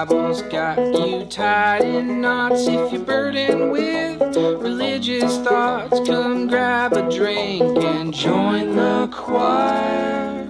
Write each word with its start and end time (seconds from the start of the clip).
Bible's 0.00 0.40
got 0.40 0.78
you 0.78 1.26
tied 1.26 1.82
in 1.82 2.22
knots. 2.22 2.66
If 2.66 2.90
you're 2.90 3.04
burdened 3.04 3.70
with 3.70 4.34
religious 4.34 5.36
thoughts, 5.40 6.00
come 6.08 6.46
grab 6.46 6.94
a 6.94 7.02
drink 7.14 7.60
and 7.84 8.14
join 8.14 8.76
the 8.76 9.10
choir. 9.12 10.48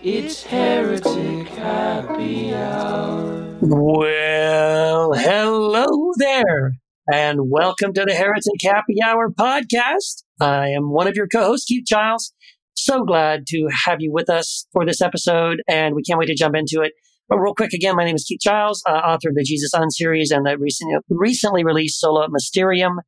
It's 0.00 0.44
Heretic 0.44 1.48
Happy 1.48 2.54
Hour. 2.54 3.56
Well, 3.62 5.12
hello 5.14 6.12
there, 6.18 6.74
and 7.12 7.50
welcome 7.50 7.94
to 7.94 8.04
the 8.04 8.14
Heretic 8.14 8.62
Happy 8.62 8.98
Hour 9.04 9.28
podcast. 9.28 10.22
I 10.40 10.68
am 10.68 10.92
one 10.92 11.08
of 11.08 11.16
your 11.16 11.26
co-hosts, 11.26 11.66
Keith 11.66 11.84
Giles. 11.84 12.32
So 12.74 13.02
glad 13.02 13.48
to 13.48 13.68
have 13.86 13.96
you 13.98 14.12
with 14.12 14.30
us 14.30 14.68
for 14.72 14.86
this 14.86 15.00
episode, 15.00 15.62
and 15.66 15.96
we 15.96 16.04
can't 16.04 16.20
wait 16.20 16.26
to 16.26 16.36
jump 16.36 16.54
into 16.54 16.80
it. 16.82 16.92
But 17.28 17.38
real 17.38 17.54
quick, 17.54 17.72
again, 17.72 17.96
my 17.96 18.04
name 18.04 18.16
is 18.16 18.24
Keith 18.24 18.40
Giles, 18.42 18.82
uh, 18.86 18.92
author 18.92 19.30
of 19.30 19.34
the 19.34 19.44
Jesus 19.44 19.72
Un 19.74 19.90
series 19.90 20.30
and 20.30 20.46
the 20.46 20.58
recent, 20.58 21.04
recently 21.08 21.64
released 21.64 22.00
Sola 22.00 22.28
Mysterium, 22.30 23.00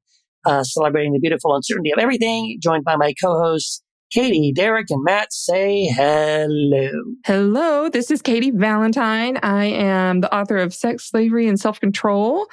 uh, 0.47 0.62
celebrating 0.62 1.12
the 1.12 1.19
beautiful 1.19 1.55
uncertainty 1.55 1.91
of 1.91 1.98
everything, 1.98 2.59
joined 2.62 2.84
by 2.84 2.97
my 2.97 3.12
co-hosts, 3.23 3.83
Katie, 4.10 4.52
Derek, 4.55 4.87
and 4.91 5.02
Matt. 5.05 5.33
Say 5.33 5.87
hello. 5.87 6.91
Hello, 7.27 7.88
this 7.88 8.10
is 8.10 8.23
Katie 8.23 8.52
Valentine. 8.52 9.38
I 9.43 9.66
am 9.66 10.21
the 10.21 10.35
author 10.35 10.57
of 10.57 10.73
Sex, 10.73 11.10
Slavery, 11.10 11.46
and 11.48 11.60
Self 11.60 11.80
Control. 11.80 12.46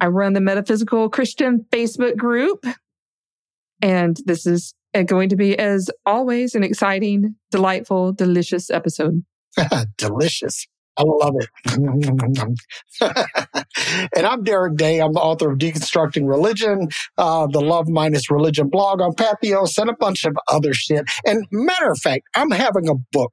I 0.00 0.06
run 0.08 0.34
the 0.34 0.40
Metaphysical 0.40 1.08
Christian 1.08 1.66
Facebook 1.72 2.16
group. 2.16 2.66
And 3.82 4.18
this 4.26 4.46
is 4.46 4.74
uh, 4.94 5.02
going 5.02 5.28
to 5.30 5.36
be, 5.36 5.58
as 5.58 5.90
always, 6.06 6.54
an 6.54 6.62
exciting, 6.62 7.34
delightful, 7.50 8.12
delicious 8.12 8.70
episode. 8.70 9.24
Delicious. 9.98 10.66
I 10.96 11.02
love 11.04 11.34
it. 11.40 11.48
and 14.16 14.26
I'm 14.26 14.44
Derek 14.44 14.76
Day. 14.76 15.00
I'm 15.00 15.12
the 15.12 15.20
author 15.20 15.50
of 15.50 15.58
Deconstructing 15.58 16.28
Religion, 16.28 16.88
uh, 17.18 17.46
the 17.48 17.60
Love 17.60 17.88
Minus 17.88 18.30
Religion 18.30 18.68
blog 18.68 19.00
on 19.00 19.12
Patheos, 19.12 19.76
and 19.78 19.90
a 19.90 19.96
bunch 19.98 20.24
of 20.24 20.36
other 20.48 20.72
shit. 20.72 21.04
And 21.26 21.46
matter 21.50 21.90
of 21.90 21.98
fact, 21.98 22.24
I'm 22.34 22.50
having 22.50 22.88
a 22.88 22.94
book. 23.12 23.32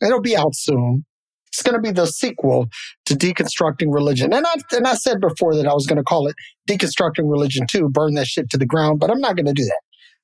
It'll 0.00 0.22
be 0.22 0.36
out 0.36 0.54
soon. 0.54 1.04
It's 1.48 1.62
going 1.62 1.76
to 1.76 1.80
be 1.80 1.92
the 1.92 2.06
sequel 2.06 2.66
to 3.06 3.14
Deconstructing 3.14 3.92
Religion. 3.92 4.32
And 4.32 4.44
I, 4.46 4.54
and 4.72 4.86
I 4.86 4.94
said 4.94 5.20
before 5.20 5.54
that 5.54 5.68
I 5.68 5.74
was 5.74 5.86
going 5.86 5.98
to 5.98 6.02
call 6.02 6.26
it 6.26 6.34
Deconstructing 6.68 7.30
Religion 7.30 7.66
2, 7.68 7.90
burn 7.90 8.14
that 8.14 8.26
shit 8.26 8.50
to 8.50 8.58
the 8.58 8.66
ground, 8.66 8.98
but 8.98 9.10
I'm 9.10 9.20
not 9.20 9.36
going 9.36 9.46
to 9.46 9.52
do 9.52 9.64
that. 9.64 9.80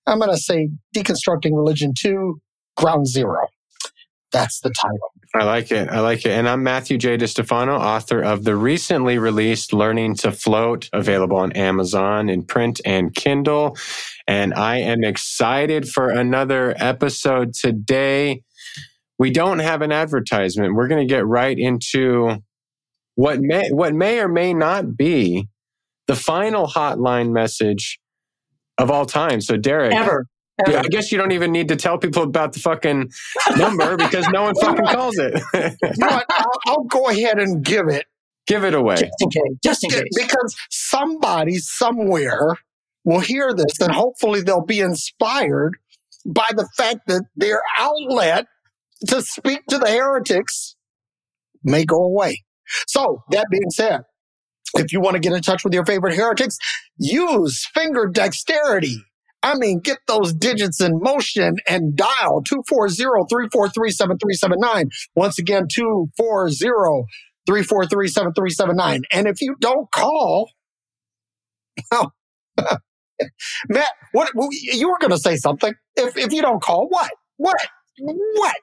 I'm 0.07 0.19
going 0.19 0.31
to 0.31 0.39
say 0.39 0.71
Deconstructing 0.97 1.55
Religion 1.55 1.93
2, 1.97 2.41
Ground 2.77 3.07
Zero. 3.07 3.47
That's 4.33 4.61
the 4.61 4.71
title. 4.71 5.13
I 5.35 5.45
like 5.45 5.71
it. 5.71 5.89
I 5.89 6.01
like 6.01 6.25
it. 6.25 6.31
And 6.31 6.49
I'm 6.49 6.63
Matthew 6.63 6.99
J. 6.99 7.17
DiStefano, 7.17 7.79
author 7.79 8.21
of 8.21 8.45
the 8.45 8.57
recently 8.57 9.19
released 9.19 9.73
Learning 9.73 10.15
to 10.17 10.33
Float, 10.33 10.89
available 10.93 11.37
on 11.37 11.53
Amazon 11.53 12.29
in 12.29 12.45
print 12.45 12.81
and 12.85 13.15
Kindle. 13.15 13.77
And 14.27 14.53
I 14.55 14.79
am 14.79 15.05
excited 15.05 15.89
for 15.89 16.09
another 16.09 16.75
episode 16.79 17.55
today. 17.55 18.43
We 19.19 19.31
don't 19.31 19.61
have 19.61 19.83
an 19.83 19.93
advertisement. 19.93 20.75
We're 20.75 20.89
going 20.89 21.07
to 21.07 21.13
get 21.13 21.27
right 21.27 21.57
into 21.57 22.39
what 23.15 23.41
may, 23.41 23.69
what 23.71 23.95
may 23.95 24.21
or 24.21 24.29
may 24.29 24.55
not 24.55 24.97
be 24.97 25.49
the 26.07 26.17
final 26.17 26.67
hotline 26.67 27.31
message 27.31 28.01
of 28.79 28.91
all 28.91 29.07
time. 29.07 29.41
So, 29.41 29.57
Derek. 29.57 29.95
Ever. 29.95 30.27
I 30.67 30.89
guess 30.89 31.11
you 31.13 31.19
don't 31.19 31.33
even 31.33 31.53
need 31.53 31.69
to 31.69 31.77
tell 31.77 31.99
people 31.99 32.23
about 32.23 32.53
the 32.53 32.61
fucking 32.61 33.11
number 33.57 33.97
because 33.99 34.27
no 34.29 34.43
one 34.45 34.55
fucking 34.61 34.87
calls 34.87 35.19
it. 35.19 35.41
You 35.55 35.91
know 35.99 36.07
what? 36.07 36.27
I'll, 36.31 36.61
I'll 36.67 36.85
go 36.85 37.09
ahead 37.09 37.39
and 37.39 37.65
give 37.65 37.89
it 37.89 38.07
Give 38.51 38.65
it 38.65 38.75
away. 38.75 38.97
Just 38.97 39.13
in 39.21 39.31
case. 39.31 39.59
Just 39.63 39.85
in 39.85 39.91
case. 39.91 40.03
because 40.13 40.57
somebody 40.71 41.59
somewhere 41.59 42.57
will 43.05 43.21
hear 43.21 43.55
this 43.55 43.79
and 43.81 43.93
hopefully 43.93 44.43
they'll 44.43 44.65
be 44.65 44.81
inspired 44.81 45.77
by 46.27 46.49
the 46.57 46.69
fact 46.77 47.07
that 47.07 47.23
their 47.37 47.63
outlet 47.79 48.47
to 49.07 49.23
speak 49.23 49.65
to 49.67 49.79
the 49.79 49.89
heretics 49.89 50.75
may 51.63 51.85
go 51.85 52.03
away. 52.03 52.43
So 52.89 53.23
that 53.31 53.47
being 53.53 53.71
said, 53.71 54.01
if 54.75 54.93
you 54.93 55.01
want 55.01 55.15
to 55.15 55.21
get 55.21 55.33
in 55.33 55.43
touch 55.43 55.63
with 55.63 55.73
your 55.73 55.85
favorite 55.85 56.17
heretics, 56.17 56.59
use 56.99 57.67
finger 57.73 58.09
dexterity. 58.09 58.97
I 59.43 59.55
mean, 59.55 59.81
get 59.81 59.97
those 60.07 60.35
digits 60.35 60.83
in 60.83 61.01
motion 61.01 61.57
and 61.67 61.97
dial 61.97 62.43
240-343-7379. 62.71 64.91
Once 65.15 65.39
again, 65.39 65.67
240-343-7379. 67.49 69.01
And 69.13 69.27
if 69.27 69.41
you 69.41 69.57
don't 69.61 69.91
call, 69.91 70.51
well, 71.91 72.15
Matt, 73.69 73.89
what 74.13 74.31
you 74.51 74.89
were 74.89 74.99
going 74.99 75.11
to 75.11 75.19
say 75.19 75.37
something? 75.37 75.75
If 75.97 76.17
if 76.17 76.33
you 76.33 76.43
don't 76.43 76.63
call, 76.63 76.89
what? 76.89 77.11
What? 77.37 77.69
What? 77.99 78.55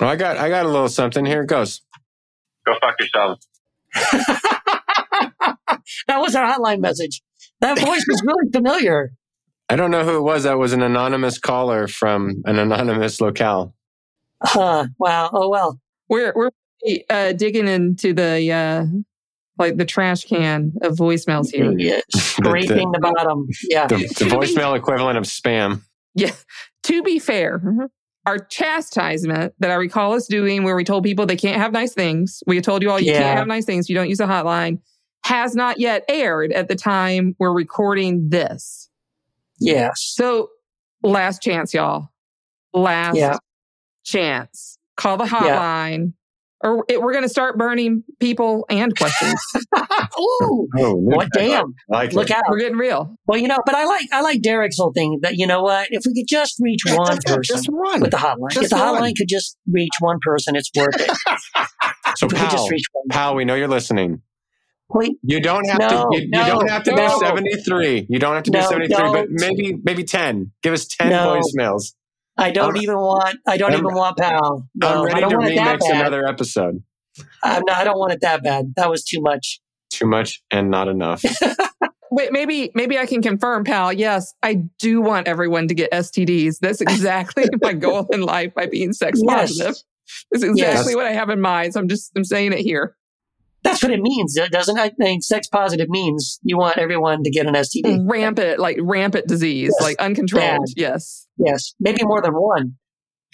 Well, 0.00 0.10
I 0.10 0.16
got 0.16 0.36
I 0.36 0.48
got 0.48 0.66
a 0.66 0.68
little 0.68 0.88
something. 0.88 1.24
Here 1.24 1.42
it 1.42 1.48
goes. 1.48 1.82
Go 2.66 2.74
fuck 2.80 2.96
yourself. 2.98 3.38
that 6.06 6.18
was 6.18 6.34
our 6.34 6.52
hotline 6.52 6.80
message. 6.80 7.22
That 7.60 7.78
voice 7.78 8.04
was 8.08 8.22
really 8.24 8.50
familiar. 8.52 9.12
I 9.68 9.76
don't 9.76 9.90
know 9.90 10.04
who 10.04 10.16
it 10.16 10.22
was. 10.22 10.44
That 10.44 10.58
was 10.58 10.72
an 10.72 10.82
anonymous 10.82 11.38
caller 11.38 11.88
from 11.88 12.42
an 12.44 12.58
anonymous 12.58 13.20
locale. 13.20 13.74
Huh. 14.42 14.86
Wow. 14.98 15.30
Oh, 15.32 15.48
well. 15.48 15.80
We're 16.08 16.32
we're 16.36 16.50
uh, 17.08 17.32
digging 17.32 17.66
into 17.66 18.12
the 18.12 18.52
uh, 18.52 18.84
like 19.58 19.78
the 19.78 19.86
trash 19.86 20.24
can 20.24 20.72
of 20.82 20.96
voicemails 20.96 21.50
here. 21.50 21.72
Yeah, 21.78 22.00
scraping 22.14 22.92
the 22.92 22.98
bottom. 22.98 23.46
Yeah. 23.70 23.86
The, 23.86 23.96
the 23.96 24.26
voicemail 24.26 24.76
equivalent 24.76 25.16
of 25.16 25.24
spam. 25.24 25.80
Yeah. 26.14 26.32
To 26.84 27.02
be 27.02 27.18
fair, 27.18 27.62
our 28.26 28.38
chastisement 28.38 29.54
that 29.60 29.70
I 29.70 29.74
recall 29.74 30.12
us 30.12 30.26
doing, 30.26 30.62
where 30.64 30.76
we 30.76 30.84
told 30.84 31.04
people 31.04 31.24
they 31.24 31.36
can't 31.36 31.56
have 31.56 31.72
nice 31.72 31.94
things, 31.94 32.42
we 32.46 32.60
told 32.60 32.82
you 32.82 32.90
all 32.90 33.00
you 33.00 33.12
Yeah. 33.12 33.22
can't 33.22 33.38
have 33.38 33.46
nice 33.48 33.64
things, 33.64 33.88
you 33.88 33.94
don't 33.94 34.10
use 34.10 34.20
a 34.20 34.26
hotline, 34.26 34.78
has 35.24 35.54
not 35.54 35.78
yet 35.80 36.04
aired 36.08 36.52
at 36.52 36.68
the 36.68 36.74
time 36.76 37.34
we're 37.38 37.54
recording 37.54 38.28
this. 38.28 38.83
Yes. 39.60 39.92
So, 40.14 40.48
last 41.02 41.42
chance, 41.42 41.72
y'all. 41.74 42.08
Last 42.72 43.16
Yeah. 43.16 43.36
chance. 44.04 44.78
Call 44.96 45.16
the 45.16 45.24
hotline, 45.24 46.12
or 46.62 46.84
it, 46.88 47.02
we're 47.02 47.12
going 47.12 47.24
to 47.24 47.28
start 47.28 47.58
burning 47.58 48.04
people 48.20 48.64
and 48.70 48.96
questions. 48.96 49.40
Ooh. 49.76 50.68
Oh, 50.78 50.94
What 50.94 51.28
damn. 51.32 51.74
Like 51.88 52.12
Look 52.12 52.30
it. 52.30 52.36
out. 52.36 52.44
we're 52.48 52.60
getting 52.60 52.78
real. 52.78 53.16
Well, 53.26 53.38
you 53.40 53.48
know, 53.48 53.58
but 53.66 53.74
I 53.74 53.84
like 53.86 54.06
I 54.12 54.20
like 54.22 54.40
Derek's 54.40 54.76
whole 54.78 54.92
thing 54.92 55.18
that 55.22 55.34
you 55.36 55.46
know 55.48 55.62
what? 55.62 55.88
If 55.90 56.04
we 56.06 56.14
could 56.14 56.28
just 56.28 56.56
reach 56.60 56.82
one 56.86 57.18
person 57.26 57.42
Just 57.44 57.66
one. 57.68 58.00
with 58.00 58.12
the 58.12 58.16
hotline, 58.18 58.50
Just 58.52 58.64
if 58.66 58.70
the 58.70 58.76
one. 58.76 59.02
hotline 59.02 59.16
could 59.16 59.28
just 59.28 59.56
reach 59.70 59.90
one 60.00 60.18
person, 60.24 60.54
it's 60.56 60.70
worth 60.76 60.94
it. 61.00 61.10
So, 62.16 62.26
if 62.26 62.32
we 62.32 62.38
could 62.38 62.50
just 62.50 62.70
reach 62.70 62.84
one. 62.92 63.04
pal, 63.10 63.34
we 63.34 63.44
know 63.44 63.56
you're 63.56 63.66
listening. 63.66 64.22
Wait, 64.90 65.12
You 65.22 65.40
don't 65.40 65.66
have 65.68 65.78
No, 65.80 65.88
to. 65.88 66.08
You, 66.12 66.20
you 66.24 66.30
don't 66.30 66.68
have 66.68 66.84
to 66.84 66.92
no. 66.94 67.08
do 67.08 67.18
seventy 67.18 67.54
three. 67.62 68.06
You 68.08 68.18
don't 68.18 68.34
have 68.34 68.44
to 68.44 68.50
do 68.50 68.60
seventy 68.62 68.86
three, 68.88 69.10
but 69.12 69.26
maybe 69.30 69.78
maybe 69.82 70.04
ten. 70.04 70.52
Give 70.62 70.72
us 70.72 70.86
ten 70.86 71.10
No. 71.10 71.40
voicemails. 71.40 71.94
I 72.36 72.50
don't 72.50 72.74
I'm- 72.76 72.82
even 72.82 72.96
want. 72.96 73.38
I 73.46 73.56
don't 73.56 73.70
I'm- 73.72 73.80
even 73.80 73.94
want 73.94 74.18
pal. 74.18 74.68
No, 74.74 74.88
I'm 74.88 74.98
I 74.98 75.04
ready 75.04 75.20
don't 75.20 75.30
to 75.30 75.36
want 75.38 75.48
it 75.52 75.56
that 75.56 75.78
remix 75.78 75.88
bad. 75.88 76.00
another 76.00 76.26
episode. 76.26 76.82
I'm 77.42 77.62
not, 77.66 77.76
I 77.78 77.84
don't 77.84 77.98
want 77.98 78.12
it 78.12 78.20
that 78.22 78.42
bad. 78.42 78.74
That 78.76 78.90
was 78.90 79.04
too 79.04 79.20
much. 79.20 79.60
Too 79.90 80.06
much 80.06 80.42
and 80.50 80.70
not 80.70 80.88
enough. 80.88 81.22
Wait, 82.10 82.32
maybe 82.32 82.70
maybe 82.74 82.98
I 82.98 83.06
can 83.06 83.22
confirm, 83.22 83.64
pal. 83.64 83.92
Yes, 83.92 84.34
I 84.42 84.64
do 84.78 85.00
want 85.00 85.26
everyone 85.28 85.68
to 85.68 85.74
get 85.74 85.90
STDs. 85.92 86.58
That's 86.60 86.80
exactly 86.80 87.44
my 87.62 87.72
goal 87.86 88.06
in 88.12 88.22
life 88.22 88.52
by 88.54 88.66
being 88.66 88.92
sex 88.92 89.20
Yes. 89.24 89.40
positive. 89.40 89.74
That's 90.30 90.44
exactly 90.44 90.90
Yes. 90.92 90.94
what 90.96 91.06
I 91.06 91.12
have 91.12 91.30
in 91.30 91.40
mind. 91.40 91.72
So 91.72 91.80
I'm 91.80 91.88
just 91.88 92.12
I'm 92.16 92.24
saying 92.24 92.52
it 92.52 92.58
here. 92.60 92.94
That's 93.64 93.82
what 93.82 93.90
it 93.92 94.00
means, 94.00 94.38
doesn't 94.52 94.76
it? 94.78 94.94
I 95.00 95.02
mean, 95.02 95.20
sex 95.22 95.48
positive 95.48 95.88
means 95.88 96.38
you 96.42 96.56
want 96.58 96.78
everyone 96.78 97.22
to 97.24 97.30
get 97.30 97.46
an 97.46 97.54
STD. 97.54 98.04
Rampant, 98.08 98.58
like 98.60 98.76
rampant 98.80 99.26
disease, 99.26 99.74
Yes. 99.78 99.82
like 99.82 99.98
uncontrolled. 99.98 100.44
Bad. 100.44 100.60
Yes. 100.76 101.26
Yes, 101.38 101.74
maybe 101.80 102.04
more 102.04 102.20
than 102.22 102.34
one. 102.34 102.74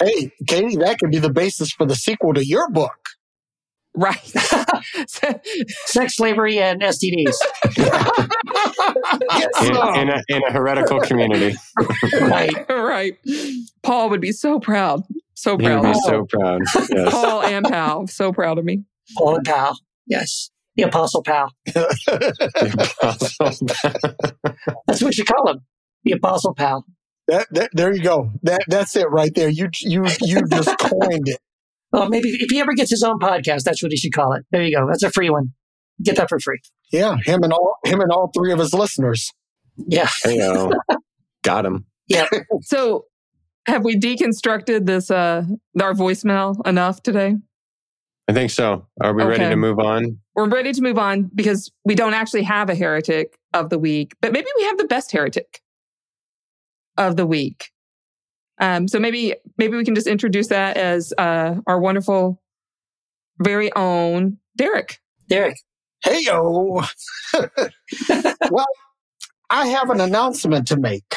Hey, 0.03 0.31
Katie, 0.49 0.77
that 0.77 0.99
could 0.99 1.11
be 1.11 1.19
the 1.19 1.31
basis 1.33 1.73
for 1.73 1.85
the 1.85 1.95
sequel 1.97 2.33
to 2.35 2.47
your 2.47 2.71
book. 2.71 2.97
Right. 3.95 4.21
Sex, 5.07 6.17
slavery, 6.17 6.59
and 6.61 6.81
STDs. 6.81 7.35
in, 9.63 9.77
in, 10.01 10.09
a, 10.11 10.23
in 10.29 10.43
a 10.49 10.53
heretical 10.53 11.01
community. 11.01 11.57
right. 12.21 12.55
right. 12.69 13.19
Paul 13.83 14.11
would 14.11 14.21
be 14.21 14.33
so 14.33 14.61
proud. 14.61 15.03
So 15.35 15.57
He 15.59 15.65
would 15.69 15.81
proud. 15.81 15.93
be 15.93 16.01
so 16.05 16.27
proud. 16.31 16.61
Yes. 16.91 17.11
Paul 17.13 17.43
and 17.43 17.67
Pal, 17.67 18.07
so 18.07 18.33
proud 18.33 18.59
of 18.59 18.65
me. 18.65 18.85
Paul 19.17 19.37
and 19.37 19.45
Pal. 19.45 19.77
Yes. 20.11 20.51
The 20.77 20.83
Apostle 20.83 21.23
Pal. 21.23 21.55
That's 24.87 25.03
what 25.03 25.17
you 25.17 25.25
call 25.25 25.51
him. 25.51 25.61
The 26.05 26.13
Apostle 26.13 26.55
Pal. 26.55 26.85
That, 27.29 27.47
that, 27.53 27.71
there 27.73 27.95
you 27.95 28.03
go. 28.03 28.33
That 28.43 28.63
that's 28.67 28.97
it 28.97 29.09
right 29.09 29.31
there. 29.37 29.49
You 29.49 29.69
you 29.83 30.05
you 30.21 30.43
just 30.49 30.77
coined 30.81 31.29
it. 31.29 31.39
Well, 31.93 32.09
maybe 32.09 32.29
if 32.31 32.51
he 32.51 32.61
ever 32.61 32.73
gets 32.73 32.91
his 32.91 33.05
own 33.05 33.21
podcast, 33.21 33.63
that's 33.63 33.83
what 33.83 33.93
he 33.93 33.97
should 33.97 34.13
call 34.13 34.33
it. 34.33 34.45
There 34.51 34.63
you 34.63 34.77
go. 34.77 34.87
That's 34.89 35.05
a 35.05 35.11
free 35.11 35.31
one. 35.31 35.53
Get 36.03 36.17
that 36.17 36.29
for 36.29 36.41
free. 36.41 36.59
Yeah, 36.91 37.17
him 37.25 37.45
and 37.45 37.53
all 37.53 37.77
him 37.85 38.01
and 38.01 38.11
all 38.11 38.33
three 38.35 38.53
of 38.53 38.59
his 38.59 38.75
listeners. 38.75 39.31
Yeah. 39.77 40.09
Hey, 40.25 40.41
got 41.43 41.65
him. 41.65 41.87
Yeah. 42.09 42.27
so, 42.63 43.05
have 43.67 43.85
we 43.85 43.97
deconstructed 43.97 44.87
this 44.87 45.11
uh 45.11 45.45
our 45.81 45.95
voicemail 45.95 46.67
enough 46.67 47.01
today? 47.03 47.37
I 48.29 48.33
think 48.33 48.51
so. 48.51 48.87
Are 49.01 49.13
we 49.13 49.25
ready 49.25 49.45
to 49.45 49.57
move 49.57 49.79
on? 49.79 50.19
We're 50.35 50.49
ready 50.49 50.73
to 50.73 50.83
move 50.83 50.99
on 50.99 51.31
because 51.35 51.71
we 51.85 51.95
don't 51.95 52.15
actually 52.15 52.45
have 52.45 52.71
a 52.71 52.75
heretic 52.75 53.37
of 53.53 53.71
the 53.71 53.79
week, 53.79 54.15
but 54.21 54.33
maybe 54.33 54.47
we 54.57 54.65
have 54.65 54.79
the 54.79 54.85
best 54.85 55.11
heretic 55.11 55.61
of 56.97 57.17
the 57.17 57.27
week. 57.27 57.71
Um, 58.61 58.87
so 58.87 58.99
maybe 59.01 59.35
maybe 59.59 59.77
we 59.77 59.85
can 59.85 59.95
just 59.95 60.07
introduce 60.07 60.49
that 60.49 60.77
as 60.77 61.13
uh, 61.19 61.57
our 61.67 61.81
wonderful, 61.81 62.41
very 63.39 63.75
own 63.75 64.39
Derek. 64.57 65.01
Derek. 65.29 65.57
Hey 66.05 66.21
yo. 66.23 66.83
well, 68.51 68.67
I 69.49 69.67
have 69.69 69.91
an 69.91 70.01
announcement 70.01 70.69
to 70.69 70.77
make. 70.77 71.17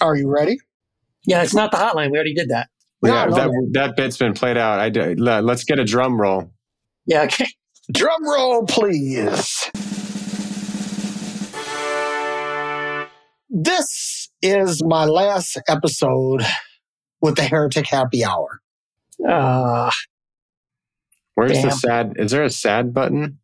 Are 0.00 0.16
you 0.16 0.28
ready? 0.28 0.58
Yeah, 1.24 1.42
it's 1.42 1.54
not 1.54 1.70
the 1.70 1.76
hotline. 1.76 2.10
We 2.10 2.16
already 2.16 2.34
did 2.34 2.48
that. 2.48 2.68
Yeah, 3.02 3.26
that, 3.26 3.50
that 3.72 3.96
bit's 3.96 4.16
been 4.16 4.32
played 4.32 4.56
out. 4.56 4.78
I 4.78 4.88
do, 4.88 5.14
let's 5.16 5.64
get 5.64 5.78
a 5.78 5.84
drum 5.84 6.20
roll. 6.20 6.52
Yeah. 7.06 7.22
Okay. 7.22 7.46
Drum 7.90 8.24
roll, 8.24 8.64
please. 8.64 9.70
This 13.50 14.30
is 14.40 14.82
my 14.86 15.04
last 15.04 15.60
episode 15.68 16.42
with 17.20 17.34
the 17.34 17.42
Heretic 17.42 17.88
Happy 17.88 18.24
Hour. 18.24 18.60
Uh, 19.28 19.90
Where's 21.34 21.60
the 21.60 21.70
sad? 21.70 22.14
Is 22.16 22.30
there 22.30 22.44
a 22.44 22.50
sad 22.50 22.94
button? 22.94 23.40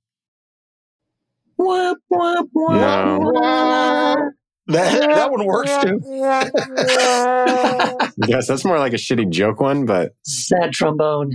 whoop, 1.57 1.99
whoop, 2.09 2.49
whoop, 2.53 2.71
No. 2.71 4.31
Whoop. 4.69 4.77
That, 4.77 5.01
that 5.01 5.31
one 5.31 5.47
works 5.47 5.77
too. 5.83 6.01
Yes, 8.27 8.49
that's 8.49 8.65
more 8.65 8.79
like 8.79 8.93
a 8.93 8.97
shitty 8.97 9.31
joke 9.31 9.61
one, 9.61 9.87
but 9.87 10.13
Sad 10.23 10.73
trombone. 10.73 11.33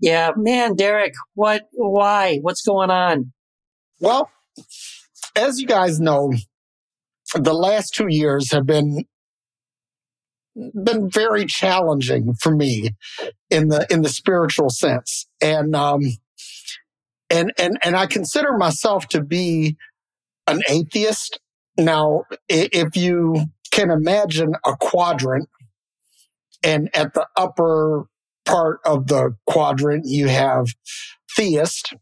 Yeah, 0.00 0.32
man, 0.36 0.74
Derek, 0.74 1.12
what, 1.34 1.62
why? 1.72 2.38
What's 2.42 2.62
going 2.62 2.90
on? 2.90 3.32
Well, 4.00 4.30
as 5.36 5.60
you 5.60 5.66
guys 5.66 6.00
know, 6.00 6.32
the 7.34 7.54
last 7.54 7.94
two 7.94 8.08
years 8.08 8.52
have 8.52 8.66
been 8.66 9.04
been 10.84 11.10
very 11.10 11.46
challenging 11.46 12.34
for 12.34 12.54
me 12.54 12.90
in 13.50 13.68
the 13.68 13.86
in 13.90 14.02
the 14.02 14.08
spiritual 14.08 14.70
sense, 14.70 15.26
and 15.40 15.74
um, 15.74 16.00
and 17.30 17.52
and 17.58 17.78
and 17.82 17.96
I 17.96 18.06
consider 18.06 18.56
myself 18.56 19.08
to 19.08 19.22
be 19.22 19.76
an 20.46 20.62
atheist. 20.68 21.40
Now, 21.76 22.24
if 22.48 22.96
you 22.96 23.46
can 23.70 23.90
imagine 23.90 24.54
a 24.64 24.76
quadrant, 24.76 25.48
and 26.62 26.88
at 26.96 27.14
the 27.14 27.26
upper 27.36 28.06
part 28.44 28.80
of 28.84 29.08
the 29.08 29.36
quadrant 29.46 30.04
you 30.06 30.28
have 30.28 30.68
theist, 31.36 31.94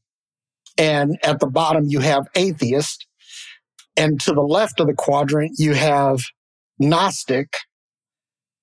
and 0.79 1.19
at 1.23 1.41
the 1.41 1.47
bottom 1.47 1.85
you 1.87 2.01
have 2.01 2.29
atheist 2.35 3.07
and 3.97 4.21
to 4.21 4.33
the 4.33 4.43
left 4.43 4.81
of 4.81 4.87
the 4.87 4.95
quadrant 4.95 5.53
you 5.59 5.75
have 5.75 6.21
gnostic 6.79 7.55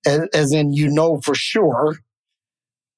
as, 0.05 0.51
in 0.51 0.73
you 0.73 0.89
know 0.89 1.19
for 1.23 1.35
sure 1.35 1.97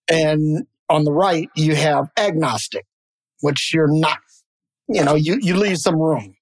and 0.07 0.65
on 0.89 1.03
the 1.03 1.11
right 1.11 1.49
you 1.55 1.75
have 1.75 2.09
agnostic 2.17 2.85
which 3.41 3.73
you're 3.73 3.91
not 3.91 4.19
you 4.87 5.03
know 5.03 5.15
you, 5.15 5.37
you 5.41 5.55
leave 5.55 5.77
some 5.77 5.97
room 5.97 6.35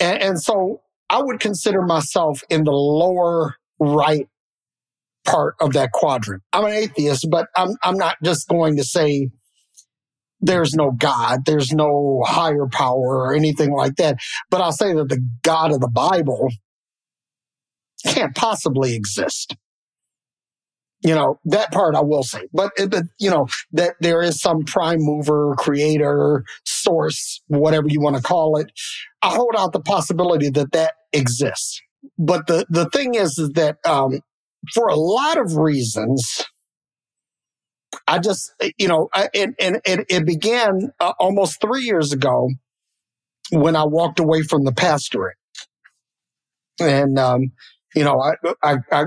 and, 0.00 0.22
and 0.22 0.42
so 0.42 0.80
i 1.10 1.20
would 1.20 1.40
consider 1.40 1.82
myself 1.82 2.42
in 2.50 2.64
the 2.64 2.72
lower 2.72 3.54
right 3.78 4.28
part 5.24 5.54
of 5.60 5.72
that 5.72 5.92
quadrant 5.92 6.42
i'm 6.52 6.64
an 6.64 6.72
atheist 6.72 7.26
but 7.30 7.48
i'm, 7.56 7.70
I'm 7.82 7.96
not 7.96 8.16
just 8.22 8.48
going 8.48 8.76
to 8.76 8.84
say 8.84 9.30
there's 10.40 10.74
no 10.74 10.92
God, 10.92 11.44
there's 11.46 11.72
no 11.72 12.22
higher 12.24 12.66
power 12.70 13.18
or 13.18 13.34
anything 13.34 13.72
like 13.72 13.96
that. 13.96 14.18
But 14.50 14.60
I'll 14.60 14.72
say 14.72 14.92
that 14.94 15.08
the 15.08 15.24
God 15.42 15.72
of 15.72 15.80
the 15.80 15.88
Bible 15.88 16.48
can't 18.06 18.34
possibly 18.34 18.94
exist. 18.94 19.56
You 21.02 21.14
know, 21.14 21.38
that 21.44 21.70
part 21.70 21.94
I 21.94 22.00
will 22.00 22.24
say. 22.24 22.48
But, 22.52 22.72
but, 22.90 23.04
you 23.20 23.30
know, 23.30 23.46
that 23.70 23.94
there 24.00 24.20
is 24.20 24.40
some 24.40 24.64
prime 24.64 24.98
mover, 24.98 25.54
creator, 25.56 26.42
source, 26.64 27.40
whatever 27.46 27.86
you 27.88 28.00
want 28.00 28.16
to 28.16 28.22
call 28.22 28.56
it. 28.56 28.72
I 29.22 29.28
hold 29.28 29.54
out 29.56 29.72
the 29.72 29.80
possibility 29.80 30.50
that 30.50 30.72
that 30.72 30.94
exists. 31.12 31.80
But 32.18 32.48
the, 32.48 32.66
the 32.68 32.88
thing 32.90 33.14
is, 33.14 33.38
is 33.38 33.50
that, 33.50 33.76
um, 33.86 34.18
for 34.74 34.88
a 34.88 34.96
lot 34.96 35.38
of 35.38 35.56
reasons, 35.56 36.44
I 38.08 38.18
just, 38.18 38.52
you 38.76 38.88
know, 38.88 39.08
I, 39.14 39.28
and, 39.34 39.54
and, 39.60 39.80
and 39.86 40.04
it 40.08 40.26
began 40.26 40.90
uh, 40.98 41.12
almost 41.20 41.60
three 41.60 41.84
years 41.84 42.12
ago 42.12 42.48
when 43.52 43.76
I 43.76 43.84
walked 43.84 44.18
away 44.18 44.42
from 44.42 44.64
the 44.64 44.72
pastorate. 44.72 45.36
And, 46.80 47.20
um, 47.20 47.52
you 47.94 48.04
know, 48.04 48.20
I, 48.20 48.32
I, 48.62 48.76
I, 48.92 49.04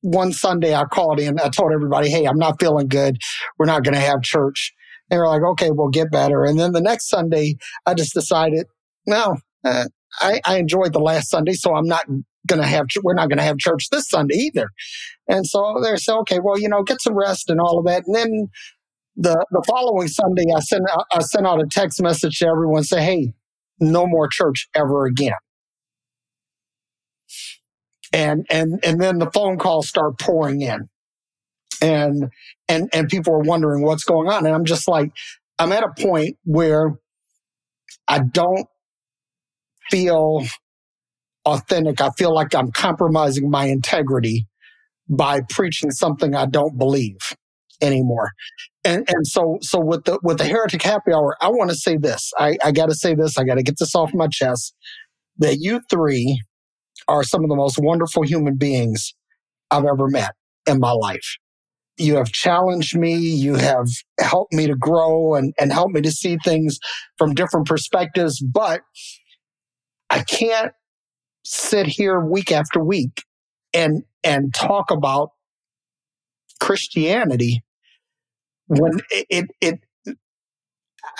one 0.00 0.32
Sunday 0.32 0.74
I 0.74 0.84
called 0.84 1.20
in, 1.20 1.38
I 1.40 1.48
told 1.48 1.72
everybody, 1.72 2.10
Hey, 2.10 2.24
I'm 2.24 2.38
not 2.38 2.60
feeling 2.60 2.88
good. 2.88 3.18
We're 3.58 3.66
not 3.66 3.84
going 3.84 3.94
to 3.94 4.00
have 4.00 4.22
church. 4.22 4.74
They 5.10 5.16
were 5.16 5.26
like, 5.28 5.42
okay, 5.42 5.70
we'll 5.70 5.88
get 5.88 6.10
better. 6.10 6.44
And 6.44 6.58
then 6.58 6.72
the 6.72 6.80
next 6.80 7.08
Sunday, 7.08 7.56
I 7.86 7.94
just 7.94 8.14
decided, 8.14 8.66
no, 9.06 9.36
uh, 9.64 9.86
I, 10.20 10.40
I 10.44 10.58
enjoyed 10.58 10.92
the 10.92 10.98
last 10.98 11.30
Sunday, 11.30 11.52
so 11.52 11.74
I'm 11.74 11.86
not 11.86 12.04
going 12.46 12.60
to 12.60 12.66
have, 12.66 12.86
we're 13.02 13.14
not 13.14 13.28
going 13.28 13.38
to 13.38 13.44
have 13.44 13.58
church 13.58 13.88
this 13.90 14.08
Sunday 14.08 14.34
either. 14.36 14.68
And 15.28 15.46
so 15.46 15.80
they 15.82 15.96
said, 15.96 16.14
okay, 16.20 16.38
well, 16.42 16.58
you 16.58 16.68
know, 16.68 16.82
get 16.82 17.00
some 17.00 17.14
rest 17.14 17.50
and 17.50 17.60
all 17.60 17.78
of 17.78 17.86
that. 17.86 18.04
And 18.06 18.14
then 18.14 18.48
the, 19.16 19.44
the 19.50 19.64
following 19.66 20.08
Sunday, 20.08 20.46
I 20.54 20.60
sent, 20.60 20.82
out- 20.90 21.06
I 21.12 21.20
sent 21.20 21.46
out 21.46 21.60
a 21.60 21.66
text 21.70 22.02
message 22.02 22.38
to 22.38 22.48
everyone 22.48 22.84
say, 22.84 23.02
hey, 23.02 23.34
no 23.80 24.06
more 24.06 24.28
church 24.30 24.68
ever 24.74 25.06
again. 25.06 25.32
And, 28.12 28.46
and, 28.50 28.80
and 28.84 29.00
then 29.00 29.18
the 29.18 29.30
phone 29.30 29.58
calls 29.58 29.88
start 29.88 30.18
pouring 30.18 30.62
in 30.62 30.88
and, 31.82 32.30
and, 32.68 32.88
and 32.92 33.08
people 33.08 33.34
are 33.34 33.40
wondering 33.40 33.82
what's 33.82 34.04
going 34.04 34.28
on. 34.28 34.46
And 34.46 34.54
I'm 34.54 34.64
just 34.64 34.88
like, 34.88 35.10
I'm 35.58 35.72
at 35.72 35.84
a 35.84 36.02
point 36.02 36.36
where 36.44 36.98
I 38.06 38.20
don't 38.20 38.66
feel 39.90 40.44
authentic. 41.44 42.00
I 42.00 42.10
feel 42.10 42.34
like 42.34 42.54
I'm 42.54 42.70
compromising 42.72 43.50
my 43.50 43.66
integrity 43.66 44.46
by 45.08 45.40
preaching 45.48 45.90
something 45.90 46.34
I 46.34 46.46
don't 46.46 46.78
believe 46.78 47.16
anymore. 47.80 48.32
And 48.84 49.08
and 49.08 49.26
so 49.26 49.58
so 49.60 49.80
with 49.80 50.04
the 50.04 50.18
with 50.22 50.38
the 50.38 50.44
heretic 50.44 50.82
happy 50.82 51.12
hour, 51.12 51.36
I 51.40 51.48
want 51.48 51.70
to 51.70 51.76
say 51.76 51.96
this. 51.96 52.32
I, 52.38 52.56
I 52.64 52.72
gotta 52.72 52.94
say 52.94 53.14
this, 53.14 53.38
I 53.38 53.44
gotta 53.44 53.62
get 53.62 53.78
this 53.78 53.94
off 53.94 54.10
my 54.14 54.28
chest. 54.28 54.74
That 55.38 55.58
you 55.60 55.80
three 55.88 56.40
are 57.08 57.24
some 57.24 57.42
of 57.42 57.48
the 57.48 57.56
most 57.56 57.78
wonderful 57.78 58.22
human 58.22 58.56
beings 58.56 59.14
I've 59.70 59.84
ever 59.84 60.08
met 60.08 60.34
in 60.66 60.78
my 60.78 60.92
life. 60.92 61.36
You 61.96 62.16
have 62.16 62.28
challenged 62.28 62.96
me, 62.96 63.16
you 63.16 63.56
have 63.56 63.88
helped 64.20 64.52
me 64.52 64.66
to 64.68 64.76
grow 64.76 65.34
and, 65.34 65.52
and 65.58 65.72
helped 65.72 65.94
me 65.94 66.00
to 66.02 66.12
see 66.12 66.38
things 66.44 66.78
from 67.16 67.34
different 67.34 67.66
perspectives, 67.66 68.40
but 68.40 68.82
I 70.10 70.22
can't 70.22 70.72
sit 71.44 71.86
here 71.86 72.20
week 72.20 72.52
after 72.52 72.82
week 72.82 73.24
and 73.74 74.02
and 74.22 74.52
talk 74.54 74.90
about 74.90 75.30
Christianity 76.60 77.62
when 78.66 78.92
it 79.10 79.26
it, 79.30 79.44
it 79.60 79.80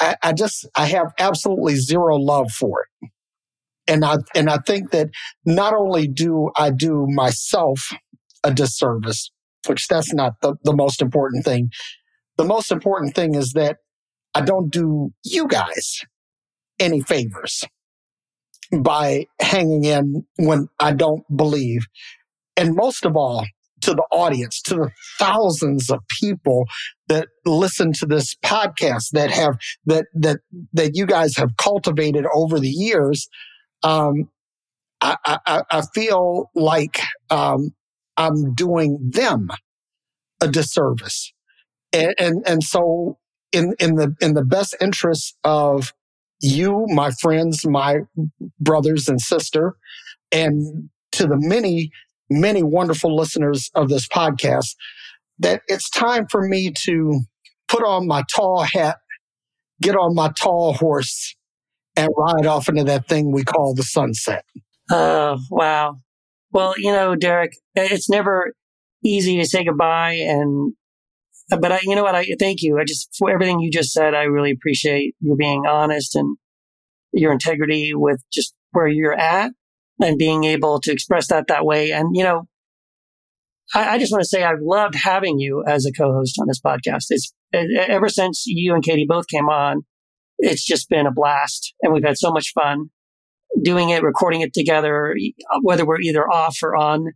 I, 0.00 0.16
I 0.22 0.32
just 0.32 0.66
I 0.76 0.86
have 0.86 1.12
absolutely 1.18 1.76
zero 1.76 2.16
love 2.16 2.50
for 2.50 2.82
it. 2.82 3.10
And 3.88 4.04
I 4.04 4.16
and 4.34 4.50
I 4.50 4.58
think 4.58 4.90
that 4.90 5.08
not 5.44 5.74
only 5.74 6.06
do 6.06 6.50
I 6.56 6.70
do 6.70 7.06
myself 7.08 7.90
a 8.44 8.52
disservice, 8.52 9.30
which 9.66 9.86
that's 9.88 10.12
not 10.14 10.34
the, 10.42 10.54
the 10.64 10.76
most 10.76 11.02
important 11.02 11.44
thing. 11.44 11.70
The 12.36 12.44
most 12.44 12.70
important 12.70 13.14
thing 13.14 13.34
is 13.34 13.52
that 13.54 13.78
I 14.34 14.42
don't 14.42 14.70
do 14.70 15.10
you 15.24 15.48
guys 15.48 16.00
any 16.78 17.00
favors 17.00 17.64
by 18.76 19.26
hanging 19.40 19.84
in 19.84 20.24
when 20.36 20.68
I 20.78 20.92
don't 20.92 21.24
believe. 21.34 21.86
And 22.56 22.74
most 22.74 23.04
of 23.04 23.16
all, 23.16 23.46
to 23.80 23.92
the 23.92 24.04
audience, 24.10 24.60
to 24.62 24.74
the 24.74 24.90
thousands 25.18 25.90
of 25.90 26.00
people 26.20 26.64
that 27.08 27.28
listen 27.46 27.92
to 27.92 28.06
this 28.06 28.34
podcast 28.44 29.10
that 29.12 29.30
have 29.30 29.56
that 29.86 30.06
that 30.14 30.40
that 30.72 30.92
you 30.94 31.06
guys 31.06 31.36
have 31.36 31.56
cultivated 31.56 32.24
over 32.34 32.58
the 32.58 32.68
years. 32.68 33.28
Um, 33.82 34.30
I, 35.00 35.16
I, 35.24 35.62
I 35.70 35.82
feel 35.94 36.50
like 36.54 37.00
um, 37.30 37.74
I'm 38.16 38.54
doing 38.54 38.98
them 39.12 39.48
a 40.40 40.48
disservice. 40.48 41.32
And, 41.92 42.14
and, 42.18 42.48
and 42.48 42.62
so 42.62 43.18
in, 43.52 43.74
in 43.78 43.94
the, 43.94 44.14
in 44.20 44.34
the 44.34 44.44
best 44.44 44.74
interest 44.80 45.36
of 45.44 45.92
you, 46.40 46.86
my 46.88 47.10
friends, 47.20 47.64
my 47.66 48.00
brothers 48.60 49.08
and 49.08 49.20
sister, 49.20 49.76
and 50.30 50.90
to 51.12 51.26
the 51.26 51.36
many, 51.38 51.90
many 52.28 52.62
wonderful 52.62 53.16
listeners 53.16 53.70
of 53.74 53.88
this 53.88 54.06
podcast, 54.06 54.74
that 55.38 55.62
it's 55.68 55.88
time 55.88 56.26
for 56.30 56.46
me 56.46 56.72
to 56.84 57.20
put 57.68 57.84
on 57.84 58.06
my 58.06 58.22
tall 58.34 58.62
hat, 58.62 58.98
get 59.80 59.96
on 59.96 60.14
my 60.14 60.30
tall 60.36 60.74
horse, 60.74 61.34
and 61.98 62.08
ride 62.16 62.46
off 62.46 62.68
into 62.68 62.84
that 62.84 63.06
thing 63.08 63.32
we 63.32 63.42
call 63.42 63.74
the 63.74 63.82
sunset. 63.82 64.44
Oh, 64.90 65.38
wow. 65.50 65.98
Well, 66.52 66.74
you 66.78 66.92
know, 66.92 67.14
Derek, 67.14 67.52
it's 67.74 68.08
never 68.08 68.54
easy 69.04 69.36
to 69.38 69.44
say 69.44 69.64
goodbye. 69.64 70.14
And, 70.14 70.74
but 71.50 71.72
I, 71.72 71.80
you 71.82 71.94
know 71.94 72.04
what? 72.04 72.14
I 72.14 72.24
thank 72.38 72.62
you. 72.62 72.78
I 72.78 72.84
just, 72.84 73.14
for 73.18 73.30
everything 73.30 73.60
you 73.60 73.70
just 73.70 73.92
said, 73.92 74.14
I 74.14 74.22
really 74.22 74.50
appreciate 74.50 75.14
you 75.20 75.36
being 75.36 75.66
honest 75.66 76.14
and 76.14 76.36
your 77.12 77.32
integrity 77.32 77.94
with 77.94 78.22
just 78.32 78.54
where 78.70 78.88
you're 78.88 79.18
at 79.18 79.52
and 80.00 80.18
being 80.18 80.44
able 80.44 80.80
to 80.80 80.92
express 80.92 81.26
that 81.28 81.48
that 81.48 81.64
way. 81.64 81.90
And, 81.90 82.16
you 82.16 82.22
know, 82.22 82.46
I, 83.74 83.94
I 83.94 83.98
just 83.98 84.12
want 84.12 84.22
to 84.22 84.28
say 84.28 84.42
I've 84.42 84.62
loved 84.62 84.94
having 84.94 85.38
you 85.38 85.64
as 85.66 85.84
a 85.84 85.92
co-host 85.92 86.36
on 86.40 86.46
this 86.46 86.60
podcast. 86.60 87.06
It's 87.10 87.32
ever 87.52 88.08
since 88.08 88.44
you 88.46 88.74
and 88.74 88.84
Katie 88.84 89.06
both 89.08 89.26
came 89.26 89.48
on, 89.48 89.84
it's 90.38 90.64
just 90.64 90.88
been 90.88 91.06
a 91.06 91.12
blast 91.12 91.74
and 91.82 91.92
we've 91.92 92.04
had 92.04 92.18
so 92.18 92.30
much 92.30 92.52
fun 92.54 92.90
doing 93.62 93.90
it, 93.90 94.02
recording 94.02 94.40
it 94.40 94.52
together, 94.52 95.14
whether 95.62 95.86
we're 95.86 96.00
either 96.00 96.28
off 96.28 96.58
or 96.62 96.76
on 96.76 97.06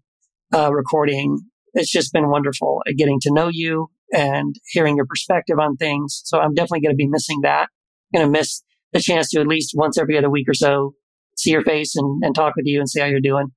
uh, 0.54 0.72
recording. 0.72 1.38
It's 1.74 1.90
just 1.90 2.12
been 2.12 2.28
wonderful 2.28 2.82
getting 2.96 3.18
to 3.20 3.32
know 3.32 3.48
you 3.50 3.90
and 4.12 4.54
hearing 4.66 4.96
your 4.96 5.06
perspective 5.06 5.58
on 5.58 5.76
things. 5.76 6.22
So 6.24 6.38
I'm 6.38 6.54
definitely 6.54 6.80
going 6.80 6.92
to 6.92 6.96
be 6.96 7.08
missing 7.08 7.40
that. 7.42 7.68
I'm 8.14 8.20
Going 8.20 8.32
to 8.32 8.38
miss 8.38 8.62
the 8.92 9.00
chance 9.00 9.30
to 9.30 9.40
at 9.40 9.46
least 9.46 9.72
once 9.74 9.98
every 9.98 10.18
other 10.18 10.30
week 10.30 10.48
or 10.48 10.54
so 10.54 10.94
see 11.36 11.50
your 11.50 11.62
face 11.62 11.96
and, 11.96 12.22
and 12.22 12.34
talk 12.34 12.54
with 12.56 12.66
you 12.66 12.78
and 12.78 12.88
see 12.88 13.00
how 13.00 13.06
you're 13.06 13.20
doing. 13.20 13.48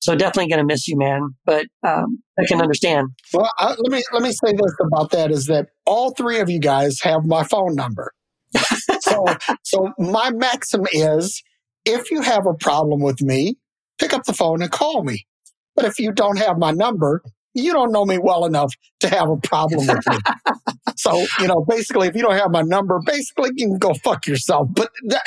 So 0.00 0.14
definitely 0.14 0.48
going 0.48 0.58
to 0.58 0.64
miss 0.64 0.86
you, 0.86 0.98
man. 0.98 1.30
But 1.44 1.66
um, 1.86 2.22
I 2.38 2.44
can 2.46 2.60
understand. 2.60 3.08
Well, 3.32 3.50
I, 3.58 3.70
let 3.70 3.90
me 3.90 4.02
let 4.12 4.22
me 4.22 4.30
say 4.30 4.52
this 4.52 4.74
about 4.86 5.10
that: 5.12 5.30
is 5.30 5.46
that 5.46 5.68
all 5.84 6.10
three 6.10 6.38
of 6.38 6.50
you 6.50 6.60
guys 6.60 7.00
have 7.00 7.24
my 7.24 7.42
phone 7.42 7.74
number. 7.74 8.12
So, 9.00 9.24
so 9.62 9.92
my 9.98 10.30
maxim 10.30 10.86
is: 10.92 11.42
if 11.84 12.10
you 12.10 12.22
have 12.22 12.46
a 12.46 12.54
problem 12.54 13.00
with 13.00 13.22
me, 13.22 13.56
pick 13.98 14.12
up 14.12 14.24
the 14.24 14.32
phone 14.32 14.62
and 14.62 14.70
call 14.70 15.02
me. 15.04 15.26
But 15.74 15.84
if 15.84 15.98
you 15.98 16.12
don't 16.12 16.38
have 16.38 16.58
my 16.58 16.72
number, 16.72 17.22
you 17.56 17.72
don't 17.72 17.92
know 17.92 18.04
me 18.04 18.18
well 18.18 18.44
enough 18.44 18.72
to 19.00 19.08
have 19.08 19.30
a 19.30 19.36
problem 19.36 19.86
with 19.86 20.06
me. 20.08 20.18
so, 20.96 21.24
you 21.40 21.48
know, 21.48 21.64
basically, 21.66 22.08
if 22.08 22.14
you 22.14 22.22
don't 22.22 22.36
have 22.36 22.50
my 22.50 22.62
number, 22.62 23.00
basically 23.04 23.50
you 23.56 23.68
can 23.68 23.78
go 23.78 23.94
fuck 23.94 24.26
yourself. 24.26 24.68
But, 24.72 24.90
that, 25.06 25.22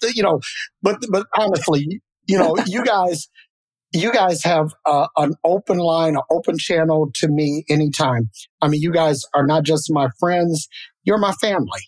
but 0.00 0.14
you 0.14 0.22
know, 0.22 0.40
but, 0.82 0.98
but 1.10 1.26
honestly, 1.36 2.00
you 2.26 2.38
know, 2.38 2.56
you 2.66 2.84
guys, 2.84 3.28
you 3.92 4.12
guys 4.12 4.44
have 4.44 4.72
uh, 4.86 5.08
an 5.16 5.34
open 5.44 5.78
line, 5.78 6.14
an 6.14 6.22
open 6.30 6.56
channel 6.56 7.10
to 7.16 7.28
me 7.28 7.64
anytime. 7.68 8.30
I 8.60 8.68
mean, 8.68 8.80
you 8.80 8.92
guys 8.92 9.24
are 9.34 9.46
not 9.46 9.64
just 9.64 9.92
my 9.92 10.08
friends, 10.18 10.68
you're 11.04 11.18
my 11.18 11.32
family. 11.32 11.80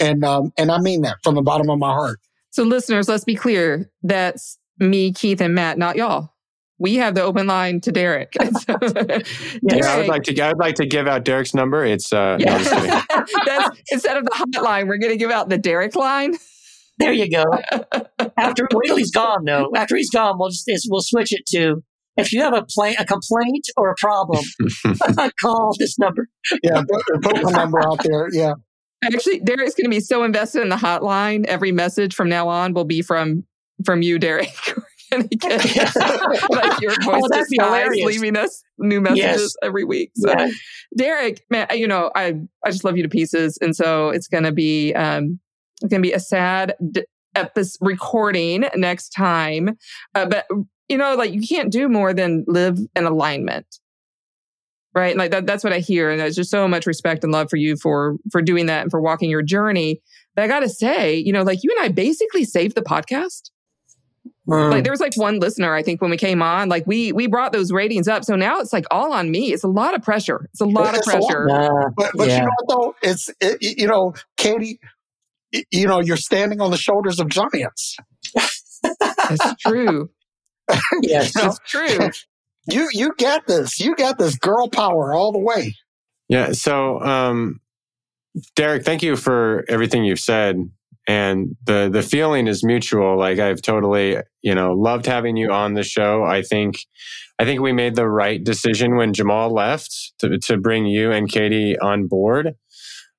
And, 0.00 0.24
um, 0.24 0.52
and 0.58 0.70
I 0.70 0.78
mean 0.78 1.02
that 1.02 1.16
from 1.22 1.34
the 1.34 1.42
bottom 1.42 1.70
of 1.70 1.78
my 1.78 1.92
heart. 1.92 2.18
So 2.50 2.62
listeners, 2.62 3.08
let's 3.08 3.24
be 3.24 3.34
clear. 3.34 3.90
That's 4.02 4.58
me, 4.78 5.12
Keith, 5.12 5.40
and 5.40 5.54
Matt, 5.54 5.78
not 5.78 5.96
y'all 5.96 6.30
we 6.78 6.96
have 6.96 7.14
the 7.14 7.22
open 7.22 7.46
line 7.46 7.80
to 7.82 7.92
Derek. 7.92 8.34
So, 8.66 8.76
Derek 8.78 9.26
yeah, 9.62 9.86
I 9.86 9.98
would 9.98 10.08
like 10.08 10.22
to. 10.24 10.40
I 10.40 10.48
would 10.48 10.58
like 10.58 10.74
to 10.76 10.86
give 10.86 11.06
out 11.06 11.24
Derek's 11.24 11.54
number. 11.54 11.84
It's 11.84 12.12
uh, 12.12 12.36
yeah. 12.40 13.02
no, 13.46 13.70
instead 13.90 14.16
of 14.16 14.24
the 14.24 14.30
hotline, 14.30 14.88
we're 14.88 14.98
going 14.98 15.12
to 15.12 15.18
give 15.18 15.30
out 15.30 15.48
the 15.48 15.58
Derek 15.58 15.94
line. 15.94 16.36
There 16.98 17.12
you 17.12 17.30
go. 17.30 17.44
After 18.38 18.66
wait 18.72 18.96
he's 18.96 19.10
gone, 19.10 19.44
though. 19.44 19.70
After 19.76 19.96
he's 19.96 20.10
gone, 20.10 20.38
we'll 20.38 20.48
just 20.48 20.86
we'll 20.88 21.02
switch 21.02 21.32
it 21.32 21.44
to 21.50 21.82
if 22.16 22.32
you 22.32 22.40
have 22.40 22.54
a 22.54 22.64
play, 22.64 22.96
a 22.98 23.04
complaint 23.04 23.66
or 23.76 23.90
a 23.90 23.94
problem, 23.98 24.42
call 25.40 25.74
this 25.78 25.98
number. 25.98 26.28
Yeah, 26.62 26.82
put, 26.88 27.22
put 27.22 27.34
the 27.42 27.50
number 27.52 27.80
out 27.80 28.02
there. 28.02 28.28
Yeah. 28.32 28.54
Actually, 29.04 29.40
Derek's 29.40 29.74
going 29.74 29.84
to 29.84 29.90
be 29.90 30.00
so 30.00 30.24
invested 30.24 30.62
in 30.62 30.68
the 30.68 30.76
hotline. 30.76 31.44
Every 31.46 31.70
message 31.70 32.14
from 32.14 32.28
now 32.28 32.48
on 32.48 32.72
will 32.72 32.84
be 32.84 33.02
from 33.02 33.44
from 33.84 34.02
you, 34.02 34.18
Derek. 34.18 34.48
get 35.10 35.64
like 36.50 36.80
your 36.80 36.92
voice 37.02 37.22
oh, 37.22 37.28
that's 37.30 37.48
hilarious. 37.50 38.06
leaving 38.06 38.36
us 38.36 38.62
new 38.78 39.00
messages 39.00 39.22
yes. 39.22 39.56
every 39.62 39.84
week. 39.84 40.12
So, 40.16 40.30
yeah. 40.30 40.50
Derek, 40.96 41.44
man, 41.50 41.66
you 41.74 41.86
know, 41.86 42.10
I 42.14 42.40
I 42.64 42.70
just 42.70 42.84
love 42.84 42.96
you 42.96 43.02
to 43.02 43.08
pieces, 43.08 43.58
and 43.60 43.74
so 43.74 44.10
it's 44.10 44.28
gonna 44.28 44.52
be 44.52 44.92
um 44.94 45.38
it's 45.82 45.90
gonna 45.90 46.02
be 46.02 46.12
a 46.12 46.20
sad 46.20 46.74
d- 46.90 47.04
episode 47.34 47.78
recording 47.80 48.64
next 48.74 49.10
time, 49.10 49.76
uh, 50.14 50.26
but 50.26 50.46
you 50.88 50.96
know, 50.96 51.14
like 51.14 51.32
you 51.32 51.46
can't 51.46 51.70
do 51.70 51.88
more 51.88 52.12
than 52.12 52.44
live 52.46 52.78
in 52.94 53.04
alignment. 53.04 53.66
Right. 54.96 55.16
Like 55.16 55.30
that, 55.30 55.46
that's 55.46 55.62
what 55.62 55.74
I 55.74 55.80
hear. 55.80 56.10
And 56.10 56.18
there's 56.18 56.36
just 56.36 56.50
so 56.50 56.66
much 56.66 56.86
respect 56.86 57.22
and 57.22 57.32
love 57.32 57.50
for 57.50 57.56
you 57.56 57.76
for, 57.76 58.16
for 58.32 58.40
doing 58.40 58.66
that 58.66 58.80
and 58.80 58.90
for 58.90 59.00
walking 59.00 59.28
your 59.28 59.42
journey. 59.42 60.00
But 60.34 60.44
I 60.44 60.48
got 60.48 60.60
to 60.60 60.70
say, 60.70 61.16
you 61.16 61.32
know, 61.32 61.42
like 61.42 61.62
you 61.62 61.70
and 61.76 61.84
I 61.84 61.88
basically 61.88 62.44
saved 62.44 62.74
the 62.74 62.82
podcast 62.82 63.50
um, 64.50 64.70
like 64.70 64.84
there 64.84 64.92
was 64.92 65.00
like 65.00 65.16
one 65.16 65.40
listener, 65.40 65.74
I 65.74 65.82
think, 65.82 66.00
when 66.00 66.10
we 66.10 66.16
came 66.16 66.40
on, 66.40 66.68
like 66.68 66.86
we 66.86 67.12
we 67.12 67.26
brought 67.26 67.52
those 67.52 67.72
ratings 67.72 68.06
up. 68.06 68.24
So 68.24 68.36
now 68.36 68.60
it's 68.60 68.72
like 68.72 68.84
all 68.90 69.12
on 69.12 69.30
me. 69.30 69.52
It's 69.52 69.64
a 69.64 69.68
lot 69.68 69.94
of 69.94 70.02
pressure. 70.02 70.48
It's 70.52 70.60
a 70.60 70.66
lot 70.66 70.96
of 70.96 71.02
pressure. 71.02 71.46
Lot. 71.48 71.92
but, 71.96 72.12
but 72.14 72.28
yeah. 72.28 72.36
you 72.36 72.42
know 72.42 72.50
what 72.62 72.68
though? 72.68 72.94
It's 73.02 73.30
it, 73.40 73.58
you 73.60 73.88
know, 73.88 74.14
Katie, 74.36 74.78
you 75.70 75.86
know, 75.88 76.00
you're 76.00 76.16
standing 76.16 76.60
on 76.60 76.70
the 76.70 76.76
shoulders 76.76 77.18
of 77.18 77.28
giants. 77.28 77.96
That's 79.00 79.54
true. 79.60 80.10
yes, 81.02 81.34
you 81.34 81.42
know, 81.42 81.48
it's 81.48 81.58
true. 81.66 82.10
You 82.68 82.88
you 82.92 83.12
get 83.16 83.46
this. 83.46 83.80
You 83.80 83.94
got 83.94 84.18
this 84.18 84.36
girl 84.36 84.68
power 84.68 85.14
all 85.14 85.32
the 85.32 85.38
way. 85.38 85.74
Yeah. 86.28 86.52
So, 86.52 87.00
um, 87.00 87.60
Derek, 88.56 88.84
thank 88.84 89.02
you 89.02 89.16
for 89.16 89.64
everything 89.68 90.04
you've 90.04 90.20
said 90.20 90.68
and 91.06 91.56
the 91.64 91.88
the 91.92 92.02
feeling 92.02 92.46
is 92.46 92.64
mutual 92.64 93.16
like 93.16 93.38
i've 93.38 93.62
totally 93.62 94.16
you 94.42 94.54
know 94.54 94.72
loved 94.72 95.06
having 95.06 95.36
you 95.36 95.50
on 95.52 95.74
the 95.74 95.82
show 95.82 96.24
i 96.24 96.42
think 96.42 96.78
i 97.38 97.44
think 97.44 97.60
we 97.60 97.72
made 97.72 97.94
the 97.94 98.08
right 98.08 98.42
decision 98.42 98.96
when 98.96 99.12
jamal 99.12 99.50
left 99.50 100.12
to, 100.18 100.38
to 100.38 100.56
bring 100.56 100.86
you 100.86 101.12
and 101.12 101.30
katie 101.30 101.78
on 101.78 102.06
board 102.06 102.54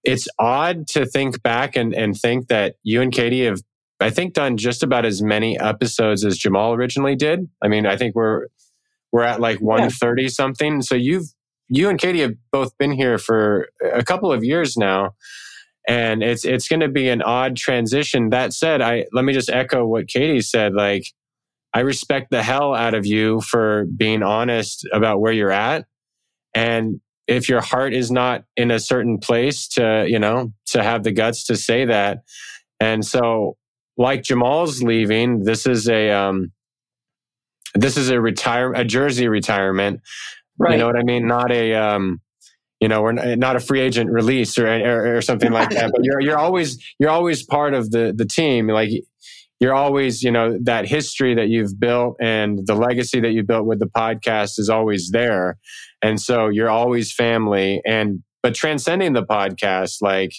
it's 0.03 0.27
odd 0.39 0.87
to 0.87 1.05
think 1.05 1.41
back 1.43 1.75
and, 1.75 1.93
and 1.93 2.17
think 2.17 2.47
that 2.47 2.75
you 2.83 3.01
and 3.01 3.13
katie 3.13 3.45
have 3.45 3.61
i 3.99 4.09
think 4.09 4.33
done 4.33 4.57
just 4.57 4.83
about 4.83 5.05
as 5.05 5.21
many 5.21 5.57
episodes 5.59 6.25
as 6.25 6.37
jamal 6.37 6.73
originally 6.73 7.15
did 7.15 7.47
i 7.63 7.67
mean 7.67 7.85
i 7.85 7.95
think 7.95 8.15
we're 8.15 8.47
we're 9.11 9.23
at 9.23 9.39
like 9.39 9.59
130 9.59 10.21
yeah. 10.21 10.27
something 10.29 10.81
so 10.81 10.95
you've 10.95 11.27
you 11.69 11.89
and 11.89 11.99
katie 11.99 12.21
have 12.21 12.35
both 12.51 12.77
been 12.77 12.91
here 12.91 13.17
for 13.17 13.69
a 13.93 14.03
couple 14.03 14.31
of 14.31 14.43
years 14.43 14.77
now 14.77 15.13
and 15.87 16.21
it's 16.21 16.43
it's 16.43 16.67
going 16.67 16.81
to 16.81 16.89
be 16.89 17.07
an 17.09 17.21
odd 17.21 17.55
transition. 17.55 18.29
That 18.29 18.53
said, 18.53 18.81
I 18.81 19.05
let 19.13 19.23
me 19.23 19.33
just 19.33 19.49
echo 19.49 19.85
what 19.85 20.07
Katie 20.07 20.41
said. 20.41 20.73
Like, 20.73 21.05
I 21.73 21.79
respect 21.79 22.29
the 22.29 22.43
hell 22.43 22.75
out 22.75 22.93
of 22.93 23.05
you 23.05 23.41
for 23.41 23.85
being 23.85 24.21
honest 24.21 24.85
about 24.91 25.21
where 25.21 25.31
you're 25.31 25.51
at, 25.51 25.85
and 26.53 26.99
if 27.27 27.47
your 27.47 27.61
heart 27.61 27.93
is 27.93 28.11
not 28.11 28.43
in 28.57 28.69
a 28.69 28.79
certain 28.79 29.17
place 29.17 29.67
to 29.69 30.05
you 30.07 30.19
know 30.19 30.51
to 30.67 30.83
have 30.83 31.03
the 31.03 31.13
guts 31.13 31.45
to 31.45 31.55
say 31.55 31.85
that, 31.85 32.19
and 32.81 33.05
so 33.05 33.55
like 33.97 34.23
Jamal's 34.23 34.83
leaving, 34.83 35.45
this 35.45 35.65
is 35.65 35.87
a 35.87 36.11
um, 36.11 36.51
this 37.75 37.97
is 37.97 38.09
a 38.09 38.19
retire 38.19 38.73
a 38.73 38.83
jersey 38.83 39.27
retirement. 39.27 40.01
Right. 40.57 40.73
You 40.73 40.77
know 40.79 40.87
what 40.87 40.97
I 40.97 41.03
mean? 41.03 41.27
Not 41.27 41.51
a 41.51 41.73
um, 41.73 42.21
you 42.79 42.87
know, 42.87 43.01
we're 43.01 43.13
not 43.35 43.55
a 43.55 43.59
free 43.59 43.81
agent 43.81 44.11
release 44.11 44.57
or, 44.57 44.67
or, 44.67 45.17
or 45.17 45.21
something 45.21 45.51
like 45.51 45.69
that. 45.71 45.91
But 45.91 46.03
you're 46.03 46.21
you're 46.21 46.37
always 46.37 46.83
you're 46.99 47.09
always 47.09 47.43
part 47.43 47.73
of 47.73 47.91
the 47.91 48.13
the 48.15 48.25
team. 48.25 48.67
Like 48.67 48.89
you're 49.59 49.73
always, 49.73 50.21
you 50.21 50.31
know, 50.31 50.57
that 50.63 50.87
history 50.87 51.33
that 51.33 51.49
you've 51.49 51.79
built 51.79 52.17
and 52.21 52.65
the 52.67 52.75
legacy 52.75 53.19
that 53.21 53.31
you 53.31 53.43
built 53.43 53.65
with 53.65 53.79
the 53.79 53.87
podcast 53.87 54.59
is 54.59 54.69
always 54.69 55.09
there. 55.09 55.57
And 56.03 56.21
so 56.21 56.47
you're 56.47 56.69
always 56.69 57.11
family. 57.11 57.81
And 57.85 58.23
but 58.43 58.53
transcending 58.53 59.13
the 59.13 59.23
podcast, 59.23 60.01
like 60.01 60.33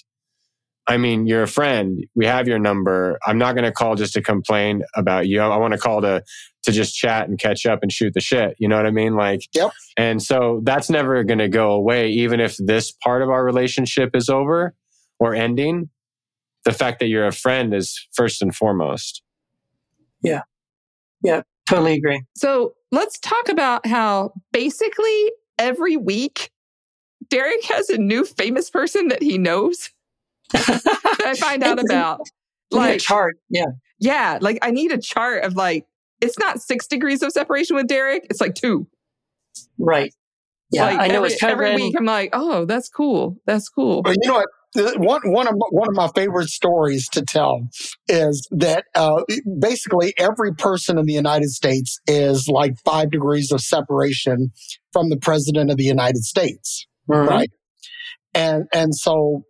I 0.86 0.96
mean, 0.96 1.26
you're 1.26 1.42
a 1.42 1.48
friend. 1.48 2.04
We 2.14 2.24
have 2.24 2.48
your 2.48 2.58
number. 2.58 3.18
I'm 3.26 3.36
not 3.36 3.54
going 3.54 3.66
to 3.66 3.72
call 3.72 3.94
just 3.94 4.14
to 4.14 4.22
complain 4.22 4.84
about 4.96 5.26
you. 5.26 5.40
I 5.40 5.56
want 5.58 5.74
to 5.74 5.78
call 5.78 6.00
to 6.00 6.22
to 6.68 6.72
just 6.72 6.94
chat 6.94 7.28
and 7.28 7.38
catch 7.38 7.64
up 7.66 7.80
and 7.82 7.90
shoot 7.90 8.12
the 8.14 8.20
shit. 8.20 8.54
You 8.58 8.68
know 8.68 8.76
what 8.76 8.86
I 8.86 8.90
mean? 8.90 9.14
Like, 9.16 9.40
yep. 9.54 9.72
And 9.96 10.22
so 10.22 10.60
that's 10.64 10.90
never 10.90 11.24
going 11.24 11.38
to 11.38 11.48
go 11.48 11.72
away, 11.72 12.10
even 12.10 12.40
if 12.40 12.56
this 12.58 12.92
part 12.92 13.22
of 13.22 13.30
our 13.30 13.42
relationship 13.44 14.14
is 14.14 14.28
over 14.28 14.74
or 15.18 15.34
ending. 15.34 15.90
The 16.64 16.72
fact 16.72 16.98
that 16.98 17.06
you're 17.06 17.26
a 17.26 17.32
friend 17.32 17.72
is 17.72 18.06
first 18.12 18.42
and 18.42 18.54
foremost. 18.54 19.22
Yeah. 20.22 20.42
Yeah. 21.22 21.42
Totally 21.68 21.94
agree. 21.94 22.22
So 22.36 22.74
let's 22.92 23.18
talk 23.18 23.48
about 23.48 23.86
how 23.86 24.32
basically 24.52 25.32
every 25.58 25.96
week 25.96 26.50
Derek 27.30 27.64
has 27.64 27.88
a 27.88 27.96
new 27.96 28.24
famous 28.24 28.68
person 28.68 29.08
that 29.08 29.22
he 29.22 29.38
knows 29.38 29.90
that 30.52 31.22
I 31.24 31.34
find 31.34 31.62
out 31.62 31.78
about. 31.84 32.20
Like 32.70 32.90
Like, 32.90 33.00
chart. 33.00 33.36
Yeah. 33.48 33.66
yeah, 33.98 34.38
like 34.42 34.58
I 34.60 34.70
need 34.70 34.92
a 34.92 34.98
chart 35.00 35.44
of 35.44 35.56
like, 35.56 35.86
it's 36.20 36.38
not 36.38 36.60
six 36.60 36.86
degrees 36.86 37.22
of 37.22 37.32
separation 37.32 37.76
with 37.76 37.86
Derek, 37.86 38.26
it's 38.30 38.40
like 38.40 38.54
two. 38.54 38.86
Right. 39.78 40.12
Yeah. 40.70 40.86
like 40.86 40.98
I 41.00 41.06
know 41.08 41.16
every, 41.16 41.28
it's 41.30 41.40
kind 41.40 41.52
every 41.52 41.70
of 41.70 41.76
week 41.76 41.94
I'm 41.98 42.04
like, 42.04 42.30
oh, 42.32 42.64
that's 42.66 42.88
cool. 42.88 43.36
That's 43.46 43.68
cool. 43.68 44.02
But 44.02 44.16
you 44.22 44.28
know 44.30 44.34
what? 44.34 44.46
One 44.98 45.22
one 45.32 45.46
of 45.48 45.54
my, 45.54 45.66
one 45.70 45.88
of 45.88 45.94
my 45.94 46.08
favorite 46.08 46.48
stories 46.50 47.08
to 47.12 47.22
tell 47.22 47.66
is 48.06 48.46
that 48.50 48.84
uh, 48.94 49.22
basically 49.58 50.12
every 50.18 50.54
person 50.54 50.98
in 50.98 51.06
the 51.06 51.14
United 51.14 51.48
States 51.48 51.98
is 52.06 52.48
like 52.48 52.74
five 52.84 53.10
degrees 53.10 53.50
of 53.50 53.62
separation 53.62 54.50
from 54.92 55.08
the 55.08 55.16
president 55.16 55.70
of 55.70 55.78
the 55.78 55.84
United 55.84 56.22
States, 56.22 56.86
Mhm. 57.10 57.26
right? 57.26 57.50
And 58.34 58.64
and 58.74 58.94
so 58.94 59.44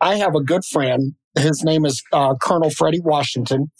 I 0.00 0.16
have 0.16 0.36
a 0.36 0.42
good 0.42 0.64
friend. 0.64 1.14
His 1.36 1.64
name 1.64 1.84
is 1.84 2.00
uh, 2.12 2.34
Colonel 2.40 2.70
Freddie 2.70 3.00
Washington, 3.02 3.72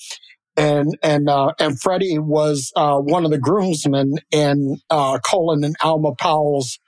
and 0.58 0.98
and 1.02 1.30
uh, 1.30 1.52
and 1.60 1.80
Freddie 1.80 2.18
was 2.18 2.72
uh, 2.74 2.98
one 2.98 3.24
of 3.24 3.30
the 3.30 3.38
groomsmen 3.38 4.16
in 4.32 4.78
uh, 4.90 5.18
Colin 5.20 5.62
and 5.62 5.76
Alma 5.82 6.14
Powell's 6.18 6.78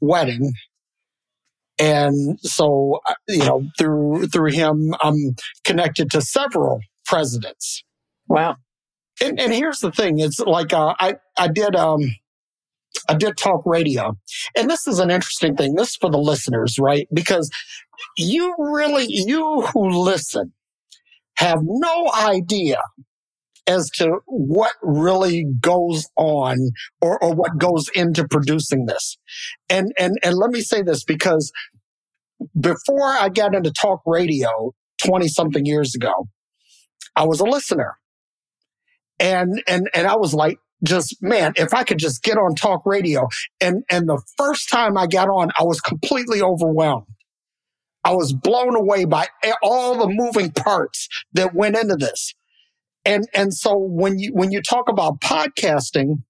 wedding. 0.00 0.52
And 1.78 2.38
so, 2.40 3.00
uh, 3.08 3.14
you 3.28 3.38
know, 3.38 3.62
through 3.78 4.26
through 4.26 4.50
him, 4.50 4.94
I'm 5.00 5.36
connected 5.64 6.10
to 6.10 6.20
several 6.20 6.80
presidents. 7.06 7.84
Wow. 8.28 8.56
And, 9.22 9.38
and 9.40 9.54
here's 9.54 9.78
the 9.78 9.92
thing: 9.92 10.18
it's 10.18 10.40
like 10.40 10.72
uh, 10.72 10.94
I 10.98 11.14
I 11.38 11.48
did 11.48 11.76
um 11.76 12.00
I 13.08 13.14
did 13.14 13.36
talk 13.36 13.62
radio, 13.64 14.16
and 14.56 14.68
this 14.68 14.88
is 14.88 14.98
an 14.98 15.10
interesting 15.10 15.56
thing. 15.56 15.76
This 15.76 15.90
is 15.90 15.96
for 15.96 16.10
the 16.10 16.18
listeners, 16.18 16.78
right? 16.80 17.06
Because 17.14 17.48
you 18.18 18.54
really 18.58 19.06
you 19.08 19.62
who 19.72 19.88
listen 19.88 20.52
have 21.36 21.60
no 21.62 22.10
idea 22.12 22.80
as 23.70 23.88
to 23.88 24.18
what 24.26 24.72
really 24.82 25.46
goes 25.60 26.08
on 26.16 26.58
or, 27.00 27.22
or 27.22 27.32
what 27.32 27.56
goes 27.56 27.88
into 27.94 28.26
producing 28.26 28.86
this. 28.86 29.16
And 29.68 29.92
and 29.96 30.18
and 30.24 30.34
let 30.34 30.50
me 30.50 30.60
say 30.60 30.82
this 30.82 31.04
because 31.04 31.52
before 32.58 33.06
I 33.06 33.28
got 33.28 33.54
into 33.54 33.70
talk 33.70 34.00
radio 34.04 34.72
20 35.04 35.28
something 35.28 35.64
years 35.64 35.94
ago, 35.94 36.28
I 37.14 37.26
was 37.26 37.38
a 37.38 37.44
listener. 37.44 37.96
And 39.20 39.62
and 39.68 39.88
and 39.94 40.08
I 40.08 40.16
was 40.16 40.34
like 40.34 40.58
just 40.82 41.16
man, 41.22 41.52
if 41.56 41.72
I 41.72 41.84
could 41.84 41.98
just 41.98 42.24
get 42.24 42.38
on 42.38 42.56
talk 42.56 42.82
radio 42.84 43.28
and 43.60 43.84
and 43.88 44.08
the 44.08 44.20
first 44.36 44.68
time 44.68 44.98
I 44.98 45.06
got 45.06 45.28
on, 45.28 45.52
I 45.56 45.62
was 45.62 45.80
completely 45.80 46.42
overwhelmed. 46.42 47.06
I 48.02 48.14
was 48.14 48.32
blown 48.32 48.74
away 48.74 49.04
by 49.04 49.28
all 49.62 49.96
the 49.96 50.08
moving 50.08 50.50
parts 50.50 51.06
that 51.34 51.54
went 51.54 51.76
into 51.76 51.96
this. 51.96 52.34
And 53.04 53.26
and 53.34 53.52
so 53.54 53.76
when 53.76 54.18
you 54.18 54.32
when 54.32 54.50
you 54.50 54.62
talk 54.62 54.88
about 54.88 55.20
podcasting, 55.20 56.22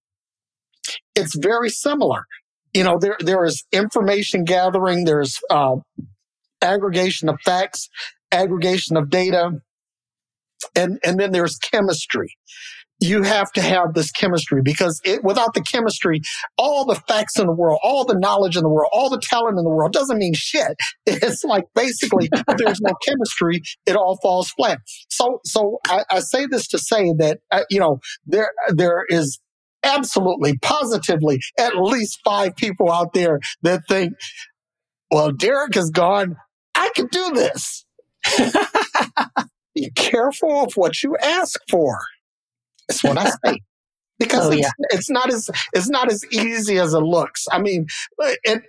it's 1.15 1.35
very 1.35 1.69
similar. 1.71 2.25
You 2.73 2.85
know, 2.85 2.99
there 2.99 3.17
there 3.21 3.45
is 3.45 3.65
information 3.73 4.45
gathering, 4.45 5.05
there's 5.05 5.39
uh, 5.51 5.77
aggregation 6.63 7.29
of 7.29 7.41
facts, 7.45 7.89
aggregation 8.31 8.97
of 8.97 9.11
data, 9.11 9.61
and 10.77 10.99
and 11.05 11.19
then 11.19 11.33
there's 11.33 11.57
chemistry. 11.57 12.37
You 13.01 13.23
have 13.23 13.51
to 13.53 13.63
have 13.63 13.95
this 13.95 14.11
chemistry 14.11 14.61
because 14.63 15.01
it, 15.05 15.25
without 15.25 15.55
the 15.55 15.63
chemistry, 15.63 16.21
all 16.59 16.85
the 16.85 16.95
facts 16.95 17.39
in 17.39 17.47
the 17.47 17.53
world, 17.53 17.79
all 17.83 18.05
the 18.05 18.19
knowledge 18.19 18.57
in 18.57 18.63
the 18.63 18.69
world, 18.69 18.91
all 18.93 19.09
the 19.09 19.21
talent 19.23 19.59
in 19.59 19.65
the 19.65 19.71
world 19.71 19.93
doesn't 19.93 20.19
mean 20.19 20.35
shit. 20.35 20.77
It's 21.07 21.45
like 21.45 21.65
basically, 21.75 22.29
if 22.33 22.57
there's 22.57 22.81
no 22.81 22.93
chemistry, 23.07 23.63
it 23.87 23.97
all 23.97 24.19
falls 24.23 24.51
flat. 24.51 24.79
So, 25.09 25.41
so 25.45 25.79
I, 25.87 26.05
I 26.11 26.21
say 26.21 26.47
this 26.47 26.67
to 26.69 26.79
say 26.79 27.13
that 27.19 27.39
uh, 27.51 27.63
you 27.69 27.81
know 27.81 28.01
there 28.27 28.53
there 28.75 29.05
is 29.09 29.39
absolutely, 29.83 30.59
positively, 30.59 31.41
at 31.59 31.77
least 31.77 32.21
five 32.25 32.57
people 32.57 32.91
out 32.91 33.13
there 33.13 33.41
that 33.63 33.83
think, 33.89 34.15
well, 35.11 35.33
Derek 35.33 35.77
is 35.77 35.91
gone. 35.91 36.37
I 36.75 36.91
can 36.95 37.07
do 37.07 37.31
this. 37.35 37.85
Be 39.75 39.91
careful 39.95 40.65
of 40.65 40.75
what 40.75 41.03
you 41.03 41.17
ask 41.23 41.61
for. 41.69 41.99
That's 42.91 43.05
what 43.05 43.19
I 43.19 43.31
say. 43.45 43.61
Because 44.19 44.49
Oh, 44.49 44.51
it's, 44.53 44.61
yeah. 44.61 44.71
it's 44.91 45.11
not 45.11 45.33
as 45.33 45.49
it's 45.73 45.89
not 45.89 46.11
as 46.13 46.25
easy 46.33 46.79
as 46.79 46.93
it 46.93 46.99
looks. 47.01 47.47
I 47.53 47.61
mean, 47.61 47.87
and 48.47 48.63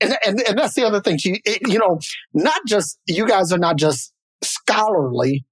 and 0.00 0.16
and, 0.26 0.40
and 0.48 0.58
that's 0.58 0.74
the 0.74 0.84
other 0.84 1.00
thing. 1.00 1.18
You, 1.24 1.36
you 1.66 1.78
know, 1.78 2.00
not 2.34 2.60
just 2.66 2.98
you 3.06 3.26
guys 3.26 3.52
are 3.52 3.58
not 3.58 3.76
just 3.76 4.12
scholarly, 4.42 5.44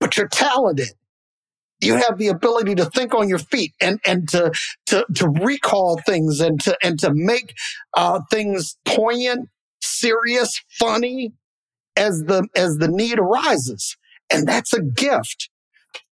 but 0.00 0.16
you're 0.16 0.28
talented. 0.28 0.88
You 1.82 1.96
have 1.96 2.18
the 2.18 2.28
ability 2.28 2.74
to 2.76 2.86
think 2.86 3.14
on 3.14 3.28
your 3.28 3.38
feet 3.38 3.72
and 3.80 4.00
and 4.06 4.28
to 4.30 4.52
to 4.86 5.06
to 5.14 5.28
recall 5.28 6.00
things 6.04 6.40
and 6.40 6.60
to 6.62 6.76
and 6.82 6.98
to 7.00 7.12
make 7.14 7.54
uh, 7.96 8.20
things 8.30 8.76
poignant, 8.84 9.48
serious, 9.80 10.60
funny 10.78 11.32
as 11.96 12.24
the 12.26 12.48
as 12.56 12.76
the 12.78 12.88
need 12.88 13.18
arises, 13.18 13.96
and 14.30 14.48
that's 14.48 14.72
a 14.74 14.82
gift. 14.82 15.50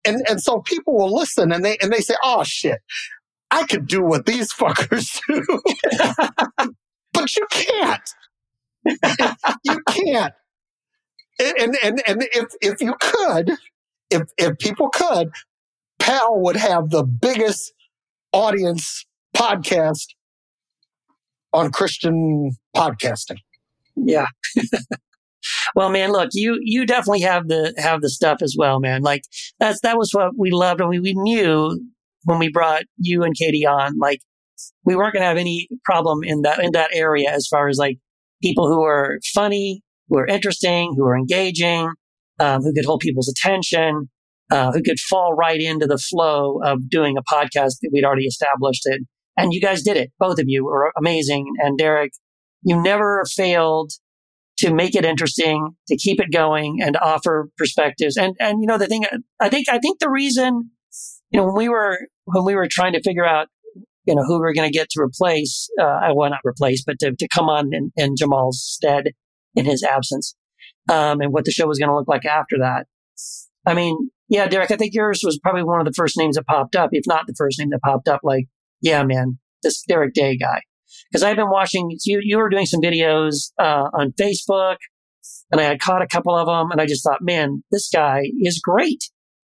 And 0.06 0.22
and 0.28 0.40
so 0.40 0.60
people 0.60 0.94
will 0.96 1.14
listen 1.14 1.52
and 1.52 1.64
they 1.64 1.76
and 1.78 1.92
they 1.92 2.00
say, 2.00 2.14
"Oh 2.22 2.44
shit, 2.44 2.80
I 3.50 3.64
could 3.64 3.86
do 3.86 4.02
what 4.02 4.26
these 4.26 4.52
fuckers 4.58 5.20
do," 5.28 5.44
but 7.12 7.36
you 7.36 7.46
can't. 7.50 8.10
you 9.64 9.82
can't. 9.88 10.32
And 11.38 11.76
and 11.82 12.02
and 12.06 12.28
if 12.32 12.46
if 12.60 12.80
you 12.80 12.94
could, 13.00 13.52
if 14.10 14.22
if 14.38 14.58
people 14.58 14.88
could, 14.88 15.30
Pal 15.98 16.40
would 16.40 16.56
have 16.56 16.90
the 16.90 17.02
biggest 17.02 17.72
audience 18.32 19.04
podcast 19.36 20.06
on 21.52 21.72
Christian 21.72 22.52
podcasting. 22.74 23.38
Yeah. 23.96 24.26
Well, 25.74 25.90
man, 25.90 26.12
look, 26.12 26.30
you 26.32 26.58
you 26.62 26.86
definitely 26.86 27.22
have 27.22 27.48
the 27.48 27.74
have 27.78 28.00
the 28.00 28.10
stuff 28.10 28.38
as 28.42 28.54
well, 28.58 28.80
man. 28.80 29.02
Like 29.02 29.22
that's 29.58 29.80
that 29.82 29.98
was 29.98 30.12
what 30.12 30.32
we 30.36 30.50
loved 30.50 30.80
and 30.80 30.90
we, 30.90 31.00
we 31.00 31.14
knew 31.14 31.78
when 32.24 32.38
we 32.38 32.50
brought 32.50 32.82
you 32.98 33.22
and 33.22 33.34
Katie 33.36 33.66
on, 33.66 33.98
like 33.98 34.20
we 34.84 34.96
weren't 34.96 35.14
gonna 35.14 35.24
have 35.24 35.36
any 35.36 35.68
problem 35.84 36.20
in 36.24 36.42
that 36.42 36.60
in 36.60 36.72
that 36.72 36.90
area 36.92 37.30
as 37.30 37.46
far 37.48 37.68
as 37.68 37.78
like 37.78 37.98
people 38.42 38.68
who 38.68 38.82
are 38.82 39.18
funny, 39.34 39.82
who 40.08 40.18
are 40.18 40.26
interesting, 40.26 40.94
who 40.96 41.04
are 41.04 41.16
engaging, 41.16 41.90
um, 42.38 42.62
who 42.62 42.72
could 42.72 42.84
hold 42.84 43.00
people's 43.00 43.28
attention, 43.28 44.08
uh, 44.50 44.72
who 44.72 44.82
could 44.82 45.00
fall 45.00 45.34
right 45.34 45.60
into 45.60 45.86
the 45.86 45.98
flow 45.98 46.60
of 46.62 46.88
doing 46.88 47.16
a 47.16 47.22
podcast 47.22 47.74
that 47.82 47.90
we'd 47.92 48.04
already 48.04 48.26
established 48.26 48.82
it. 48.84 49.02
And 49.36 49.52
you 49.52 49.60
guys 49.60 49.82
did 49.82 49.96
it. 49.96 50.12
Both 50.18 50.38
of 50.38 50.46
you 50.46 50.64
were 50.64 50.92
amazing. 50.96 51.46
And 51.58 51.76
Derek, 51.76 52.12
you 52.62 52.80
never 52.80 53.24
failed 53.34 53.92
to 54.58 54.72
make 54.72 54.94
it 54.94 55.04
interesting, 55.04 55.76
to 55.88 55.96
keep 55.96 56.20
it 56.20 56.32
going 56.32 56.78
and 56.82 56.96
offer 56.96 57.50
perspectives. 57.58 58.16
And, 58.16 58.34
and, 58.40 58.62
you 58.62 58.66
know, 58.66 58.78
the 58.78 58.86
thing, 58.86 59.04
I 59.40 59.48
think, 59.48 59.68
I 59.68 59.78
think 59.78 59.98
the 59.98 60.10
reason, 60.10 60.70
you 61.30 61.40
know, 61.40 61.46
when 61.46 61.56
we 61.56 61.68
were, 61.68 61.98
when 62.24 62.44
we 62.44 62.54
were 62.54 62.68
trying 62.70 62.94
to 62.94 63.02
figure 63.02 63.26
out, 63.26 63.48
you 64.06 64.14
know, 64.14 64.22
who 64.22 64.34
we 64.34 64.40
were 64.40 64.54
going 64.54 64.70
to 64.70 64.78
get 64.78 64.88
to 64.90 65.00
replace, 65.02 65.68
uh, 65.80 66.10
well, 66.14 66.30
not 66.30 66.40
replace, 66.44 66.84
but 66.86 66.98
to, 67.00 67.14
to 67.16 67.28
come 67.34 67.48
on 67.48 67.70
in, 67.72 67.92
in 67.96 68.14
Jamal's 68.16 68.62
stead 68.64 69.10
in 69.54 69.64
his 69.64 69.82
absence, 69.82 70.36
um, 70.88 71.20
and 71.20 71.32
what 71.32 71.44
the 71.44 71.50
show 71.50 71.66
was 71.66 71.78
going 71.78 71.88
to 71.88 71.94
look 71.96 72.08
like 72.08 72.24
after 72.24 72.56
that. 72.60 72.86
I 73.66 73.74
mean, 73.74 74.10
yeah, 74.28 74.46
Derek, 74.46 74.70
I 74.70 74.76
think 74.76 74.94
yours 74.94 75.22
was 75.24 75.38
probably 75.42 75.64
one 75.64 75.80
of 75.80 75.86
the 75.86 75.92
first 75.92 76.16
names 76.16 76.36
that 76.36 76.46
popped 76.46 76.76
up, 76.76 76.90
if 76.92 77.04
not 77.06 77.26
the 77.26 77.34
first 77.36 77.58
name 77.58 77.70
that 77.70 77.80
popped 77.82 78.06
up. 78.06 78.20
Like, 78.22 78.46
yeah, 78.80 79.02
man, 79.02 79.38
this 79.62 79.82
Derek 79.88 80.14
Day 80.14 80.36
guy. 80.36 80.62
Because 81.10 81.22
I've 81.22 81.36
been 81.36 81.50
watching 81.50 81.88
you. 82.04 82.20
You 82.22 82.38
were 82.38 82.48
doing 82.48 82.66
some 82.66 82.80
videos 82.80 83.52
uh, 83.58 83.88
on 83.92 84.12
Facebook, 84.12 84.76
and 85.50 85.60
I 85.60 85.64
had 85.64 85.80
caught 85.80 86.02
a 86.02 86.06
couple 86.06 86.36
of 86.36 86.46
them, 86.46 86.70
and 86.70 86.80
I 86.80 86.86
just 86.86 87.04
thought, 87.04 87.20
man, 87.20 87.62
this 87.70 87.88
guy 87.92 88.22
is 88.40 88.60
great. 88.62 89.04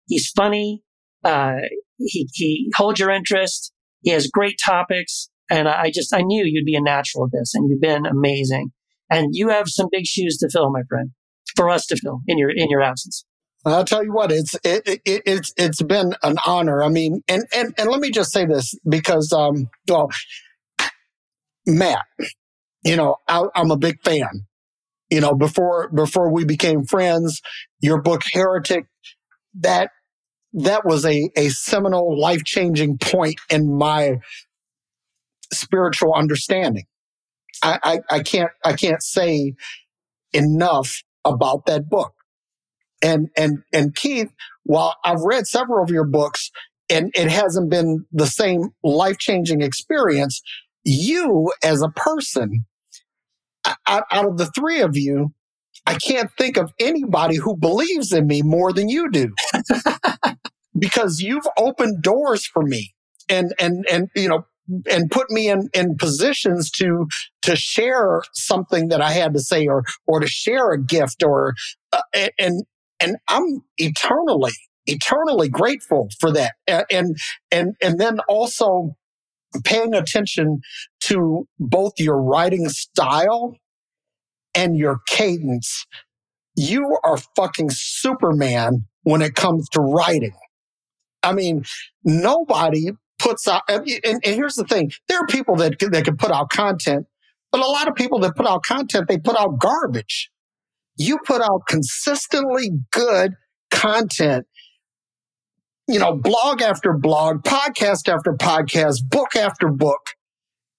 He's 0.07 0.31
funny. 0.37 0.83
Uh, 1.25 1.57
he 1.99 2.29
he 2.33 2.71
holds 2.75 3.01
your 3.01 3.11
interest. 3.11 3.73
He 4.03 4.11
has 4.11 4.29
great 4.29 4.59
topics, 4.64 5.29
and 5.51 5.68
I 5.68 5.90
just 5.92 6.14
I 6.14 6.23
knew 6.23 6.44
you'd 6.47 6.64
be 6.64 6.77
a 6.77 6.81
natural 6.81 7.25
at 7.25 7.33
this, 7.33 7.53
and 7.55 7.68
you've 7.68 7.81
been 7.81 8.07
amazing. 8.07 8.71
And 9.11 9.29
you 9.33 9.49
have 9.49 9.68
some 9.68 9.88
big 9.90 10.05
shoes 10.05 10.37
to 10.38 10.51
fill, 10.51 10.71
my 10.71 10.83
friend, 10.88 11.11
for 11.57 11.71
us 11.71 11.87
to 11.87 11.97
fill 11.97 12.21
in 12.27 12.38
your 12.38 12.51
in 12.51 12.68
your 12.71 12.83
absence. 12.83 13.25
I'll 13.64 13.85
tell 13.85 14.05
you 14.05 14.12
what, 14.12 14.31
it's 14.31 14.55
it, 14.64 14.83
it, 14.87 15.01
it's 15.05 15.53
it's 15.57 15.83
been 15.83 16.14
an 16.23 16.37
honor. 16.47 16.83
I 16.83 16.88
mean, 16.88 17.23
and 17.29 17.44
and 17.55 17.75
and 17.77 17.90
let 17.90 18.01
me 18.01 18.11
just 18.11 18.33
say 18.33 18.47
this 18.47 18.75
because, 18.88 19.33
um, 19.33 19.68
well, 19.88 20.09
Matt, 21.68 22.04
you 22.83 22.96
know, 22.96 23.16
I, 23.28 23.44
I'm 23.54 23.70
a 23.70 23.76
big 23.76 24.02
fan. 24.02 24.46
You 25.11 25.20
know, 25.20 25.35
before 25.35 25.88
before 25.90 26.33
we 26.33 26.44
became 26.44 26.85
friends, 26.85 27.40
your 27.81 28.02
book 28.02 28.22
Heretic, 28.33 28.87
that 29.61 29.90
that 30.52 30.85
was 30.85 31.04
a 31.04 31.31
a 31.37 31.48
seminal, 31.48 32.18
life 32.18 32.44
changing 32.44 32.98
point 32.98 33.37
in 33.50 33.74
my 33.76 34.18
spiritual 35.52 36.14
understanding. 36.14 36.85
I, 37.62 37.78
I, 37.83 38.00
I 38.11 38.20
can't 38.20 38.50
I 38.64 38.74
can't 38.74 39.02
say 39.02 39.54
enough 40.33 41.02
about 41.24 41.66
that 41.66 41.88
book. 41.88 42.14
And 43.02 43.28
and 43.37 43.59
and 43.72 43.94
Keith, 43.94 44.31
while 44.64 44.96
I've 45.04 45.22
read 45.22 45.46
several 45.46 45.83
of 45.83 45.90
your 45.90 46.04
books 46.04 46.50
and 46.90 47.11
it 47.14 47.31
hasn't 47.31 47.70
been 47.70 48.07
the 48.12 48.26
same 48.26 48.70
life 48.83 49.18
changing 49.18 49.62
experience, 49.62 50.42
you 50.88 51.53
as 51.62 51.83
a 51.83 51.88
person, 51.88 52.64
out, 53.87 54.05
out 54.11 54.27
of 54.27 54.38
the 54.38 54.46
three 54.46 54.81
of 54.81 54.96
you, 54.96 55.33
I 55.87 55.94
can't 55.94 56.31
think 56.37 56.57
of 56.57 56.72
anybody 56.81 57.37
who 57.37 57.57
believes 57.57 58.12
in 58.12 58.27
me 58.27 58.42
more 58.42 58.72
than 58.72 58.88
you 58.88 59.11
do. 59.11 59.33
because 60.79 61.20
you've 61.20 61.46
opened 61.57 62.03
doors 62.03 62.46
for 62.46 62.62
me 62.62 62.94
and 63.29 63.53
and 63.59 63.85
and 63.90 64.09
you 64.14 64.29
know 64.29 64.46
and 64.90 65.11
put 65.11 65.31
me 65.31 65.48
in, 65.48 65.68
in 65.72 65.96
positions 65.96 66.70
to 66.70 67.07
to 67.42 67.57
share 67.57 68.22
something 68.35 68.88
that 68.88 69.01
I 69.01 69.12
had 69.12 69.33
to 69.35 69.40
say 69.40 69.66
or 69.66 69.83
or 70.07 70.20
to 70.20 70.27
share 70.27 70.70
a 70.72 70.83
gift 70.83 71.22
or 71.22 71.55
uh, 71.92 72.29
and 72.38 72.64
and 73.01 73.16
I'm 73.29 73.62
eternally 73.79 74.53
eternally 74.87 75.48
grateful 75.48 76.09
for 76.20 76.33
that 76.33 76.55
and 76.66 77.16
and 77.51 77.74
and 77.83 77.98
then 77.98 78.20
also 78.29 78.96
paying 79.64 79.94
attention 79.94 80.61
to 81.00 81.46
both 81.58 81.92
your 81.98 82.20
writing 82.20 82.68
style 82.68 83.56
and 84.54 84.76
your 84.76 85.00
cadence. 85.08 85.87
You 86.56 86.98
are 87.04 87.18
fucking 87.37 87.70
superman 87.70 88.87
when 89.02 89.22
it 89.22 89.34
comes 89.34 89.68
to 89.70 89.80
writing. 89.80 90.34
I 91.22 91.32
mean 91.32 91.64
nobody 92.04 92.90
puts 93.18 93.48
out, 93.48 93.62
and, 93.68 93.87
and, 94.04 94.20
here's 94.22 94.54
the 94.54 94.64
thing. 94.64 94.92
There 95.08 95.18
are 95.18 95.26
people 95.26 95.56
that, 95.56 95.78
that 95.80 96.04
can 96.04 96.16
put 96.16 96.30
out 96.30 96.50
content, 96.50 97.06
but 97.50 97.61
a 97.61 97.66
lot 97.66 97.88
of 97.88 97.94
people 97.94 98.20
that 98.20 98.37
put 98.37 98.46
out 98.46 98.62
content, 98.62 99.08
they 99.08 99.18
put 99.18 99.37
out 99.37 99.58
garbage. 99.58 100.30
You 100.96 101.18
put 101.24 101.42
out 101.42 101.62
consistently 101.68 102.70
good 102.92 103.34
content, 103.70 104.46
you 105.88 105.98
know, 105.98 106.14
blog 106.14 106.62
after 106.62 106.92
blog, 106.92 107.42
podcast 107.42 108.09
after 108.09 108.33
podcast, 108.35 109.09
book 109.09 109.35
after 109.35 109.68
book. 109.68 110.01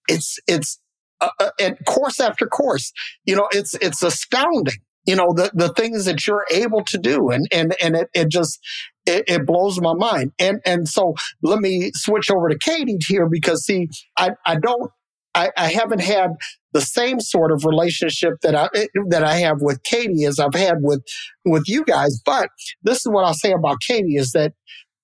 It's, 0.08 0.38
it's, 0.48 0.80
uh, 1.22 1.30
uh, 1.40 1.50
and 1.60 1.78
course 1.86 2.20
after 2.20 2.46
course, 2.48 2.92
you 3.26 3.36
know, 3.36 3.48
it's, 3.52 3.74
it's 3.76 4.04
astounding 4.04 4.76
you 5.06 5.16
know 5.16 5.34
the 5.34 5.50
the 5.54 5.70
things 5.74 6.06
that 6.06 6.28
you're 6.28 6.46
able 6.52 6.84
to 6.84 6.98
do 6.98 7.30
and 7.30 7.48
and 7.54 7.74
and 7.82 7.96
it, 7.96 8.10
it 8.14 8.30
just 8.30 8.60
it, 9.06 9.24
it, 9.28 9.46
blows 9.46 9.80
my 9.80 9.94
mind 9.94 10.34
and 10.40 10.60
and 10.66 10.90
so 10.90 11.16
let 11.42 11.60
me 11.60 11.90
switch 11.96 12.30
over 12.30 12.50
to 12.50 12.58
katie 12.60 12.98
here 13.08 13.28
because 13.28 13.66
see 13.66 13.88
i 14.18 14.32
i 14.46 14.56
don't 14.56 14.92
I, 15.36 15.52
I 15.56 15.70
haven't 15.70 16.02
had 16.02 16.32
the 16.74 16.82
same 16.82 17.20
sort 17.20 17.52
of 17.52 17.64
relationship 17.64 18.34
that 18.42 18.56
I 18.56 18.68
that 19.10 19.24
I 19.24 19.36
have 19.38 19.62
with 19.62 19.84
Katie 19.84 20.26
as 20.26 20.40
I've 20.40 20.56
had 20.56 20.78
with 20.82 21.04
with 21.46 21.64
you 21.68 21.84
guys. 21.84 22.20
But 22.26 22.50
this 22.82 22.98
is 22.98 23.08
what 23.12 23.26
I'll 23.26 23.34
say 23.34 23.52
about 23.52 23.78
Katie 23.88 24.16
is 24.16 24.32
that 24.32 24.54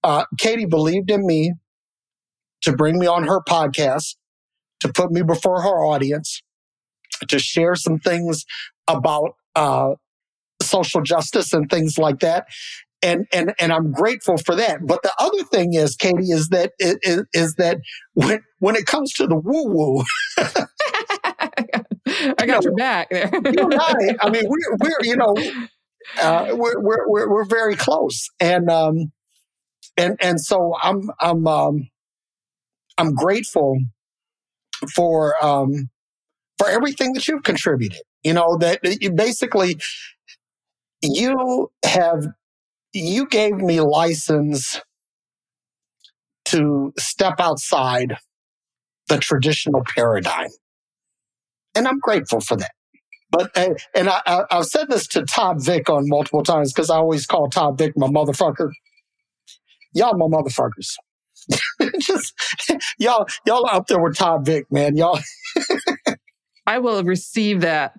uh, 0.06 0.26
Katie 0.38 0.66
believed 0.66 1.10
in 1.10 1.26
me 1.26 1.54
to 2.62 2.72
bring 2.74 3.00
me 3.00 3.08
on 3.08 3.24
her 3.24 3.42
podcast, 3.42 4.16
to 4.80 4.94
put 4.94 5.12
me 5.12 5.24
before 5.24 5.64
her 5.64 5.84
audience, 5.84 6.44
to 7.28 7.40
share 7.40 7.76
some 7.76 7.98
things 7.98 8.46
about 8.88 9.32
uh, 9.56 9.96
social 10.62 11.02
justice 11.02 11.54
and 11.54 11.72
things 11.72 11.98
like 11.98 12.20
that. 12.20 12.46
And, 13.02 13.26
and, 13.34 13.54
and 13.60 13.74
I'm 13.74 13.92
grateful 13.92 14.38
for 14.38 14.56
that. 14.56 14.86
But 14.86 15.02
the 15.02 15.12
other 15.20 15.44
thing 15.44 15.74
is, 15.74 15.96
Katie, 15.96 16.32
is 16.32 16.50
that, 16.50 16.74
is, 16.80 17.24
is 17.34 17.56
that 17.56 17.80
when, 18.14 18.42
when 18.60 18.76
it 18.76 18.86
comes 18.86 19.12
to 19.14 19.26
the 19.26 19.36
woo 19.36 19.66
woo, 19.66 20.04
I 22.38 22.46
got 22.46 22.64
your 22.64 22.76
back 22.76 23.10
there. 23.10 23.30
you 23.34 23.42
and 23.42 23.74
I, 23.74 24.16
I 24.22 24.30
mean, 24.30 24.44
we're, 24.48 24.78
we're, 24.80 25.00
you 25.02 25.16
know, 25.18 25.36
uh, 26.22 26.50
we're, 26.52 26.80
we're, 26.80 27.08
we're, 27.08 27.30
we're 27.30 27.46
very 27.46 27.76
close. 27.76 28.30
And, 28.40 28.70
um, 28.70 29.12
and, 29.98 30.18
and 30.22 30.40
so 30.40 30.76
I'm, 30.82 31.10
I'm, 31.20 31.48
um, 31.48 31.90
I'm 32.98 33.14
grateful 33.14 33.80
for, 34.94 35.34
um, 35.44 35.90
for 36.58 36.70
everything 36.70 37.14
that 37.14 37.28
you've 37.28 37.44
contributed. 37.44 38.02
You 38.24 38.34
know, 38.34 38.58
that 38.58 38.80
you 39.02 39.12
basically, 39.12 39.78
you 41.04 41.70
have, 41.84 42.28
you 42.94 43.28
gave 43.28 43.56
me 43.56 43.82
license 43.82 44.82
to 46.46 46.94
step 46.98 47.36
outside 47.40 48.18
the 49.10 49.18
traditional 49.18 49.84
paradigm. 49.96 50.50
And 51.76 51.88
I'm 51.88 52.00
grateful 52.00 52.40
for 52.40 52.56
that. 52.58 52.72
But, 53.32 53.52
and 53.56 54.10
I, 54.10 54.46
have 54.50 54.66
said 54.66 54.88
this 54.90 55.08
to 55.08 55.24
Todd 55.24 55.64
Vick 55.64 55.90
on 55.90 56.08
multiple 56.08 56.44
times 56.44 56.72
because 56.72 56.90
I 56.90 56.98
always 56.98 57.26
call 57.26 57.50
Todd 57.50 57.78
Vick 57.78 57.98
my 57.98 58.08
motherfucker. 58.08 58.70
Y'all 59.96 60.16
my 60.16 60.26
motherfuckers. 60.26 60.96
Just, 62.00 62.34
y'all, 63.00 63.28
y'all 63.46 63.66
up 63.68 63.88
there 63.88 64.00
with 64.00 64.16
Todd 64.18 64.46
Vick, 64.46 64.72
man. 64.72 64.96
Y'all. 64.96 65.20
I 66.68 66.80
will 66.80 67.04
receive 67.04 67.62
that. 67.62 67.96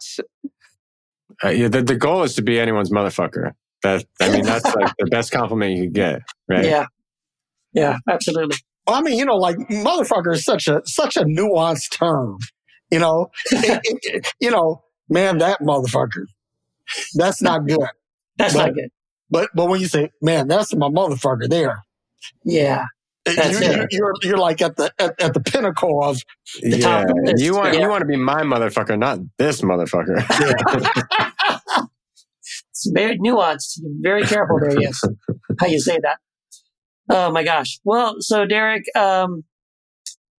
Uh, 1.43 1.49
yeah, 1.49 1.69
the, 1.69 1.83
the 1.83 1.97
goal 1.97 2.23
is 2.23 2.35
to 2.35 2.43
be 2.43 2.61
anyone's 2.61 2.91
motherfucker. 2.91 3.53
That 3.83 4.05
I 4.21 4.31
mean, 4.31 4.45
that's 4.45 4.65
like 4.65 4.93
the 4.99 5.07
best 5.07 5.33
compliment 5.33 5.77
you 5.77 5.85
could 5.85 5.95
get, 5.95 6.23
right? 6.49 6.65
Yeah, 6.65 6.87
yeah, 7.73 7.99
absolutely. 8.09 8.57
Well, 8.87 8.97
I 8.97 9.03
mean, 9.03 9.19
you 9.19 9.25
know, 9.25 9.37
like 9.37 9.57
motherfucker 9.57 10.35
is 10.35 10.45
such 10.45 10.67
a 10.67 10.83
such 10.85 11.17
a 11.17 11.25
nuanced 11.25 11.97
term. 11.97 12.39
You 12.91 12.99
know, 13.01 13.31
it, 13.51 13.81
it, 14.03 14.33
you 14.41 14.51
know, 14.51 14.83
man, 15.09 15.39
that 15.39 15.61
motherfucker, 15.61 16.25
that's 17.15 17.43
not 17.43 17.67
good. 17.67 17.79
That's 18.37 18.55
but, 18.55 18.67
not 18.67 18.75
good. 18.75 18.89
But 19.31 19.51
but 19.55 19.69
when 19.69 19.81
you 19.81 19.89
say, 19.89 20.11
man, 20.23 20.49
that's 20.49 20.75
my 20.75 20.89
motherfucker 20.89 21.49
there. 21.49 21.86
Yeah, 22.45 22.85
that's 23.25 23.61
you, 23.61 23.67
it. 23.67 23.89
You're, 23.91 24.13
you're 24.23 24.39
like 24.39 24.63
at 24.63 24.77
the 24.77 24.93
at, 24.99 25.21
at 25.21 25.35
the 25.35 25.41
pinnacle 25.41 26.03
of 26.03 26.23
the 26.63 26.79
yeah. 26.79 27.05
top. 27.05 27.09
Of 27.09 27.41
you 27.41 27.55
want 27.55 27.75
yeah. 27.75 27.81
you 27.81 27.89
want 27.89 28.03
to 28.03 28.07
be 28.07 28.17
my 28.17 28.43
motherfucker, 28.43 28.99
not 28.99 29.19
this 29.39 29.63
motherfucker. 29.63 30.25
Yeah. 30.41 31.83
it's 32.71 32.91
very 32.95 33.19
nuanced. 33.19 33.81
Very 34.01 34.23
careful 34.23 34.61
there. 34.61 34.81
Yes, 34.81 35.01
how 35.61 35.67
you 35.67 35.81
say 35.81 35.99
that. 36.03 36.19
Oh 37.09 37.31
my 37.31 37.43
gosh. 37.43 37.81
Well, 37.85 38.17
so 38.21 38.47
Derek, 38.47 38.85
um, 38.97 39.45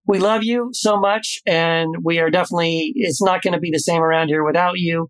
we 0.05 0.19
love 0.19 0.43
you 0.43 0.69
so 0.73 0.97
much, 0.97 1.39
and 1.45 1.95
we 2.03 2.19
are 2.19 2.29
definitely. 2.29 2.93
It's 2.95 3.21
not 3.21 3.41
going 3.41 3.53
to 3.53 3.59
be 3.59 3.71
the 3.71 3.79
same 3.79 4.01
around 4.01 4.29
here 4.29 4.43
without 4.43 4.79
you. 4.79 5.09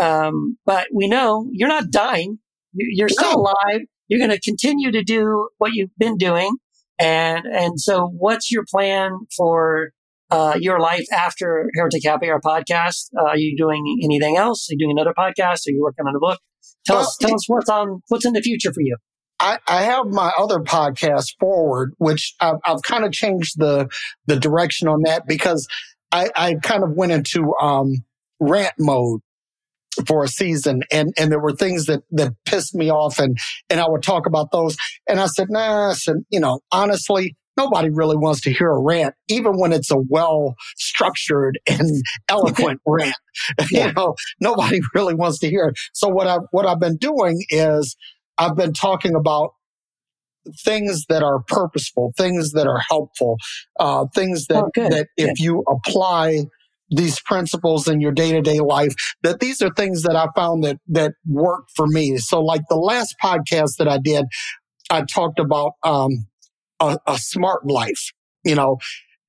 Um, 0.00 0.58
but 0.66 0.88
we 0.92 1.06
know 1.06 1.48
you're 1.52 1.68
not 1.68 1.90
dying. 1.90 2.38
You're 2.72 3.08
still 3.08 3.32
no. 3.32 3.42
alive. 3.42 3.82
You're 4.08 4.18
going 4.18 4.30
to 4.30 4.40
continue 4.40 4.90
to 4.92 5.02
do 5.02 5.48
what 5.58 5.72
you've 5.72 5.96
been 5.98 6.16
doing. 6.16 6.56
And, 6.98 7.44
and 7.46 7.80
so 7.80 8.06
what's 8.06 8.50
your 8.52 8.64
plan 8.70 9.18
for, 9.36 9.90
uh, 10.30 10.56
your 10.58 10.80
life 10.80 11.06
after 11.12 11.68
Heretic 11.74 12.04
Happy 12.04 12.28
Hour 12.28 12.40
podcast? 12.40 13.08
Uh, 13.18 13.24
are 13.24 13.38
you 13.38 13.56
doing 13.56 13.98
anything 14.02 14.36
else? 14.36 14.68
Are 14.68 14.74
you 14.74 14.78
doing 14.78 14.96
another 14.96 15.14
podcast? 15.16 15.66
Are 15.66 15.72
you 15.72 15.82
working 15.82 16.06
on 16.06 16.14
a 16.14 16.18
book? 16.18 16.40
Tell 16.86 16.96
well, 16.96 17.04
us, 17.04 17.16
tell 17.20 17.34
us 17.34 17.44
what's 17.48 17.68
on, 17.68 18.00
what's 18.08 18.26
in 18.26 18.32
the 18.32 18.42
future 18.42 18.72
for 18.72 18.80
you. 18.80 18.96
I, 19.40 19.58
I 19.66 19.82
have 19.82 20.06
my 20.06 20.32
other 20.38 20.60
podcast 20.60 21.34
forward, 21.40 21.92
which 21.98 22.34
I've, 22.40 22.56
I've 22.64 22.82
kind 22.82 23.04
of 23.04 23.12
changed 23.12 23.58
the, 23.58 23.88
the 24.26 24.38
direction 24.38 24.88
on 24.88 25.02
that 25.04 25.26
because 25.26 25.66
I, 26.12 26.30
I 26.36 26.54
kind 26.54 26.84
of 26.84 26.90
went 26.92 27.12
into, 27.12 27.54
um, 27.60 28.04
rant 28.40 28.74
mode 28.78 29.20
for 30.06 30.24
a 30.24 30.28
season 30.28 30.82
and 30.90 31.12
and 31.18 31.30
there 31.30 31.40
were 31.40 31.52
things 31.52 31.86
that 31.86 32.02
that 32.10 32.32
pissed 32.44 32.74
me 32.74 32.90
off 32.90 33.18
and 33.18 33.36
and 33.70 33.80
I 33.80 33.88
would 33.88 34.02
talk 34.02 34.26
about 34.26 34.50
those. 34.50 34.76
And 35.08 35.20
I 35.20 35.26
said 35.26 35.48
nah 35.50 35.90
I 35.90 35.94
said 35.94 36.16
you 36.30 36.40
know 36.40 36.60
honestly 36.70 37.36
nobody 37.56 37.88
really 37.90 38.16
wants 38.16 38.40
to 38.42 38.52
hear 38.52 38.70
a 38.70 38.80
rant 38.80 39.14
even 39.28 39.52
when 39.58 39.72
it's 39.72 39.90
a 39.90 39.98
well 40.08 40.54
structured 40.76 41.58
and 41.68 42.02
eloquent 42.28 42.80
rant. 42.86 43.16
You 43.70 43.92
know 43.92 44.14
nobody 44.40 44.80
really 44.94 45.14
wants 45.14 45.38
to 45.40 45.50
hear 45.50 45.66
it. 45.66 45.76
So 45.92 46.08
what 46.08 46.26
I 46.26 46.38
what 46.50 46.66
I've 46.66 46.80
been 46.80 46.96
doing 46.96 47.44
is 47.50 47.96
I've 48.38 48.56
been 48.56 48.72
talking 48.72 49.14
about 49.14 49.54
things 50.64 51.06
that 51.08 51.22
are 51.22 51.40
purposeful 51.48 52.12
things 52.16 52.52
that 52.52 52.66
are 52.66 52.80
helpful 52.88 53.38
uh, 53.80 54.06
things 54.14 54.46
that 54.46 54.64
oh, 54.64 54.88
that 54.88 55.08
if 55.16 55.40
you 55.40 55.64
apply 55.68 56.44
these 56.90 57.20
principles 57.20 57.88
in 57.88 58.00
your 58.00 58.12
day 58.12 58.32
to 58.32 58.40
day 58.40 58.60
life, 58.60 58.94
that 59.22 59.40
these 59.40 59.62
are 59.62 59.70
things 59.70 60.02
that 60.02 60.16
I 60.16 60.26
found 60.36 60.64
that, 60.64 60.78
that 60.88 61.12
work 61.26 61.64
for 61.74 61.86
me. 61.86 62.16
So 62.18 62.40
like 62.40 62.62
the 62.68 62.76
last 62.76 63.14
podcast 63.22 63.76
that 63.78 63.88
I 63.88 63.98
did, 63.98 64.26
I 64.90 65.02
talked 65.02 65.38
about, 65.38 65.72
um, 65.82 66.26
a, 66.80 66.98
a 67.06 67.18
smart 67.18 67.66
life, 67.66 68.10
you 68.44 68.54
know, 68.54 68.78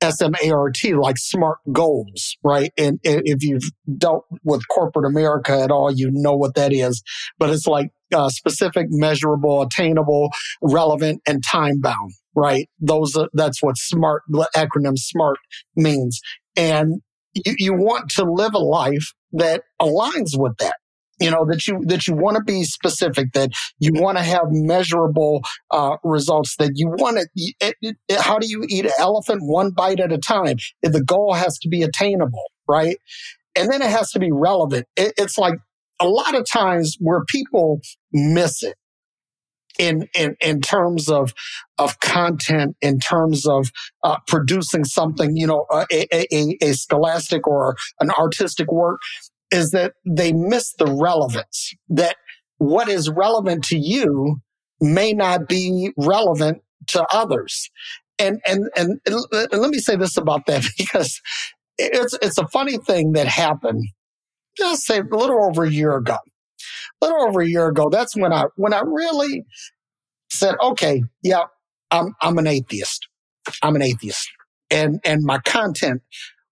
S-M-A-R-T, 0.01 0.93
like 0.95 1.17
smart 1.17 1.57
goals, 1.71 2.35
right? 2.43 2.71
And 2.77 2.99
if 3.03 3.43
you've 3.43 3.63
dealt 3.97 4.25
with 4.43 4.67
corporate 4.67 5.05
America 5.05 5.59
at 5.59 5.71
all, 5.71 5.91
you 5.91 6.09
know 6.11 6.35
what 6.35 6.55
that 6.55 6.73
is. 6.73 7.01
But 7.39 7.49
it's 7.49 7.65
like 7.65 7.89
uh, 8.13 8.29
specific, 8.29 8.87
measurable, 8.89 9.61
attainable, 9.61 10.31
relevant, 10.61 11.21
and 11.27 11.43
time 11.43 11.79
bound, 11.79 12.11
right? 12.35 12.69
Those, 12.79 13.15
are, 13.15 13.29
that's 13.33 13.63
what 13.63 13.77
smart, 13.77 14.23
the 14.27 14.47
acronym 14.55 14.97
SMART 14.97 15.37
means. 15.75 16.19
And 16.55 17.01
you, 17.35 17.55
you 17.57 17.73
want 17.73 18.09
to 18.11 18.23
live 18.23 18.53
a 18.53 18.59
life 18.59 19.13
that 19.33 19.63
aligns 19.81 20.37
with 20.37 20.57
that 20.57 20.75
you 21.19 21.31
know 21.31 21.45
that 21.45 21.67
you 21.67 21.81
that 21.85 22.07
you 22.07 22.15
want 22.15 22.35
to 22.35 22.43
be 22.43 22.63
specific 22.63 23.31
that 23.33 23.51
you 23.79 23.91
want 23.93 24.17
to 24.17 24.23
have 24.23 24.43
measurable 24.49 25.41
uh, 25.71 25.95
results 26.03 26.55
that 26.57 26.71
you 26.75 26.87
want 26.87 27.17
to 27.17 27.27
it, 27.35 27.75
it, 27.81 27.95
it, 28.09 28.19
how 28.19 28.37
do 28.37 28.47
you 28.47 28.65
eat 28.67 28.85
an 28.85 28.91
elephant 28.97 29.41
one 29.43 29.71
bite 29.71 29.99
at 29.99 30.11
a 30.11 30.17
time? 30.17 30.57
The 30.81 31.03
goal 31.03 31.33
has 31.33 31.57
to 31.59 31.69
be 31.69 31.83
attainable 31.83 32.43
right? 32.67 32.97
And 33.55 33.71
then 33.71 33.81
it 33.81 33.89
has 33.89 34.11
to 34.11 34.19
be 34.19 34.31
relevant. 34.31 34.85
It's 34.95 35.37
like 35.37 35.55
a 35.99 36.07
lot 36.07 36.35
of 36.35 36.45
times 36.49 36.97
where 36.99 37.23
people 37.25 37.79
miss 38.11 38.63
it 38.63 38.75
in 39.79 40.07
in 40.15 40.35
in 40.41 40.61
terms 40.61 41.09
of 41.09 41.33
of 41.77 41.99
content, 41.99 42.75
in 42.81 42.99
terms 42.99 43.45
of 43.45 43.71
uh, 44.03 44.17
producing 44.27 44.85
something, 44.85 45.35
you 45.35 45.47
know, 45.47 45.65
a, 45.71 46.07
a, 46.13 46.57
a 46.61 46.73
scholastic 46.73 47.47
or 47.47 47.75
an 47.99 48.09
artistic 48.11 48.71
work, 48.71 49.01
is 49.51 49.71
that 49.71 49.93
they 50.05 50.31
miss 50.31 50.73
the 50.77 50.87
relevance. 50.87 51.73
That 51.89 52.15
what 52.57 52.87
is 52.87 53.09
relevant 53.09 53.63
to 53.65 53.77
you 53.77 54.41
may 54.81 55.13
not 55.13 55.47
be 55.47 55.91
relevant 55.97 56.61
to 56.87 57.05
others. 57.11 57.69
And 58.19 58.39
and 58.45 58.69
and, 58.75 58.99
and 59.05 59.61
let 59.61 59.71
me 59.71 59.79
say 59.79 59.95
this 59.95 60.17
about 60.17 60.45
that 60.47 60.65
because 60.77 61.21
it's 61.77 62.17
it's 62.21 62.37
a 62.37 62.47
funny 62.47 62.77
thing 62.77 63.13
that 63.13 63.27
happened. 63.27 63.83
Just 64.57 64.85
say 64.85 64.99
a 64.99 65.15
little 65.15 65.43
over 65.45 65.65
a 65.65 65.71
year 65.71 65.95
ago. 65.97 66.17
A 67.01 67.05
little 67.05 67.27
over 67.27 67.41
a 67.41 67.47
year 67.47 67.67
ago, 67.67 67.89
that's 67.89 68.15
when 68.15 68.33
I 68.33 68.45
when 68.55 68.73
I 68.73 68.81
really 68.85 69.43
said, 70.29 70.55
okay, 70.61 71.03
yeah, 71.23 71.43
I'm, 71.91 72.15
I'm 72.21 72.37
an 72.37 72.47
atheist. 72.47 73.07
I'm 73.61 73.75
an 73.75 73.81
atheist. 73.81 74.29
And, 74.71 74.99
and 75.05 75.21
my 75.23 75.39
content 75.39 76.01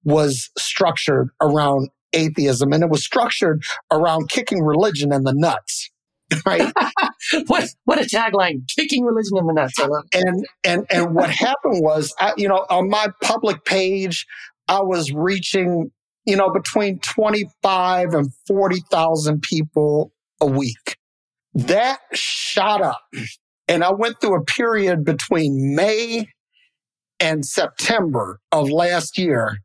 was 0.03 0.49
structured 0.57 1.29
around 1.41 1.89
atheism 2.13 2.71
and 2.71 2.83
it 2.83 2.89
was 2.89 3.03
structured 3.03 3.63
around 3.91 4.29
kicking 4.29 4.61
religion 4.61 5.11
in 5.11 5.23
the 5.23 5.33
nuts. 5.33 5.89
Right. 6.47 6.73
what 7.45 7.69
what 7.83 8.01
a 8.01 8.05
tagline! 8.05 8.67
Kicking 8.75 9.03
religion 9.03 9.37
in 9.37 9.45
the 9.45 9.53
nuts. 9.53 9.73
I 9.77 9.85
love. 9.85 10.05
And 10.13 10.45
and 10.63 10.85
and 10.89 11.13
what 11.13 11.29
happened 11.29 11.83
was, 11.83 12.11
I, 12.19 12.33
you 12.37 12.47
know, 12.47 12.65
on 12.71 12.89
my 12.89 13.09
public 13.21 13.65
page, 13.65 14.25
I 14.67 14.81
was 14.81 15.11
reaching, 15.11 15.91
you 16.25 16.35
know, 16.35 16.49
between 16.49 16.99
twenty 16.99 17.49
five 17.61 18.13
and 18.13 18.33
forty 18.47 18.81
thousand 18.91 19.41
people 19.41 20.11
a 20.41 20.45
week. 20.45 20.97
That 21.55 21.99
shot 22.13 22.81
up 22.81 23.01
and 23.67 23.83
I 23.83 23.91
went 23.91 24.19
through 24.19 24.35
a 24.35 24.43
period 24.43 25.05
between 25.05 25.75
May 25.75 26.27
and 27.19 27.45
September 27.45 28.39
of 28.51 28.69
last 28.69 29.17
year 29.17 29.59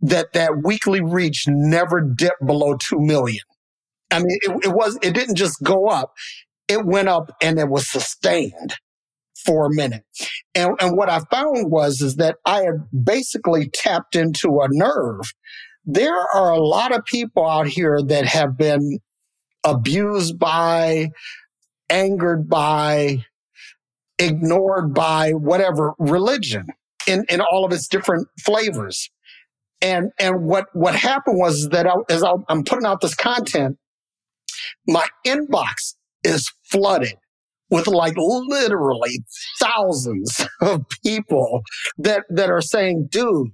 that 0.00 0.32
that 0.32 0.62
weekly 0.64 1.00
reach 1.02 1.44
never 1.46 2.00
dipped 2.00 2.44
below 2.44 2.76
2 2.76 2.96
million. 2.98 3.44
I 4.10 4.18
mean, 4.18 4.38
it, 4.42 4.66
it 4.66 4.72
was, 4.72 4.98
it 5.02 5.14
didn't 5.14 5.36
just 5.36 5.62
go 5.62 5.86
up. 5.86 6.12
It 6.68 6.84
went 6.84 7.08
up 7.08 7.30
and 7.42 7.58
it 7.58 7.68
was 7.68 7.90
sustained 7.90 8.74
for 9.44 9.66
a 9.66 9.74
minute. 9.74 10.04
And, 10.54 10.74
and 10.80 10.96
what 10.96 11.10
I 11.10 11.20
found 11.30 11.70
was, 11.70 12.00
is 12.00 12.16
that 12.16 12.36
I 12.44 12.62
had 12.62 12.86
basically 13.04 13.68
tapped 13.72 14.16
into 14.16 14.60
a 14.60 14.68
nerve. 14.70 15.32
There 15.86 16.18
are 16.34 16.52
a 16.52 16.60
lot 16.60 16.92
of 16.92 17.04
people 17.04 17.46
out 17.48 17.68
here 17.68 18.00
that 18.02 18.26
have 18.26 18.56
been 18.56 18.98
abused 19.64 20.38
by, 20.38 21.10
angered 21.88 22.48
by, 22.48 23.24
ignored 24.18 24.92
by 24.92 25.32
whatever 25.32 25.94
religion 25.98 26.66
in, 27.06 27.24
in 27.28 27.40
all 27.40 27.64
of 27.64 27.72
its 27.72 27.86
different 27.86 28.26
flavors. 28.44 29.10
And, 29.80 30.10
and 30.18 30.42
what, 30.42 30.66
what 30.72 30.96
happened 30.96 31.38
was 31.38 31.68
that 31.68 31.86
I, 31.86 31.94
as 32.08 32.24
I, 32.24 32.32
I'm 32.48 32.64
putting 32.64 32.86
out 32.86 33.00
this 33.00 33.14
content, 33.14 33.76
my 34.88 35.06
inbox 35.24 35.94
is 36.24 36.52
flooded 36.64 37.14
with 37.70 37.86
like 37.86 38.14
literally 38.16 39.24
thousands 39.60 40.46
of 40.60 40.84
people 41.04 41.62
that, 41.98 42.24
that 42.30 42.50
are 42.50 42.60
saying, 42.60 43.08
dude, 43.10 43.50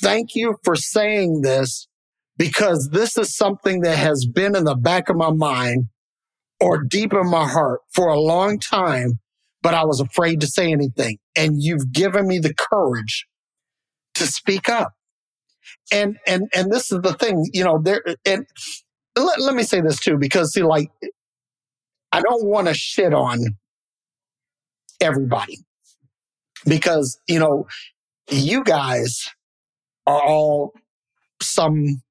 thank 0.00 0.34
you 0.34 0.56
for 0.64 0.76
saying 0.76 1.42
this 1.42 1.88
because 2.36 2.90
this 2.92 3.16
is 3.18 3.36
something 3.36 3.80
that 3.82 3.96
has 3.96 4.26
been 4.26 4.56
in 4.56 4.64
the 4.64 4.74
back 4.74 5.08
of 5.08 5.16
my 5.16 5.30
mind 5.30 5.86
or 6.60 6.82
deep 6.82 7.12
in 7.12 7.28
my 7.28 7.46
heart 7.46 7.80
for 7.92 8.08
a 8.08 8.18
long 8.18 8.58
time, 8.58 9.18
but 9.62 9.74
I 9.74 9.84
was 9.84 10.00
afraid 10.00 10.40
to 10.40 10.46
say 10.46 10.72
anything. 10.72 11.18
And 11.36 11.56
you've 11.58 11.92
given 11.92 12.26
me 12.26 12.38
the 12.38 12.54
courage 12.54 13.26
to 14.14 14.26
speak 14.26 14.68
up. 14.68 14.92
And, 15.92 16.18
and, 16.26 16.48
and 16.54 16.70
this 16.70 16.90
is 16.92 17.00
the 17.02 17.14
thing, 17.14 17.48
you 17.52 17.64
know, 17.64 17.80
there, 17.82 18.02
and 18.24 18.46
let, 19.16 19.40
let 19.40 19.54
me 19.54 19.62
say 19.62 19.80
this 19.80 19.98
too, 19.98 20.16
because 20.18 20.52
see, 20.52 20.62
like, 20.62 20.90
I 22.12 22.20
don't 22.20 22.44
want 22.44 22.68
to 22.68 22.74
shit 22.74 23.12
on 23.12 23.38
everybody 25.00 25.58
because, 26.66 27.18
you 27.26 27.38
know, 27.38 27.66
you 28.30 28.64
guys 28.64 29.28
are 30.06 30.22
all 30.22 30.72
some 31.40 32.02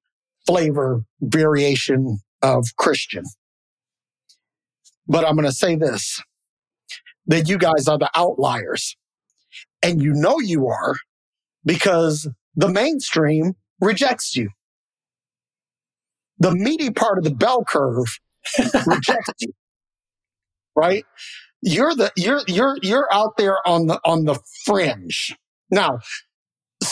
flavor 0.46 1.04
variation 1.20 2.18
of 2.42 2.66
Christian. 2.76 3.24
But 5.06 5.26
I'm 5.26 5.34
going 5.34 5.46
to 5.46 5.52
say 5.52 5.76
this 5.76 6.20
that 7.26 7.48
you 7.48 7.58
guys 7.58 7.86
are 7.88 7.98
the 7.98 8.10
outliers. 8.14 8.96
And 9.82 10.00
you 10.02 10.12
know 10.12 10.38
you 10.38 10.68
are 10.68 10.94
because 11.64 12.28
the 12.54 12.68
mainstream 12.68 13.54
rejects 13.80 14.36
you. 14.36 14.50
The 16.38 16.54
meaty 16.54 16.90
part 16.90 17.18
of 17.18 17.24
the 17.24 17.34
bell 17.34 17.64
curve 17.64 18.18
rejects 18.86 19.32
you. 19.40 19.52
Right? 20.74 21.04
You're 21.60 21.94
the 21.94 22.10
you're 22.16 22.42
you're 22.48 22.76
you're 22.82 23.08
out 23.12 23.36
there 23.36 23.58
on 23.66 23.86
the 23.86 24.00
on 24.04 24.24
the 24.24 24.38
fringe. 24.64 25.36
Now, 25.70 26.00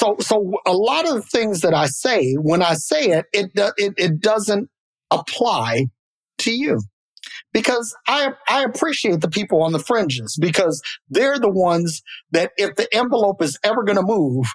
so 0.01 0.17
so 0.19 0.53
a 0.67 0.73
lot 0.73 1.07
of 1.07 1.15
the 1.15 1.23
things 1.23 1.61
that 1.61 1.75
I 1.75 1.87
say 1.87 2.33
when 2.35 2.63
I 2.63 2.75
say 2.75 3.11
it, 3.11 3.27
it 3.35 3.59
uh, 3.59 3.73
it, 3.77 3.93
it 3.99 4.21
doesn't 4.21 4.71
apply 5.11 5.87
to 6.39 6.53
you 6.53 6.81
because 7.53 7.95
I, 8.09 8.33
I 8.49 8.65
appreciate 8.65 9.21
the 9.21 9.29
people 9.29 9.63
on 9.63 9.73
the 9.73 9.79
fringes 9.79 10.39
because 10.41 10.81
they're 11.11 11.39
the 11.39 11.51
ones 11.51 12.01
that 12.31 12.53
if 12.57 12.77
the 12.77 12.89
envelope 12.95 13.43
is 13.43 13.59
ever 13.63 13.83
going 13.83 13.99
to 13.99 14.03
move, 14.03 14.47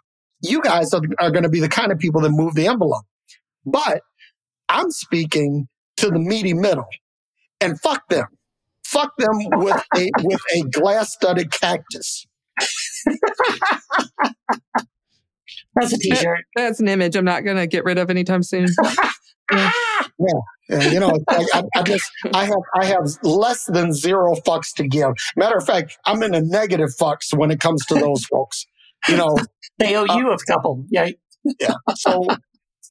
you 0.42 0.64
guys 0.64 0.96
are, 0.96 1.02
are 1.20 1.30
going 1.30 1.44
to 1.44 1.50
be 1.50 1.60
the 1.60 1.70
kind 1.70 1.92
of 1.92 2.00
people 2.00 2.22
that 2.22 2.32
move 2.32 2.56
the 2.56 2.68
envelope. 2.68 3.06
But 3.68 4.02
I'm 4.68 4.90
speaking 4.90 5.68
to 5.98 6.10
the 6.10 6.20
meaty 6.20 6.56
middle 6.56 6.88
and 7.62 7.80
fuck 7.82 8.08
them. 8.10 8.26
Fuck 8.84 9.16
them 9.18 9.38
with 9.52 9.84
a, 9.96 10.10
with 10.24 10.42
a 10.56 10.62
glass 10.70 11.14
studded 11.14 11.52
cactus. 11.52 12.26
That's 15.76 15.94
a 15.94 15.98
t-shirt. 15.98 16.40
That, 16.56 16.64
that's 16.64 16.80
an 16.80 16.88
image 16.88 17.16
I'm 17.16 17.26
not 17.26 17.44
going 17.44 17.58
to 17.58 17.68
get 17.68 17.84
rid 17.84 17.98
of 17.98 18.10
anytime 18.10 18.44
soon. 18.44 18.68
yeah. 19.52 19.72
yeah. 20.20 20.40
And, 20.70 20.94
you 20.94 21.00
know, 21.00 21.14
I, 21.30 21.46
I, 21.54 21.64
I, 21.76 21.84
just 21.84 22.10
I 22.34 22.46
have 22.46 22.64
I 22.76 22.86
have 22.86 23.06
less 23.22 23.66
than 23.66 23.94
zero 23.94 24.34
fucks 24.36 24.74
to 24.78 24.88
give. 24.88 25.12
Matter 25.36 25.58
of 25.58 25.66
fact, 25.66 25.98
I'm 26.06 26.24
in 26.24 26.34
a 26.34 26.42
negative 26.42 26.90
fucks 27.00 27.36
when 27.36 27.52
it 27.52 27.60
comes 27.60 27.86
to 27.88 27.96
those 28.00 28.26
folks. 28.26 28.66
You 29.08 29.18
know, 29.18 29.38
they 29.78 29.96
owe 29.96 30.06
you 30.06 30.30
uh, 30.30 30.34
a 30.36 30.52
couple. 30.52 30.86
Yeah, 30.90 31.10
yeah. 31.60 31.74
So, 31.96 32.26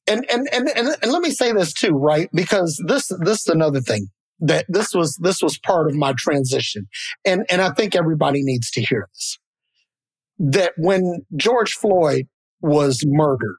and, 0.07 0.25
and 0.31 0.47
and 0.53 0.69
and 0.69 0.95
and 1.01 1.11
let 1.11 1.21
me 1.21 1.31
say 1.31 1.51
this 1.51 1.73
too, 1.73 1.91
right? 1.91 2.29
Because 2.33 2.81
this 2.87 3.11
this 3.19 3.41
is 3.41 3.47
another 3.47 3.81
thing 3.81 4.07
that 4.39 4.65
this 4.69 4.93
was 4.93 5.17
this 5.21 5.41
was 5.41 5.57
part 5.57 5.89
of 5.89 5.95
my 5.95 6.13
transition, 6.17 6.87
and 7.25 7.45
and 7.49 7.61
I 7.61 7.71
think 7.71 7.95
everybody 7.95 8.41
needs 8.43 8.71
to 8.71 8.81
hear 8.81 9.09
this. 9.13 9.37
That 10.37 10.73
when 10.77 11.25
George 11.35 11.73
Floyd 11.73 12.27
was 12.61 13.03
murdered, 13.05 13.57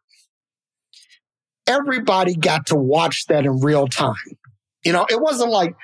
everybody 1.66 2.34
got 2.34 2.66
to 2.66 2.76
watch 2.76 3.26
that 3.26 3.44
in 3.44 3.60
real 3.60 3.86
time. 3.86 4.14
You 4.84 4.92
know, 4.92 5.06
it 5.08 5.20
wasn't 5.20 5.50
like, 5.50 5.74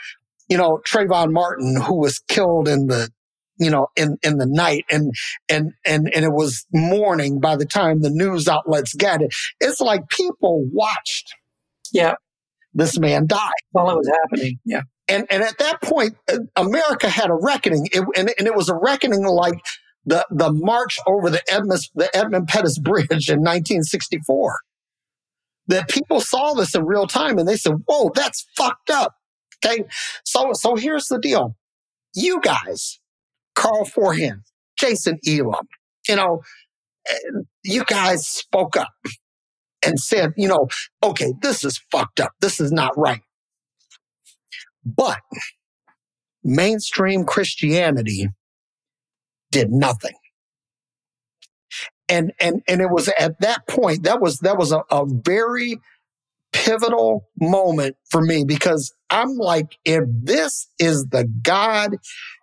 you 0.48 0.56
know, 0.56 0.80
Trayvon 0.86 1.32
Martin 1.32 1.80
who 1.80 2.00
was 2.00 2.20
killed 2.28 2.68
in 2.68 2.86
the, 2.86 3.10
you 3.58 3.70
know, 3.70 3.88
in, 3.96 4.16
in 4.22 4.38
the 4.38 4.46
night 4.46 4.84
and, 4.90 5.12
and, 5.48 5.72
and, 5.84 6.10
and 6.14 6.24
it 6.24 6.32
was 6.32 6.66
morning 6.72 7.40
by 7.40 7.56
the 7.56 7.66
time 7.66 8.00
the 8.00 8.10
news 8.10 8.48
outlets 8.48 8.94
got 8.94 9.22
it. 9.22 9.34
It's 9.60 9.80
like 9.80 10.08
people 10.08 10.64
watched. 10.72 11.34
Yeah. 11.92 12.14
This 12.74 12.98
man 12.98 13.26
died. 13.26 13.50
While 13.72 13.90
it 13.90 13.96
was 13.96 14.10
happening. 14.22 14.58
Yeah. 14.64 14.82
And, 15.08 15.26
and 15.30 15.42
at 15.42 15.58
that 15.58 15.82
point, 15.82 16.16
uh, 16.32 16.38
America 16.56 17.08
had 17.08 17.28
a 17.28 17.34
reckoning 17.34 17.88
it, 17.92 18.04
and, 18.16 18.32
and 18.38 18.46
it 18.46 18.54
was 18.54 18.68
a 18.68 18.74
reckoning 18.74 19.24
like 19.26 19.58
the, 20.04 20.26
the 20.30 20.52
march 20.52 20.98
over 21.06 21.30
the 21.30 21.42
Edmund, 21.50 21.80
the 21.94 22.14
Edmund 22.16 22.48
Pettus 22.48 22.78
Bridge 22.78 23.28
in 23.28 23.40
1964 23.40 24.60
that 25.68 25.88
people 25.88 26.20
saw 26.20 26.54
this 26.54 26.74
in 26.74 26.84
real 26.84 27.06
time 27.06 27.38
and 27.38 27.48
they 27.48 27.56
said, 27.56 27.74
whoa, 27.86 28.10
that's 28.14 28.46
fucked 28.56 28.90
up. 28.90 29.14
Okay. 29.64 29.84
So, 30.24 30.50
so 30.54 30.74
here's 30.76 31.06
the 31.06 31.18
deal. 31.18 31.56
You 32.14 32.40
guys, 32.40 33.00
Carl 33.54 33.84
Forehand, 33.84 34.42
Jason 34.76 35.18
Elam, 35.26 35.68
you 36.08 36.16
know, 36.16 36.42
eh, 37.08 37.14
you 37.64 37.84
guys 37.84 38.26
spoke 38.26 38.76
up. 38.76 38.88
and 39.84 39.98
said, 39.98 40.32
you 40.36 40.48
know, 40.48 40.68
okay, 41.02 41.32
this 41.42 41.64
is 41.64 41.80
fucked 41.90 42.20
up. 42.20 42.32
This 42.40 42.60
is 42.60 42.72
not 42.72 42.92
right. 42.96 43.22
But 44.84 45.20
mainstream 46.44 47.24
Christianity 47.24 48.28
did 49.52 49.70
nothing. 49.70 50.16
And, 52.08 52.32
and, 52.40 52.62
and 52.66 52.80
it 52.80 52.90
was 52.90 53.08
at 53.18 53.40
that 53.40 53.66
point, 53.68 54.02
that 54.02 54.20
was, 54.20 54.38
that 54.40 54.58
was 54.58 54.72
a, 54.72 54.82
a 54.90 55.06
very 55.06 55.78
pivotal 56.52 57.28
moment 57.40 57.96
for 58.10 58.20
me 58.20 58.44
because 58.44 58.92
I'm 59.08 59.36
like, 59.36 59.78
if 59.84 60.04
this 60.08 60.68
is 60.78 61.06
the 61.10 61.26
God 61.42 61.96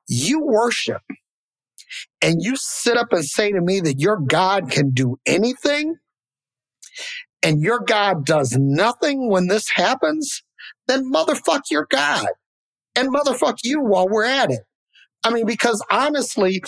you 0.07 0.41
worship 0.43 1.01
and 2.21 2.41
you 2.41 2.55
sit 2.55 2.97
up 2.97 3.11
and 3.11 3.23
say 3.23 3.51
to 3.51 3.61
me 3.61 3.79
that 3.81 3.99
your 3.99 4.17
God 4.17 4.71
can 4.71 4.91
do 4.91 5.17
anything 5.25 5.95
and 7.43 7.61
your 7.61 7.79
God 7.79 8.25
does 8.25 8.57
nothing 8.59 9.29
when 9.29 9.47
this 9.47 9.69
happens, 9.69 10.43
then 10.87 11.11
motherfuck 11.11 11.61
your 11.69 11.87
God 11.89 12.27
and 12.95 13.13
motherfuck 13.13 13.57
you 13.63 13.81
while 13.81 14.07
we're 14.09 14.25
at 14.25 14.51
it. 14.51 14.61
I 15.23 15.31
mean, 15.31 15.45
because 15.45 15.83
honestly, 15.91 16.61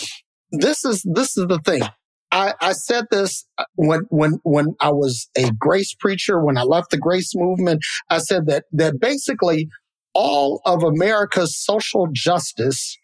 this 0.52 0.84
is, 0.84 1.02
this 1.14 1.36
is 1.36 1.46
the 1.46 1.58
thing. 1.58 1.82
I, 2.30 2.54
I 2.60 2.72
said 2.72 3.04
this 3.10 3.46
uh, 3.58 3.64
when, 3.74 4.06
when, 4.08 4.38
when 4.42 4.74
I 4.80 4.90
was 4.90 5.28
a 5.36 5.50
grace 5.58 5.94
preacher, 5.94 6.42
when 6.42 6.56
I 6.56 6.62
left 6.62 6.90
the 6.90 6.98
grace 6.98 7.32
movement, 7.34 7.82
I 8.08 8.18
said 8.18 8.46
that, 8.46 8.64
that 8.72 8.98
basically 8.98 9.68
all 10.14 10.62
of 10.64 10.82
America's 10.82 11.56
social 11.56 12.08
justice 12.12 12.96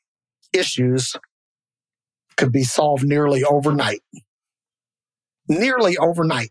issues 0.52 1.14
could 2.38 2.52
be 2.52 2.62
solved 2.62 3.04
nearly 3.04 3.44
overnight. 3.44 4.00
Nearly 5.48 5.96
overnight. 5.98 6.50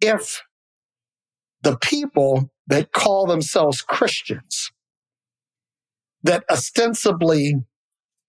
If 0.00 0.42
the 1.62 1.76
people 1.78 2.50
that 2.68 2.92
call 2.92 3.26
themselves 3.26 3.82
Christians, 3.82 4.70
that 6.22 6.44
ostensibly 6.50 7.54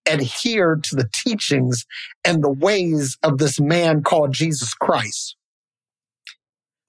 adhere 0.09 0.79
to 0.83 0.95
the 0.95 1.09
teachings 1.13 1.85
and 2.25 2.43
the 2.43 2.51
ways 2.51 3.17
of 3.23 3.37
this 3.37 3.59
man 3.59 4.03
called 4.03 4.33
Jesus 4.33 4.73
Christ, 4.73 5.35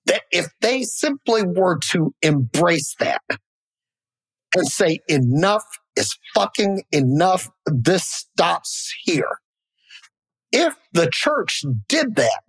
that 0.06 0.22
if 0.30 0.48
they 0.60 0.82
simply 0.82 1.42
were 1.44 1.78
to 1.90 2.14
embrace 2.22 2.94
that 3.00 3.22
and 4.56 4.66
say, 4.66 5.00
enough 5.08 5.64
is 5.96 6.16
fucking 6.34 6.84
enough, 6.92 7.50
this 7.66 8.04
stops 8.04 8.92
here. 9.04 9.38
If 10.50 10.74
the 10.92 11.10
church 11.12 11.62
did 11.88 12.16
that, 12.16 12.42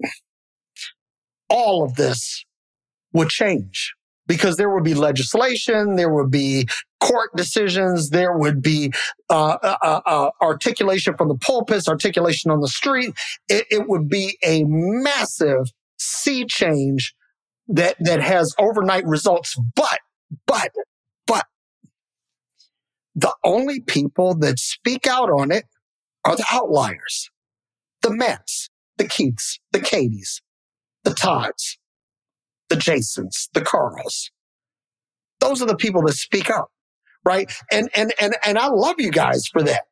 all 1.49 1.83
of 1.83 1.95
this 1.95 2.45
would 3.11 3.29
change 3.29 3.93
because 4.29 4.57
there 4.57 4.69
would 4.69 4.83
be 4.83 4.93
legislation, 4.93 5.95
there 5.95 6.13
would 6.13 6.29
be 6.29 6.67
court 7.01 7.31
decisions, 7.35 8.11
there 8.11 8.37
would 8.37 8.61
be 8.61 8.93
uh, 9.29 9.57
uh, 9.61 9.77
uh, 9.81 10.01
uh, 10.05 10.29
articulation 10.39 11.15
from 11.17 11.29
the 11.29 11.35
pulpits, 11.35 11.89
articulation 11.89 12.51
on 12.51 12.61
the 12.61 12.67
street. 12.67 13.11
It, 13.49 13.65
it 13.71 13.89
would 13.89 14.07
be 14.07 14.37
a 14.45 14.63
massive 14.67 15.71
sea 15.97 16.45
change 16.45 17.15
that 17.67 17.95
that 17.99 18.21
has 18.21 18.53
overnight 18.59 19.05
results. 19.05 19.55
But 19.75 19.99
but 20.45 20.71
but 21.25 21.45
the 23.15 23.33
only 23.43 23.81
people 23.81 24.35
that 24.35 24.59
speak 24.59 25.07
out 25.07 25.29
on 25.29 25.51
it 25.51 25.65
are 26.23 26.35
the 26.35 26.45
outliers 26.51 27.31
the 28.03 28.11
Matts, 28.11 28.69
the 28.97 29.05
Keiths, 29.05 29.59
the 29.71 29.79
Katies, 29.79 30.41
the 31.03 31.13
Todds, 31.13 31.79
the 32.69 32.75
Jasons, 32.75 33.49
the 33.53 33.61
Carls. 33.61 34.31
Those 35.39 35.61
are 35.61 35.65
the 35.65 35.75
people 35.75 36.01
that 36.03 36.13
speak 36.13 36.49
up, 36.49 36.69
right? 37.25 37.51
And 37.71 37.89
and 37.95 38.13
and 38.19 38.35
and 38.45 38.57
I 38.57 38.67
love 38.67 38.95
you 38.97 39.11
guys 39.11 39.47
for 39.47 39.63
that. 39.63 39.83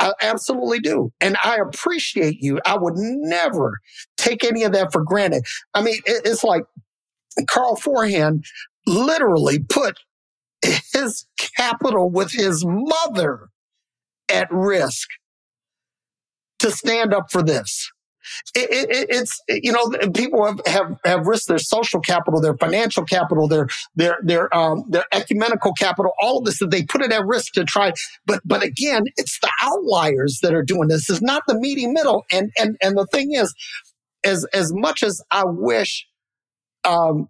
I 0.00 0.12
absolutely 0.20 0.80
do. 0.80 1.12
And 1.20 1.36
I 1.42 1.56
appreciate 1.56 2.38
you. 2.40 2.60
I 2.66 2.76
would 2.76 2.94
never 2.96 3.78
take 4.16 4.44
any 4.44 4.64
of 4.64 4.72
that 4.72 4.92
for 4.92 5.02
granted. 5.02 5.44
I 5.72 5.82
mean, 5.82 5.98
it's 6.04 6.44
like 6.44 6.64
Carl 7.48 7.76
Forehand 7.76 8.44
literally 8.86 9.60
put 9.60 9.98
his 10.62 11.26
capital 11.56 12.10
with 12.10 12.32
his 12.32 12.64
mother 12.66 13.48
at 14.30 14.48
risk 14.50 15.08
to 16.58 16.70
stand 16.70 17.14
up 17.14 17.30
for 17.30 17.42
this. 17.42 17.90
It, 18.54 18.70
it, 18.70 19.06
it's 19.10 19.40
you 19.48 19.72
know 19.72 19.90
people 20.12 20.44
have, 20.46 20.60
have 20.66 20.98
have 21.04 21.26
risked 21.26 21.48
their 21.48 21.58
social 21.58 22.00
capital, 22.00 22.40
their 22.40 22.56
financial 22.56 23.04
capital, 23.04 23.48
their 23.48 23.68
their 23.96 24.18
their 24.22 24.54
um 24.56 24.84
their 24.88 25.04
ecumenical 25.12 25.72
capital, 25.72 26.12
all 26.20 26.38
of 26.38 26.44
this 26.44 26.58
that 26.58 26.70
they 26.70 26.82
put 26.84 27.02
it 27.02 27.12
at 27.12 27.24
risk 27.26 27.52
to 27.54 27.64
try. 27.64 27.92
But 28.26 28.40
but 28.44 28.62
again, 28.62 29.04
it's 29.16 29.38
the 29.40 29.50
outliers 29.62 30.38
that 30.42 30.54
are 30.54 30.62
doing 30.62 30.88
this. 30.88 31.08
It's 31.10 31.22
not 31.22 31.42
the 31.46 31.58
meaty 31.58 31.86
middle. 31.86 32.24
And 32.32 32.50
and 32.58 32.76
and 32.82 32.96
the 32.96 33.06
thing 33.06 33.32
is, 33.32 33.54
as 34.24 34.44
as 34.54 34.72
much 34.72 35.02
as 35.02 35.22
I 35.30 35.44
wish, 35.46 36.06
um, 36.84 37.28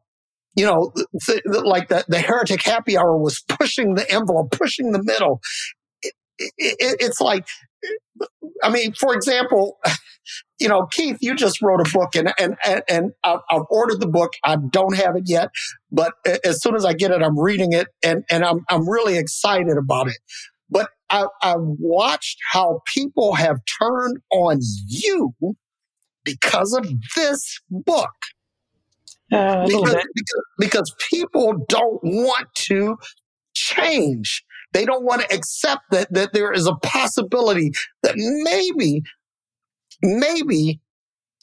you 0.57 0.67
know, 0.67 0.93
th- 1.27 1.43
th- 1.45 1.65
like 1.65 1.89
the 1.89 2.05
the 2.09 2.21
heretic 2.21 2.63
happy 2.63 2.97
hour 2.97 3.17
was 3.19 3.43
pushing 3.49 3.95
the 3.95 4.11
envelope, 4.11 4.51
pushing 4.53 4.93
the 4.93 5.03
middle. 5.03 5.41
It, 6.39 6.53
it, 6.59 6.97
it's 7.01 7.21
like 7.21 7.47
I 8.63 8.71
mean, 8.71 8.95
for 8.95 9.15
example, 9.15 9.79
you 10.59 10.69
know, 10.69 10.87
Keith, 10.87 11.19
you 11.21 11.35
just 11.35 11.61
wrote 11.61 11.87
a 11.87 11.91
book 11.93 12.15
and, 12.15 12.33
and, 12.39 12.57
and, 12.89 13.13
I've, 13.25 13.41
ordered 13.69 14.01
the 14.01 14.09
book. 14.09 14.33
I 14.45 14.57
don't 14.57 14.97
have 14.97 15.17
it 15.17 15.25
yet, 15.27 15.51
but 15.91 16.15
as 16.45 16.63
soon 16.63 16.75
as 16.75 16.85
I 16.85 16.93
get 16.93 17.11
it, 17.11 17.23
I'm 17.23 17.39
reading 17.39 17.73
it 17.73 17.89
and, 18.03 18.25
and 18.31 18.45
I'm, 18.45 18.65
I'm 18.71 18.89
really 18.89 19.19
excited 19.19 19.77
about 19.77 20.09
it. 20.09 20.19
But 20.71 20.91
I, 21.11 21.27
I've 21.43 21.59
watched 21.61 22.39
how 22.51 22.81
people 22.93 23.35
have 23.35 23.59
turned 23.81 24.19
on 24.33 24.61
you 24.87 25.35
because 26.25 26.73
of 26.73 26.89
this 27.17 27.61
book. 27.71 28.11
Uh, 29.33 29.67
because, 29.67 29.97
because, 30.15 30.45
because 30.59 30.95
people 31.11 31.65
don't 31.69 32.01
want 32.03 32.47
to 32.55 32.97
change. 33.55 34.45
They 34.75 34.85
don't 34.85 35.05
want 35.05 35.23
to 35.23 35.35
accept 35.35 35.83
that, 35.93 36.13
that 36.13 36.35
there 36.35 36.53
is 36.53 36.67
a 36.67 36.75
possibility 36.75 37.73
that 38.03 38.15
maybe, 38.17 39.03
maybe, 40.03 40.81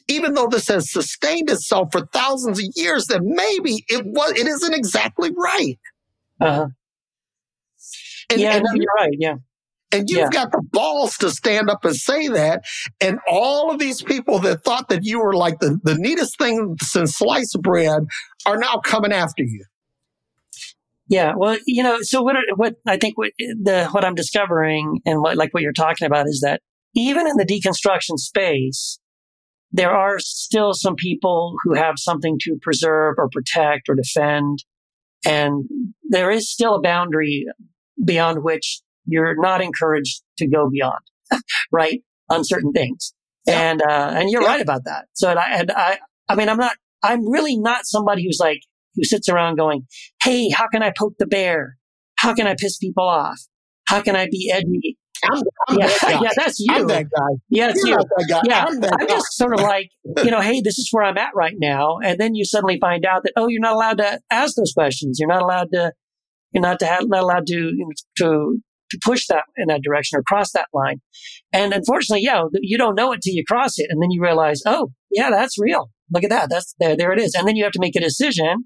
even 0.07 0.33
though 0.33 0.47
this 0.47 0.67
has 0.67 0.91
sustained 0.91 1.49
itself 1.49 1.93
for 1.93 2.05
thousands 2.07 2.59
of 2.59 2.65
years, 2.75 3.07
that 3.07 3.21
maybe 3.23 3.85
it 3.87 4.05
was, 4.05 4.33
it 4.33 4.45
isn't 4.45 4.73
exactly 4.73 5.31
right. 5.35 5.79
Uh-huh. 6.41 6.67
And, 8.29 8.41
yeah, 8.41 8.55
and 8.55 8.65
no, 8.65 8.73
you're 8.73 8.85
right. 8.99 9.15
Yeah. 9.17 9.35
And 9.93 10.09
you've 10.09 10.19
yeah. 10.19 10.29
got 10.29 10.51
the 10.51 10.61
balls 10.71 11.17
to 11.17 11.29
stand 11.29 11.69
up 11.69 11.83
and 11.83 11.95
say 11.95 12.27
that. 12.29 12.63
And 12.99 13.19
all 13.29 13.71
of 13.71 13.79
these 13.79 14.01
people 14.01 14.39
that 14.39 14.63
thought 14.63 14.89
that 14.89 15.03
you 15.03 15.19
were 15.19 15.33
like 15.33 15.59
the, 15.59 15.79
the 15.83 15.95
neatest 15.95 16.37
thing 16.37 16.77
since 16.81 17.17
sliced 17.17 17.61
bread 17.61 18.03
are 18.45 18.57
now 18.57 18.77
coming 18.77 19.11
after 19.11 19.43
you. 19.43 19.65
Yeah, 21.11 21.33
well, 21.35 21.57
you 21.65 21.83
know, 21.83 21.97
so 22.03 22.21
what 22.21 22.37
what 22.55 22.75
I 22.87 22.95
think 22.95 23.17
what 23.17 23.31
the 23.37 23.89
what 23.91 24.05
I'm 24.05 24.15
discovering 24.15 25.01
and 25.05 25.19
what 25.19 25.35
like 25.35 25.53
what 25.53 25.61
you're 25.61 25.73
talking 25.73 26.05
about 26.05 26.25
is 26.25 26.39
that 26.41 26.61
even 26.95 27.27
in 27.27 27.35
the 27.35 27.43
deconstruction 27.43 28.17
space, 28.17 28.97
there 29.73 29.91
are 29.91 30.19
still 30.19 30.73
some 30.73 30.95
people 30.95 31.55
who 31.63 31.73
have 31.73 31.95
something 31.97 32.37
to 32.43 32.57
preserve 32.61 33.15
or 33.17 33.27
protect 33.29 33.89
or 33.89 33.95
defend, 33.95 34.59
and 35.25 35.65
there 36.09 36.31
is 36.31 36.49
still 36.49 36.75
a 36.75 36.81
boundary 36.81 37.45
beyond 38.01 38.41
which 38.41 38.79
you're 39.05 39.35
not 39.35 39.61
encouraged 39.61 40.21
to 40.37 40.47
go 40.47 40.69
beyond, 40.69 41.01
right, 41.73 42.01
on 42.29 42.45
certain 42.45 42.71
things. 42.71 43.13
Yeah. 43.45 43.71
And 43.71 43.81
uh, 43.81 44.11
and 44.15 44.29
you're 44.29 44.43
yeah. 44.43 44.47
right 44.47 44.61
about 44.61 44.85
that. 44.85 45.07
So 45.11 45.29
and 45.29 45.39
I 45.39 45.59
and 45.59 45.71
I 45.73 45.99
I 46.29 46.35
mean 46.35 46.47
I'm 46.47 46.57
not 46.57 46.77
I'm 47.03 47.29
really 47.29 47.57
not 47.57 47.85
somebody 47.85 48.23
who's 48.23 48.39
like 48.39 48.61
who 48.95 49.03
sits 49.03 49.29
around 49.29 49.57
going, 49.57 49.87
Hey, 50.23 50.49
how 50.49 50.67
can 50.67 50.83
I 50.83 50.91
poke 50.97 51.13
the 51.19 51.27
bear? 51.27 51.77
How 52.17 52.33
can 52.33 52.47
I 52.47 52.55
piss 52.55 52.77
people 52.77 53.07
off? 53.07 53.39
How 53.87 54.01
can 54.01 54.15
I 54.15 54.27
be 54.29 54.51
edgy? 54.53 54.97
I'm, 55.23 55.41
I'm 55.67 55.77
yeah, 55.77 55.87
that 55.87 56.19
yeah, 56.21 56.29
that's 56.35 56.59
you. 56.59 56.67
I'm 56.71 56.87
that 56.87 57.03
guy. 57.03 57.35
Yeah, 57.49 57.69
it's 57.69 57.83
You're 57.85 57.99
you. 57.99 58.05
that 58.17 58.27
guy. 58.29 58.41
Yeah, 58.45 58.65
I'm, 58.65 58.79
that 58.79 58.93
I'm 58.99 59.07
guy. 59.07 59.13
just 59.13 59.37
sort 59.37 59.53
of 59.53 59.61
like, 59.61 59.89
you 60.23 60.31
know, 60.31 60.41
hey, 60.41 60.61
this 60.61 60.79
is 60.79 60.89
where 60.91 61.03
I'm 61.03 61.17
at 61.17 61.35
right 61.35 61.55
now, 61.59 61.97
and 62.03 62.19
then 62.19 62.33
you 62.33 62.45
suddenly 62.45 62.79
find 62.79 63.05
out 63.05 63.23
that 63.23 63.33
oh, 63.35 63.47
you're 63.47 63.61
not 63.61 63.73
allowed 63.73 63.97
to 63.99 64.19
ask 64.31 64.55
those 64.55 64.73
questions. 64.73 65.17
You're 65.19 65.29
not 65.29 65.41
allowed 65.41 65.67
to. 65.73 65.93
You're 66.53 66.63
not 66.63 66.79
to 66.79 66.85
have, 66.85 67.03
not 67.07 67.23
allowed 67.23 67.47
to 67.47 67.53
you 67.53 67.77
know, 67.77 67.91
to 68.17 68.59
to 68.91 68.99
push 69.03 69.27
that 69.27 69.43
in 69.57 69.67
that 69.67 69.81
direction 69.83 70.19
or 70.19 70.23
cross 70.23 70.51
that 70.51 70.67
line. 70.73 71.01
And 71.53 71.73
unfortunately, 71.73 72.23
yeah, 72.23 72.43
you 72.61 72.77
don't 72.77 72.95
know 72.95 73.13
it 73.13 73.21
till 73.21 73.33
you 73.33 73.43
cross 73.47 73.77
it, 73.77 73.87
and 73.89 74.01
then 74.01 74.11
you 74.11 74.21
realize, 74.21 74.61
oh, 74.65 74.91
yeah, 75.11 75.29
that's 75.29 75.59
real. 75.59 75.89
Look 76.11 76.23
at 76.23 76.29
that. 76.29 76.49
That's 76.49 76.75
there. 76.79 76.97
There 76.97 77.13
it 77.13 77.19
is. 77.19 77.33
And 77.35 77.47
then 77.47 77.55
you 77.55 77.63
have 77.63 77.71
to 77.73 77.79
make 77.79 77.95
a 77.95 78.01
decision 78.01 78.65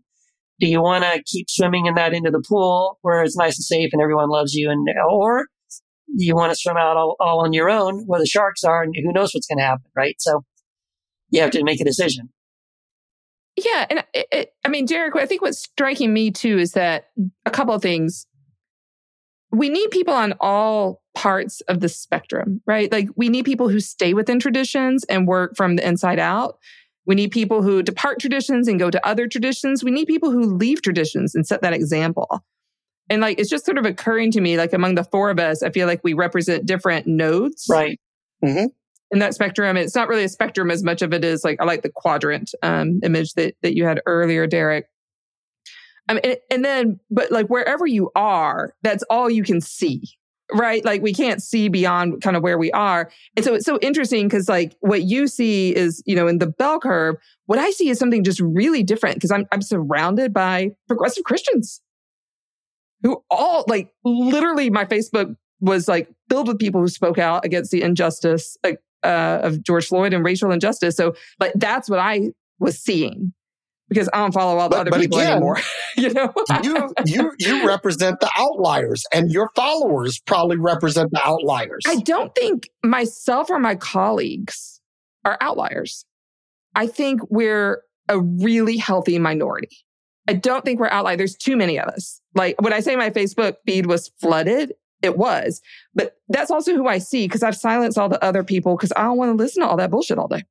do 0.59 0.67
you 0.67 0.81
want 0.81 1.03
to 1.03 1.21
keep 1.25 1.49
swimming 1.49 1.85
in 1.85 1.95
that 1.95 2.13
into 2.13 2.31
the 2.31 2.41
pool 2.41 2.97
where 3.01 3.23
it's 3.23 3.37
nice 3.37 3.57
and 3.57 3.63
safe 3.63 3.89
and 3.91 4.01
everyone 4.01 4.29
loves 4.29 4.53
you? 4.53 4.69
And, 4.69 4.87
or 5.09 5.47
do 6.17 6.25
you 6.25 6.35
want 6.35 6.51
to 6.51 6.57
swim 6.57 6.77
out 6.77 6.97
all, 6.97 7.15
all 7.19 7.43
on 7.43 7.53
your 7.53 7.69
own 7.69 8.03
where 8.05 8.19
the 8.19 8.25
sharks 8.25 8.63
are 8.63 8.83
and 8.83 8.95
who 8.95 9.11
knows 9.11 9.33
what's 9.33 9.47
going 9.47 9.57
to 9.57 9.65
happen, 9.65 9.85
right? 9.95 10.15
So 10.19 10.43
you 11.29 11.41
have 11.41 11.51
to 11.51 11.63
make 11.63 11.81
a 11.81 11.85
decision. 11.85 12.29
Yeah, 13.57 13.85
and 13.89 14.03
it, 14.13 14.27
it, 14.31 14.49
I 14.65 14.69
mean, 14.69 14.85
derek 14.85 15.15
I 15.15 15.25
think 15.25 15.41
what's 15.41 15.59
striking 15.59 16.13
me 16.13 16.31
too 16.31 16.57
is 16.57 16.73
that 16.73 17.07
a 17.45 17.51
couple 17.51 17.73
of 17.73 17.81
things. 17.81 18.27
We 19.51 19.69
need 19.69 19.89
people 19.91 20.13
on 20.13 20.33
all 20.41 21.01
parts 21.13 21.61
of 21.61 21.79
the 21.79 21.87
spectrum, 21.87 22.61
right? 22.65 22.91
Like 22.91 23.07
we 23.15 23.29
need 23.29 23.45
people 23.45 23.69
who 23.69 23.79
stay 23.79 24.13
within 24.13 24.39
traditions 24.39 25.05
and 25.05 25.27
work 25.27 25.55
from 25.55 25.77
the 25.77 25.87
inside 25.87 26.19
out. 26.19 26.57
We 27.05 27.15
need 27.15 27.31
people 27.31 27.61
who 27.61 27.83
depart 27.83 28.19
traditions 28.19 28.67
and 28.67 28.79
go 28.79 28.89
to 28.89 29.07
other 29.07 29.27
traditions. 29.27 29.83
We 29.83 29.91
need 29.91 30.07
people 30.07 30.31
who 30.31 30.55
leave 30.55 30.81
traditions 30.81 31.35
and 31.35 31.45
set 31.45 31.61
that 31.61 31.73
example. 31.73 32.43
And 33.09 33.21
like 33.21 33.39
it's 33.39 33.49
just 33.49 33.65
sort 33.65 33.77
of 33.77 33.85
occurring 33.85 34.31
to 34.31 34.41
me, 34.41 34.57
like 34.57 34.73
among 34.73 34.95
the 34.95 35.03
four 35.03 35.29
of 35.29 35.39
us, 35.39 35.61
I 35.61 35.69
feel 35.69 35.87
like 35.87 36.01
we 36.03 36.13
represent 36.13 36.65
different 36.65 37.05
nodes. 37.05 37.67
Right. 37.69 37.99
Mm-hmm. 38.43 38.67
In 39.11 39.19
that 39.19 39.35
spectrum. 39.35 39.77
It's 39.77 39.95
not 39.95 40.07
really 40.07 40.23
a 40.23 40.29
spectrum 40.29 40.71
as 40.71 40.83
much 40.83 41.03
of 41.03 41.13
it 41.13 41.23
is 41.23 41.43
like 41.43 41.61
I 41.61 41.65
like 41.65 41.83
the 41.83 41.91
quadrant 41.93 42.51
um, 42.63 42.99
image 43.03 43.33
that 43.35 43.55
that 43.61 43.75
you 43.75 43.85
had 43.85 44.01
earlier, 44.07 44.47
Derek. 44.47 44.87
Um, 46.09 46.19
and, 46.23 46.37
and 46.51 46.65
then, 46.65 46.99
but 47.09 47.31
like 47.31 47.47
wherever 47.47 47.85
you 47.85 48.11
are, 48.15 48.73
that's 48.81 49.03
all 49.09 49.29
you 49.29 49.43
can 49.43 49.61
see, 49.61 50.03
right? 50.53 50.83
Like 50.85 51.01
we 51.01 51.13
can't 51.13 51.41
see 51.41 51.69
beyond 51.69 52.21
kind 52.21 52.37
of 52.37 52.43
where 52.43 52.57
we 52.57 52.71
are. 52.71 53.09
And 53.35 53.43
so 53.43 53.53
it's 53.53 53.65
so 53.65 53.79
interesting 53.81 54.27
because 54.27 54.47
like 54.47 54.75
what 54.79 55.03
you 55.03 55.27
see 55.27 55.75
is, 55.75 56.03
you 56.05 56.15
know, 56.15 56.27
in 56.27 56.37
the 56.37 56.47
bell 56.47 56.79
curve, 56.79 57.15
what 57.45 57.59
I 57.59 57.71
see 57.71 57.89
is 57.89 57.97
something 57.97 58.23
just 58.23 58.39
really 58.39 58.83
different 58.83 59.15
because 59.15 59.31
I'm 59.31 59.45
I'm 59.51 59.61
surrounded 59.61 60.33
by 60.33 60.71
progressive 60.87 61.23
Christians 61.23 61.81
who 63.03 63.23
all 63.29 63.65
like 63.67 63.89
literally 64.03 64.69
my 64.69 64.85
Facebook 64.85 65.35
was 65.59 65.87
like 65.87 66.09
filled 66.29 66.47
with 66.47 66.59
people 66.59 66.81
who 66.81 66.87
spoke 66.87 67.17
out 67.17 67.45
against 67.45 67.71
the 67.71 67.81
injustice 67.81 68.57
uh, 68.63 68.73
of 69.03 69.63
George 69.63 69.87
Floyd 69.87 70.13
and 70.13 70.23
racial 70.23 70.51
injustice. 70.51 70.95
So 70.95 71.15
like 71.39 71.53
that's 71.55 71.89
what 71.89 71.99
I 71.99 72.31
was 72.59 72.79
seeing 72.79 73.33
because 73.89 74.09
I 74.13 74.17
don't 74.17 74.33
follow 74.33 74.57
all 74.59 74.69
the 74.69 74.75
But- 74.75 74.81
other 74.81 74.91
but 74.91 74.99
people 75.01 75.19
again, 75.19 75.31
anymore. 75.33 75.57
you 75.97 76.09
know, 76.13 76.33
you 76.63 76.93
you 77.05 77.31
you 77.39 77.67
represent 77.67 78.19
the 78.19 78.29
outliers, 78.37 79.03
and 79.13 79.31
your 79.31 79.49
followers 79.55 80.19
probably 80.25 80.57
represent 80.57 81.11
the 81.11 81.21
outliers. 81.25 81.83
I 81.87 81.95
don't 81.97 82.33
think 82.35 82.69
myself 82.83 83.49
or 83.49 83.59
my 83.59 83.75
colleagues 83.75 84.81
are 85.23 85.37
outliers. 85.41 86.05
I 86.75 86.87
think 86.87 87.21
we're 87.29 87.81
a 88.09 88.19
really 88.19 88.77
healthy 88.77 89.17
minority. 89.17 89.69
I 90.27 90.33
don't 90.33 90.65
think 90.65 90.79
we're 90.79 90.89
outliers. 90.89 91.17
There's 91.17 91.35
too 91.35 91.55
many 91.55 91.79
of 91.79 91.87
us. 91.87 92.19
Like 92.33 92.59
when 92.61 92.73
I 92.73 92.79
say 92.79 92.95
my 92.95 93.09
Facebook 93.11 93.55
feed 93.65 93.85
was 93.85 94.09
flooded, 94.19 94.73
it 95.01 95.17
was. 95.17 95.61
But 95.93 96.17
that's 96.27 96.51
also 96.51 96.73
who 96.75 96.87
I 96.87 96.97
see 96.97 97.27
because 97.27 97.43
I've 97.43 97.55
silenced 97.55 97.97
all 97.97 98.09
the 98.09 98.23
other 98.23 98.43
people 98.43 98.75
because 98.75 98.91
I 98.95 99.03
don't 99.03 99.17
want 99.17 99.29
to 99.29 99.35
listen 99.43 99.61
to 99.63 99.69
all 99.69 99.77
that 99.77 99.91
bullshit 99.91 100.17
all 100.17 100.27
day. 100.27 100.43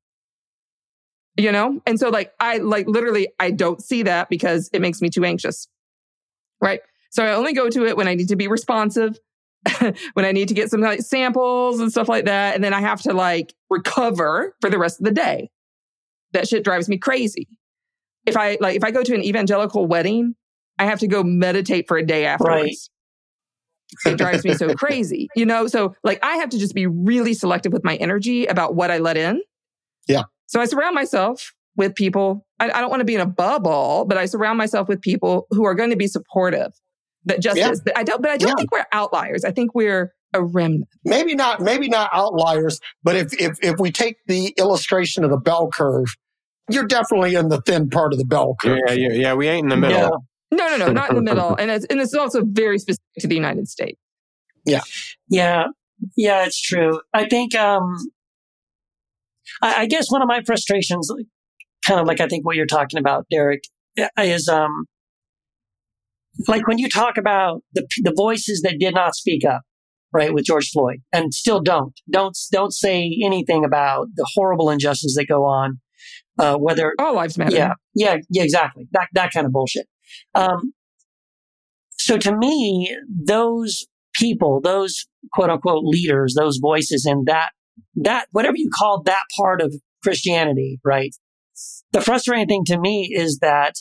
You 1.36 1.52
know? 1.52 1.80
And 1.86 1.98
so 1.98 2.10
like 2.10 2.32
I 2.38 2.58
like 2.58 2.86
literally 2.86 3.28
I 3.40 3.50
don't 3.50 3.82
see 3.82 4.02
that 4.04 4.28
because 4.28 4.70
it 4.72 4.80
makes 4.80 5.00
me 5.00 5.10
too 5.10 5.24
anxious. 5.24 5.68
Right? 6.60 6.80
So 7.10 7.24
I 7.24 7.34
only 7.34 7.52
go 7.52 7.68
to 7.68 7.86
it 7.86 7.96
when 7.96 8.08
I 8.08 8.14
need 8.14 8.28
to 8.28 8.36
be 8.36 8.48
responsive 8.48 9.18
when 10.14 10.24
I 10.24 10.32
need 10.32 10.48
to 10.48 10.54
get 10.54 10.70
some 10.70 10.80
like 10.80 11.00
samples 11.00 11.80
and 11.80 11.90
stuff 11.90 12.08
like 12.08 12.26
that. 12.26 12.54
And 12.54 12.62
then 12.62 12.74
I 12.74 12.80
have 12.80 13.00
to 13.02 13.12
like 13.12 13.54
recover 13.70 14.54
for 14.60 14.70
the 14.70 14.78
rest 14.78 15.00
of 15.00 15.04
the 15.04 15.10
day. 15.10 15.50
That 16.32 16.48
shit 16.48 16.64
drives 16.64 16.88
me 16.88 16.98
crazy. 16.98 17.48
If 18.26 18.36
I 18.36 18.58
like, 18.60 18.76
if 18.76 18.84
I 18.84 18.90
go 18.90 19.02
to 19.02 19.14
an 19.14 19.22
evangelical 19.22 19.86
wedding, 19.86 20.34
I 20.78 20.86
have 20.86 20.98
to 21.00 21.08
go 21.08 21.22
meditate 21.22 21.86
for 21.86 21.96
a 21.96 22.04
day 22.04 22.26
afterwards. 22.26 22.90
It 24.04 24.18
drives 24.18 24.44
me 24.44 24.54
so 24.54 24.74
crazy, 24.74 25.28
you 25.36 25.46
know? 25.46 25.66
So 25.66 25.94
like, 26.02 26.18
I 26.24 26.36
have 26.36 26.48
to 26.50 26.58
just 26.58 26.74
be 26.74 26.86
really 26.86 27.34
selective 27.34 27.72
with 27.72 27.84
my 27.84 27.96
energy 27.96 28.46
about 28.46 28.74
what 28.74 28.90
I 28.90 28.98
let 28.98 29.16
in. 29.16 29.40
Yeah. 30.08 30.24
So 30.54 30.60
I 30.60 30.66
surround 30.66 30.94
myself 30.94 31.52
with 31.76 31.96
people. 31.96 32.46
I, 32.60 32.70
I 32.70 32.80
don't 32.80 32.88
want 32.88 33.00
to 33.00 33.04
be 33.04 33.16
in 33.16 33.20
a 33.20 33.26
bubble, 33.26 34.04
but 34.08 34.16
I 34.16 34.26
surround 34.26 34.56
myself 34.56 34.86
with 34.88 35.00
people 35.00 35.48
who 35.50 35.64
are 35.64 35.74
going 35.74 35.90
to 35.90 35.96
be 35.96 36.06
supportive. 36.06 36.70
That 37.24 37.40
just 37.40 37.56
Yeah. 37.56 37.70
is. 37.72 37.80
But 37.84 37.98
I 37.98 38.04
don't. 38.04 38.22
But 38.22 38.30
I 38.30 38.36
don't 38.36 38.50
Yeah. 38.50 38.54
think 38.56 38.70
we're 38.70 38.86
outliers. 38.92 39.44
I 39.44 39.50
think 39.50 39.74
we're 39.74 40.12
a 40.32 40.44
remnant. 40.44 40.84
maybe 41.04 41.34
not 41.34 41.60
maybe 41.60 41.88
not 41.88 42.08
outliers, 42.12 42.78
but 43.02 43.16
if 43.16 43.32
if 43.40 43.58
if 43.64 43.80
we 43.80 43.90
take 43.90 44.18
the 44.28 44.54
illustration 44.56 45.24
of 45.24 45.30
the 45.30 45.38
bell 45.38 45.68
curve, 45.72 46.06
you're 46.70 46.86
definitely 46.86 47.34
in 47.34 47.48
the 47.48 47.60
thin 47.62 47.90
part 47.90 48.12
of 48.12 48.20
the 48.20 48.24
bell 48.24 48.54
curve. 48.62 48.78
Yeah, 48.86 48.92
yeah, 48.94 49.12
yeah. 49.12 49.34
We 49.34 49.48
ain't 49.48 49.64
in 49.64 49.68
the 49.70 49.76
middle. 49.76 49.98
Yeah. 49.98 50.08
No, 50.52 50.68
no, 50.68 50.76
no, 50.86 50.92
not 50.92 51.10
in 51.10 51.16
the 51.16 51.22
middle. 51.34 51.56
And 51.56 51.68
it's 51.70 51.84
and 51.86 52.00
it's 52.00 52.14
also 52.14 52.42
very 52.44 52.78
specific 52.78 53.02
to 53.18 53.26
the 53.26 53.34
United 53.34 53.66
States. 53.68 53.98
Yeah. 54.64 54.82
Yeah, 55.28 55.64
yeah, 56.16 56.44
it's 56.44 56.60
true. 56.60 57.00
I 57.12 57.26
think, 57.28 57.54
um, 57.54 57.96
I, 59.62 59.82
I 59.82 59.86
guess 59.86 60.10
one 60.10 60.22
of 60.22 60.28
my 60.28 60.42
frustrations, 60.42 61.10
kind 61.84 62.00
of 62.00 62.06
like 62.06 62.20
I 62.20 62.26
think 62.26 62.44
what 62.44 62.56
you're 62.56 62.66
talking 62.66 62.98
about, 62.98 63.26
Derek, 63.30 63.62
is 64.18 64.48
um, 64.48 64.86
like 66.48 66.66
when 66.66 66.78
you 66.78 66.88
talk 66.88 67.16
about 67.16 67.62
the 67.72 67.86
the 68.02 68.12
voices 68.16 68.62
that 68.62 68.76
did 68.78 68.94
not 68.94 69.14
speak 69.14 69.44
up, 69.44 69.62
right, 70.12 70.32
with 70.32 70.44
George 70.44 70.70
Floyd, 70.70 70.98
and 71.12 71.32
still 71.32 71.60
don't, 71.60 71.92
don't, 72.10 72.36
don't 72.52 72.72
say 72.72 73.16
anything 73.24 73.64
about 73.64 74.08
the 74.16 74.26
horrible 74.34 74.70
injustices 74.70 75.14
that 75.14 75.26
go 75.28 75.44
on, 75.44 75.80
uh, 76.38 76.56
whether 76.56 76.94
All 76.98 77.14
lives 77.14 77.38
matter. 77.38 77.54
yeah, 77.54 77.74
yeah, 77.94 78.16
yeah, 78.30 78.42
exactly. 78.42 78.88
That 78.92 79.08
that 79.12 79.32
kind 79.32 79.46
of 79.46 79.52
bullshit. 79.52 79.86
Um, 80.34 80.72
so 81.92 82.18
to 82.18 82.36
me, 82.36 82.96
those 83.08 83.86
people, 84.14 84.60
those 84.60 85.06
quote 85.32 85.50
unquote 85.50 85.84
leaders, 85.84 86.34
those 86.38 86.58
voices, 86.60 87.04
and 87.04 87.26
that 87.26 87.50
that 87.96 88.26
whatever 88.32 88.56
you 88.56 88.70
call 88.74 89.02
that 89.02 89.24
part 89.36 89.60
of 89.60 89.74
Christianity, 90.02 90.80
right? 90.84 91.14
The 91.92 92.00
frustrating 92.00 92.46
thing 92.46 92.64
to 92.66 92.78
me 92.78 93.10
is 93.14 93.38
that 93.40 93.74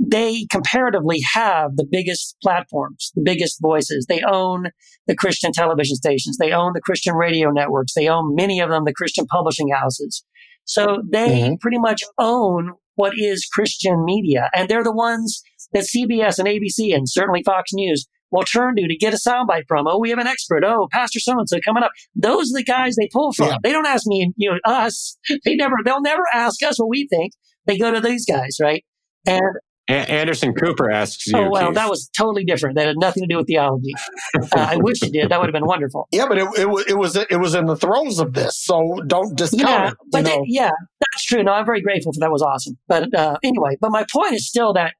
they 0.00 0.46
comparatively 0.50 1.20
have 1.34 1.76
the 1.76 1.86
biggest 1.88 2.36
platforms, 2.42 3.12
the 3.14 3.22
biggest 3.24 3.58
voices. 3.60 4.06
They 4.08 4.22
own 4.22 4.66
the 5.06 5.14
Christian 5.14 5.52
television 5.52 5.96
stations. 5.96 6.36
They 6.38 6.52
own 6.52 6.72
the 6.74 6.80
Christian 6.80 7.14
radio 7.14 7.50
networks. 7.50 7.94
They 7.94 8.08
own 8.08 8.34
many 8.34 8.60
of 8.60 8.70
them, 8.70 8.84
the 8.84 8.94
Christian 8.94 9.26
publishing 9.26 9.70
houses. 9.70 10.24
So 10.64 11.02
they 11.10 11.40
mm-hmm. 11.40 11.54
pretty 11.60 11.78
much 11.78 12.02
own 12.18 12.72
what 12.96 13.12
is 13.16 13.46
Christian 13.46 14.04
media. 14.04 14.50
And 14.54 14.68
they're 14.68 14.84
the 14.84 14.94
ones 14.94 15.42
that 15.72 15.84
CBS 15.84 16.38
and 16.38 16.48
ABC 16.48 16.94
and 16.94 17.08
certainly 17.08 17.42
Fox 17.44 17.70
News 17.72 18.06
will 18.30 18.42
turn 18.44 18.76
to 18.76 18.86
to 18.88 18.96
get 18.96 19.14
a 19.14 19.16
soundbite 19.16 19.64
from. 19.68 19.86
Oh, 19.86 19.98
we 19.98 20.10
have 20.10 20.18
an 20.18 20.26
expert. 20.26 20.64
Oh, 20.64 20.88
Pastor 20.90 21.20
so 21.20 21.32
and 21.38 21.48
so 21.48 21.58
coming 21.64 21.82
up. 21.82 21.90
Those 22.14 22.50
are 22.52 22.58
the 22.58 22.64
guys 22.64 22.96
they 22.96 23.08
pull 23.12 23.32
from. 23.32 23.48
Yeah. 23.48 23.56
They 23.62 23.72
don't 23.72 23.86
ask 23.86 24.06
me, 24.06 24.32
you 24.36 24.50
know, 24.50 24.58
us. 24.64 25.16
They 25.44 25.54
never, 25.56 25.76
they'll 25.84 26.02
never 26.02 26.22
ask 26.32 26.62
us 26.62 26.78
what 26.78 26.88
we 26.88 27.06
think. 27.08 27.32
They 27.66 27.78
go 27.78 27.92
to 27.92 28.00
these 28.00 28.26
guys, 28.26 28.56
right? 28.60 28.84
And 29.26 29.40
A- 29.88 30.10
Anderson 30.10 30.52
Cooper 30.54 30.90
asks 30.90 31.26
you. 31.26 31.36
oh 31.38 31.48
well, 31.50 31.66
Keith. 31.68 31.74
that 31.76 31.88
was 31.90 32.10
totally 32.16 32.44
different. 32.44 32.76
That 32.76 32.86
had 32.88 32.96
nothing 32.98 33.22
to 33.22 33.26
do 33.26 33.36
with 33.38 33.46
theology. 33.46 33.92
uh, 34.34 34.46
I 34.54 34.76
wish 34.76 35.02
it 35.02 35.12
did. 35.12 35.30
That 35.30 35.38
would 35.40 35.46
have 35.48 35.52
been 35.54 35.66
wonderful. 35.66 36.08
Yeah, 36.12 36.26
but 36.28 36.38
it, 36.38 36.48
it 36.58 36.68
was 36.68 36.84
it 36.88 36.98
was 36.98 37.16
it 37.16 37.36
was 37.40 37.54
in 37.54 37.66
the 37.66 37.76
throes 37.76 38.18
of 38.18 38.32
this, 38.34 38.58
so 38.58 38.96
don't 39.06 39.36
discount 39.36 39.62
Yeah, 39.62 39.88
it. 39.90 39.94
But 40.10 40.24
that- 40.24 40.40
yeah, 40.46 40.70
that's 41.00 41.24
true. 41.24 41.42
No, 41.42 41.52
I'm 41.52 41.64
very 41.66 41.80
grateful 41.82 42.12
for 42.12 42.20
that. 42.20 42.30
Was 42.30 42.42
awesome. 42.42 42.76
But 42.88 43.14
uh, 43.14 43.36
anyway, 43.42 43.76
but 43.80 43.90
my 43.90 44.04
point 44.12 44.34
is 44.34 44.46
still 44.48 44.72
that 44.74 44.94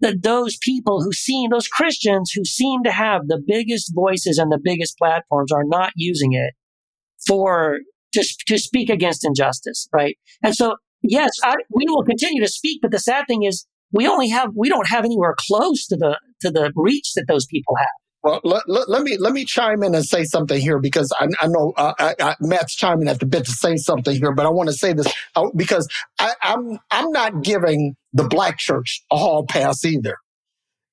that 0.00 0.22
those 0.22 0.56
people 0.62 1.02
who 1.02 1.12
seem 1.12 1.50
those 1.50 1.68
Christians 1.68 2.32
who 2.34 2.44
seem 2.44 2.82
to 2.84 2.92
have 2.92 3.22
the 3.26 3.42
biggest 3.44 3.92
voices 3.94 4.38
and 4.38 4.50
the 4.50 4.60
biggest 4.62 4.96
platforms 4.98 5.52
are 5.52 5.64
not 5.64 5.92
using 5.96 6.32
it 6.32 6.54
for 7.26 7.78
to 8.12 8.24
to 8.46 8.58
speak 8.58 8.90
against 8.90 9.24
injustice, 9.24 9.88
right? 9.92 10.16
And 10.42 10.54
so 10.54 10.76
yes, 11.02 11.30
I, 11.42 11.54
we 11.70 11.84
will 11.88 12.04
continue 12.04 12.42
to 12.42 12.48
speak. 12.48 12.80
But 12.82 12.90
the 12.90 12.98
sad 12.98 13.24
thing 13.28 13.42
is, 13.42 13.66
we 13.92 14.06
only 14.06 14.28
have 14.28 14.50
we 14.56 14.68
don't 14.68 14.88
have 14.88 15.04
anywhere 15.04 15.34
close 15.38 15.86
to 15.86 15.96
the 15.96 16.18
to 16.42 16.50
the 16.50 16.72
reach 16.76 17.12
that 17.14 17.24
those 17.28 17.46
people 17.46 17.74
have. 17.76 17.88
Well, 18.22 18.40
let, 18.42 18.62
let, 18.66 18.88
let 18.88 19.02
me 19.02 19.16
let 19.16 19.32
me 19.32 19.44
chime 19.44 19.82
in 19.82 19.94
and 19.94 20.04
say 20.04 20.24
something 20.24 20.60
here 20.60 20.80
because 20.80 21.12
I, 21.20 21.28
I 21.40 21.46
know 21.46 21.72
uh, 21.76 21.94
I, 21.98 22.14
I, 22.20 22.36
Matt's 22.40 22.74
chiming 22.74 23.08
at 23.08 23.20
the 23.20 23.26
bit 23.26 23.44
to 23.44 23.52
say 23.52 23.76
something 23.76 24.14
here, 24.16 24.32
but 24.32 24.44
I 24.44 24.48
want 24.48 24.68
to 24.68 24.74
say 24.74 24.92
this 24.92 25.06
uh, 25.36 25.46
because 25.54 25.88
I, 26.18 26.32
I'm 26.42 26.78
I'm 26.90 27.10
not 27.12 27.42
giving 27.42 27.94
the 28.12 28.24
black 28.24 28.58
church 28.58 29.02
a 29.10 29.16
hall 29.16 29.44
pass 29.48 29.84
either, 29.84 30.16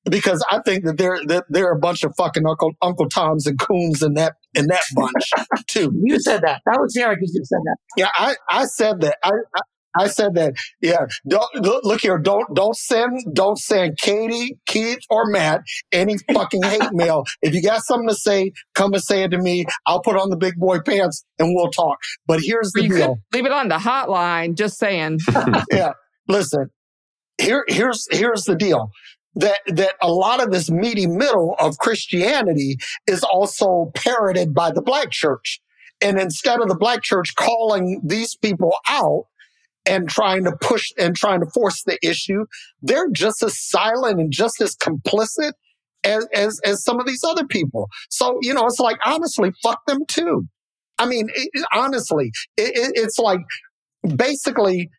because 0.09 0.45
I 0.49 0.59
think 0.66 0.86
that 0.86 0.97
they're 0.97 1.20
that 1.28 1.45
they're 1.49 1.72
a 1.72 1.80
bunch 1.80 2.03
of 2.03 2.13
fucking 2.18 2.45
Uncle 2.47 2.74
Uncle 2.82 3.09
Toms 3.09 3.47
and 3.47 3.59
Coons 3.59 4.01
in 4.01 4.13
that 4.16 4.34
in 4.53 4.68
that 4.68 4.84
bunch 4.95 5.32
too. 5.68 5.91
You 6.03 6.20
said 6.20 6.41
that. 6.41 6.61
That 6.66 6.80
was 6.80 6.93
Derek 6.93 7.20
who 7.20 7.28
said 7.28 7.59
that. 7.63 7.78
Yeah, 7.97 8.09
I, 8.16 8.36
I 8.49 8.66
said 8.66 9.01
that. 9.01 9.18
I, 9.24 9.32
I 9.55 9.61
I 9.97 10.07
said 10.07 10.36
that. 10.36 10.53
Yeah, 10.82 11.05
don't 11.28 11.55
look, 11.55 11.84
look 11.86 12.01
here. 12.01 12.18
Don't 12.18 12.53
don't 12.53 12.76
send 12.76 13.20
don't 13.34 13.57
send 13.57 13.97
Katie, 13.97 14.57
Keith, 14.66 14.99
or 15.09 15.26
Matt 15.28 15.61
any 15.91 16.18
fucking 16.34 16.63
hate 16.63 16.82
mail. 16.91 17.24
If 17.41 17.53
you 17.53 17.61
got 17.61 17.82
something 17.84 18.09
to 18.09 18.16
say, 18.16 18.51
come 18.74 18.93
and 18.93 19.01
say 19.01 19.24
it 19.24 19.32
to 19.32 19.38
me. 19.38 19.66
I'll 19.86 20.01
put 20.01 20.18
on 20.18 20.30
the 20.30 20.38
big 20.38 20.55
boy 20.57 20.80
pants 20.80 21.24
and 21.39 21.53
we'll 21.55 21.72
talk. 21.72 21.97
But 22.28 22.41
here's 22.43 22.72
the 22.74 22.84
you 22.84 22.95
deal. 22.95 23.18
leave 23.34 23.45
it 23.45 23.51
on 23.51 23.70
the 23.70 23.78
hotline. 23.78 24.55
Just 24.55 24.78
saying. 24.78 25.20
yeah, 25.72 25.93
listen. 26.28 26.70
Here 27.38 27.66
here's 27.68 28.08
here's 28.12 28.44
the 28.44 28.56
deal. 28.56 28.90
That 29.36 29.60
that 29.68 29.96
a 30.02 30.12
lot 30.12 30.42
of 30.42 30.52
this 30.52 30.70
meaty 30.72 31.08
middle 31.08 31.56
of 31.60 31.78
Christianity 31.78 32.78
is 33.08 33.24
also 33.24 33.92
parroted 33.96 34.54
by 34.54 34.72
the 34.72 34.82
black 34.82 35.12
church. 35.12 35.60
And 36.02 36.20
instead 36.20 36.62
of 36.62 36.68
the 36.68 36.76
black 36.76 37.04
church 37.04 37.36
calling 37.36 38.02
these 38.04 38.36
people 38.36 38.74
out, 38.88 39.26
and 39.86 40.10
trying 40.10 40.44
to 40.46 40.52
push 40.62 40.92
and 40.98 41.16
trying 41.16 41.40
to 41.40 41.46
force 41.54 41.84
the 41.86 41.98
issue, 42.04 42.46
they're 42.82 43.10
just 43.12 43.44
as 43.44 43.60
silent 43.60 44.20
and 44.20 44.32
just 44.32 44.60
as 44.62 44.76
complicit 44.76 45.52
as, 46.04 46.28
as, 46.34 46.60
as 46.66 46.84
some 46.84 47.00
of 47.00 47.06
these 47.06 47.24
other 47.24 47.46
people. 47.46 47.88
So, 48.10 48.38
you 48.42 48.54
know, 48.54 48.66
it's 48.66 48.80
like, 48.80 48.98
honestly, 49.06 49.52
fuck 49.64 49.80
them 49.88 50.00
too. 50.08 50.44
I 50.98 51.06
mean, 51.06 51.30
it, 51.34 51.66
honestly, 51.74 52.32
it, 52.58 52.94
it's 52.96 53.20
like 53.20 53.42
basically, 54.16 54.90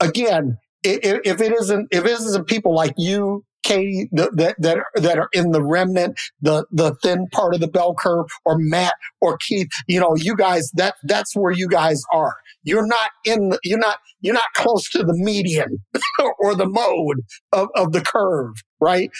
again, 0.00 0.56
if 0.82 1.40
it 1.40 1.52
isn't, 1.52 1.88
if 1.90 2.04
it 2.04 2.10
isn't 2.10 2.46
people 2.46 2.74
like 2.74 2.94
you, 2.96 3.44
Katie, 3.62 4.08
that, 4.12 4.56
that, 4.58 4.84
that 4.94 5.18
are 5.18 5.28
in 5.32 5.52
the 5.52 5.62
remnant, 5.62 6.18
the, 6.40 6.64
the 6.70 6.94
thin 7.02 7.26
part 7.32 7.54
of 7.54 7.60
the 7.60 7.68
bell 7.68 7.94
curve, 7.94 8.26
or 8.44 8.56
Matt 8.58 8.94
or 9.20 9.36
Keith, 9.46 9.68
you 9.86 10.00
know, 10.00 10.16
you 10.16 10.34
guys, 10.34 10.70
that, 10.74 10.94
that's 11.04 11.36
where 11.36 11.52
you 11.52 11.68
guys 11.68 12.02
are. 12.12 12.34
You're 12.62 12.86
not 12.86 13.10
in, 13.24 13.50
the, 13.50 13.58
you're 13.62 13.78
not, 13.78 13.98
you're 14.20 14.34
not 14.34 14.52
close 14.54 14.88
to 14.90 15.02
the 15.02 15.14
median 15.14 15.78
or 16.38 16.54
the 16.54 16.66
mode 16.66 17.20
of, 17.52 17.68
of 17.74 17.92
the 17.92 18.00
curve, 18.00 18.54
right? 18.80 19.10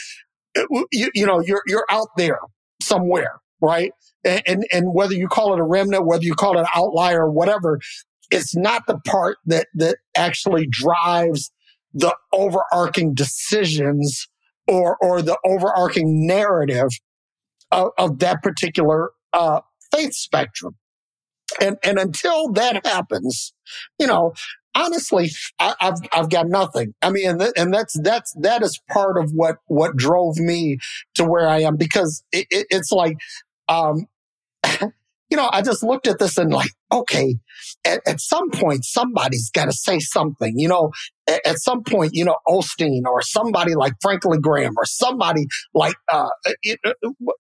Uh, 0.59 0.65
you, 0.91 1.11
you 1.15 1.27
know, 1.27 1.41
you're, 1.41 1.63
you're 1.67 1.87
out 1.91 2.09
there 2.17 2.41
somewhere, 2.83 3.41
right? 3.61 3.93
And, 4.25 4.43
and, 4.47 4.65
and 4.73 4.95
whether 4.95 5.15
you 5.15 5.29
call 5.29 5.55
it 5.55 5.61
a 5.61 5.65
remnant, 5.65 6.07
whether 6.07 6.25
you 6.25 6.35
call 6.35 6.57
it 6.57 6.61
an 6.61 6.67
outlier 6.75 7.31
whatever, 7.31 7.79
it's 8.31 8.57
not 8.57 8.87
the 8.87 8.99
part 8.99 9.39
that, 9.47 9.67
that 9.75 9.99
actually 10.17 10.67
drives 10.71 11.51
the 11.93 12.15
overarching 12.33 13.15
decisions 13.15 14.29
or, 14.69 14.97
or 15.01 15.23
the 15.23 15.39
overarching 15.45 16.27
narrative 16.27 16.91
of, 17.73 17.91
of 17.99 18.19
that 18.21 18.43
particular, 18.43 19.11
uh, 19.33 19.61
faith 19.93 20.15
spectrum. 20.15 20.77
And, 21.61 21.77
and 21.83 21.99
until 21.99 22.53
that 22.53 22.87
happens, 22.87 23.53
you 23.99 24.07
know, 24.07 24.35
honestly, 24.75 25.31
I, 25.59 25.75
have 25.81 25.99
I've 26.13 26.31
got 26.31 26.47
nothing. 26.47 26.95
I 27.03 27.11
mean, 27.11 27.29
and, 27.29 27.41
th- 27.41 27.53
and 27.57 27.75
that's, 27.75 27.99
that's, 28.01 28.33
that 28.41 28.63
is 28.63 28.81
part 28.89 29.19
of 29.19 29.33
what, 29.33 29.57
what 29.67 29.97
drove 29.97 30.37
me 30.37 30.79
to 31.17 31.25
where 31.25 31.49
I 31.49 31.63
am 31.63 31.77
because 31.77 32.23
it, 32.31 32.47
it, 32.51 32.69
it's 32.71 32.93
like, 32.93 33.17
um, 33.69 34.07
you 35.31 35.37
know, 35.37 35.49
I 35.53 35.63
just 35.63 35.83
looked 35.83 36.09
at 36.09 36.19
this 36.19 36.37
and 36.39 36.53
like, 36.53 36.71
okay, 36.93 37.37
at, 37.85 38.01
at 38.07 38.21
some 38.21 38.51
point, 38.51 38.85
somebody's 38.85 39.49
got 39.51 39.67
to 39.67 39.73
say 39.73 40.01
something, 40.01 40.55
you 40.57 40.69
know, 40.69 40.91
at, 41.29 41.41
at, 41.47 41.59
some 41.61 41.85
point, 41.85 42.11
you 42.15 42.25
know, 42.25 42.37
Osteen 42.49 43.03
or 43.07 43.23
somebody 43.23 43.75
like 43.77 43.93
Franklin 44.03 44.41
Graham 44.41 44.73
or 44.77 44.85
somebody 44.85 45.47
like, 45.73 45.95
uh, 46.13 46.29
uh, 46.85 46.93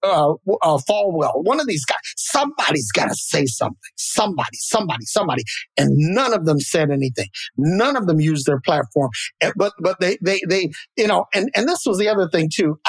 uh, 0.04 0.32
uh, 0.62 0.78
Falwell, 0.88 1.44
one 1.44 1.58
of 1.58 1.66
these 1.66 1.84
guys, 1.84 1.98
somebody's 2.16 2.92
got 2.92 3.08
to 3.08 3.14
say 3.16 3.44
something, 3.46 3.76
somebody, 3.96 4.56
somebody, 4.56 5.04
somebody. 5.04 5.42
And 5.76 5.90
none 5.96 6.32
of 6.32 6.46
them 6.46 6.60
said 6.60 6.90
anything. 6.90 7.28
None 7.56 7.96
of 7.96 8.06
them 8.06 8.20
used 8.20 8.46
their 8.46 8.60
platform, 8.60 9.10
but, 9.56 9.72
but 9.80 9.98
they, 10.00 10.16
they, 10.22 10.40
they, 10.48 10.70
you 10.96 11.08
know, 11.08 11.26
and, 11.34 11.50
and 11.56 11.68
this 11.68 11.82
was 11.84 11.98
the 11.98 12.08
other 12.08 12.28
thing 12.28 12.50
too. 12.54 12.78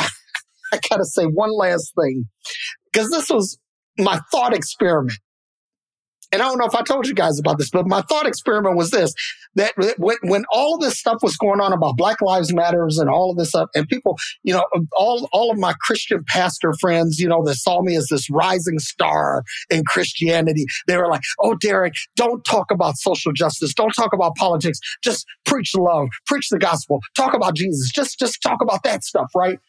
I 0.74 0.80
gotta 0.90 1.06
say 1.06 1.26
one 1.26 1.52
last 1.52 1.94
thing 2.00 2.30
because 2.92 3.10
this 3.10 3.30
was 3.30 3.58
my 3.98 4.20
thought 4.32 4.54
experiment. 4.54 5.20
And 6.32 6.42
I 6.42 6.46
don't 6.46 6.58
know 6.58 6.66
if 6.66 6.76
I 6.76 6.82
told 6.82 7.08
you 7.08 7.14
guys 7.14 7.40
about 7.40 7.58
this, 7.58 7.70
but 7.70 7.86
my 7.88 8.02
thought 8.04 8.26
experiment 8.26 8.78
was 8.78 8.92
this, 8.92 9.14
that 9.56 9.74
when, 9.98 10.16
when 10.24 10.46
all 10.50 10.78
this 10.78 10.98
stuff 10.98 11.18
was 11.22 11.36
going 11.36 11.60
on 11.60 11.74
about 11.74 11.98
Black 11.98 12.22
Lives 12.22 12.54
Matters 12.54 12.98
and 13.00 13.10
all 13.10 13.32
of 13.32 13.38
this 13.38 13.50
stuff, 13.50 13.68
and 13.76 13.86
people, 13.86 14.18
you 14.44 14.54
know, 14.54 14.64
all, 14.98 15.28
all 15.34 15.52
of 15.52 15.58
my 15.58 15.74
Christian 15.82 16.24
pastor 16.28 16.74
friends, 16.80 17.20
you 17.20 17.28
know, 17.28 17.44
that 17.44 17.56
saw 17.56 17.82
me 17.82 17.98
as 17.98 18.08
this 18.08 18.30
rising 18.30 18.80
star 18.80 19.44
in 19.70 19.84
Christianity, 19.86 20.66
they 20.88 20.96
were 20.96 21.10
like, 21.10 21.22
oh, 21.40 21.56
Derek, 21.56 21.96
don't 22.16 22.46
talk 22.46 22.72
about 22.72 22.96
social 22.96 23.34
justice. 23.34 23.74
Don't 23.74 23.92
talk 23.92 24.14
about 24.14 24.36
politics. 24.38 24.80
Just 25.04 25.26
preach 25.46 25.76
love, 25.76 26.08
preach 26.28 26.48
the 26.50 26.60
gospel, 26.60 27.02
talk 27.18 27.34
about 27.34 27.56
Jesus. 27.56 27.92
Just, 27.92 28.18
just 28.20 28.42
talk 28.42 28.62
about 28.62 28.84
that 28.84 29.04
stuff, 29.04 29.28
right? 29.36 29.60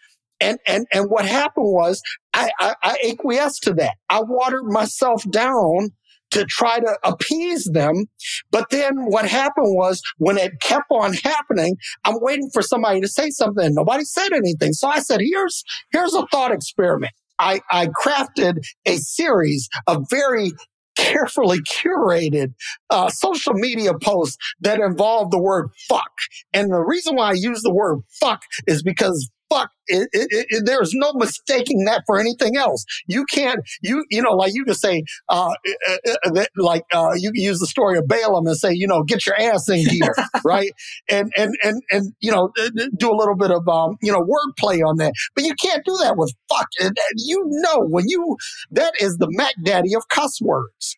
And, 0.40 0.58
and, 0.66 0.86
and 0.92 1.08
what 1.08 1.24
happened 1.24 1.66
was 1.66 2.00
I, 2.34 2.50
I, 2.60 2.74
I 2.82 2.98
acquiesced 3.10 3.62
to 3.64 3.74
that. 3.74 3.94
I 4.08 4.22
watered 4.22 4.64
myself 4.64 5.28
down 5.30 5.90
to 6.32 6.46
try 6.46 6.80
to 6.80 6.98
appease 7.04 7.68
them. 7.72 8.06
But 8.50 8.70
then 8.70 8.94
what 9.06 9.28
happened 9.28 9.76
was 9.76 10.02
when 10.18 10.38
it 10.38 10.60
kept 10.62 10.86
on 10.90 11.12
happening, 11.12 11.76
I'm 12.04 12.16
waiting 12.20 12.48
for 12.52 12.62
somebody 12.62 13.00
to 13.02 13.08
say 13.08 13.30
something 13.30 13.66
and 13.66 13.74
nobody 13.74 14.04
said 14.04 14.32
anything. 14.32 14.72
So 14.72 14.88
I 14.88 15.00
said, 15.00 15.20
here's, 15.20 15.62
here's 15.92 16.14
a 16.14 16.26
thought 16.28 16.52
experiment. 16.52 17.12
I, 17.38 17.60
I 17.70 17.88
crafted 17.88 18.58
a 18.86 18.96
series 18.96 19.68
of 19.86 20.04
very 20.08 20.52
carefully 20.96 21.58
curated 21.60 22.54
uh, 22.90 23.08
social 23.08 23.54
media 23.54 23.92
posts 23.94 24.36
that 24.60 24.78
involve 24.80 25.30
the 25.30 25.40
word 25.40 25.68
fuck. 25.88 26.12
And 26.52 26.70
the 26.70 26.80
reason 26.80 27.16
why 27.16 27.30
I 27.30 27.32
use 27.32 27.62
the 27.62 27.72
word 27.72 28.00
fuck 28.20 28.42
is 28.66 28.82
because 28.82 29.30
fuck, 29.52 29.70
it, 29.86 30.08
it, 30.12 30.46
it, 30.48 30.62
there's 30.64 30.92
no 30.94 31.12
mistaking 31.14 31.84
that 31.84 32.02
for 32.06 32.18
anything 32.18 32.56
else. 32.56 32.84
You 33.06 33.24
can't, 33.24 33.60
you, 33.82 34.04
you 34.10 34.22
know, 34.22 34.32
like 34.32 34.52
you 34.54 34.64
can 34.64 34.74
say, 34.74 35.04
uh, 35.28 35.52
uh, 35.98 36.14
uh 36.26 36.44
like, 36.56 36.84
uh, 36.92 37.12
you 37.16 37.32
can 37.32 37.42
use 37.42 37.58
the 37.58 37.66
story 37.66 37.98
of 37.98 38.06
Balaam 38.06 38.46
and 38.46 38.56
say, 38.56 38.72
you 38.72 38.86
know, 38.86 39.02
get 39.02 39.26
your 39.26 39.38
ass 39.38 39.68
in 39.68 39.84
gear, 39.84 40.14
right? 40.44 40.70
And, 41.08 41.32
and, 41.36 41.54
and, 41.62 41.82
and, 41.90 42.12
you 42.20 42.30
know, 42.30 42.50
do 42.96 43.10
a 43.10 43.16
little 43.16 43.36
bit 43.36 43.50
of, 43.50 43.66
um, 43.68 43.96
you 44.02 44.12
know, 44.12 44.20
wordplay 44.20 44.80
on 44.86 44.96
that. 44.98 45.12
But 45.34 45.44
you 45.44 45.54
can't 45.54 45.84
do 45.84 45.96
that 46.02 46.16
with 46.16 46.32
fuck. 46.48 46.68
And, 46.80 46.96
you 47.16 47.42
know, 47.46 47.84
when 47.88 48.04
you, 48.08 48.36
that 48.70 48.94
is 49.00 49.16
the 49.18 49.28
Mac 49.30 49.54
Daddy 49.62 49.94
of 49.94 50.08
cuss 50.08 50.40
words. 50.40 50.96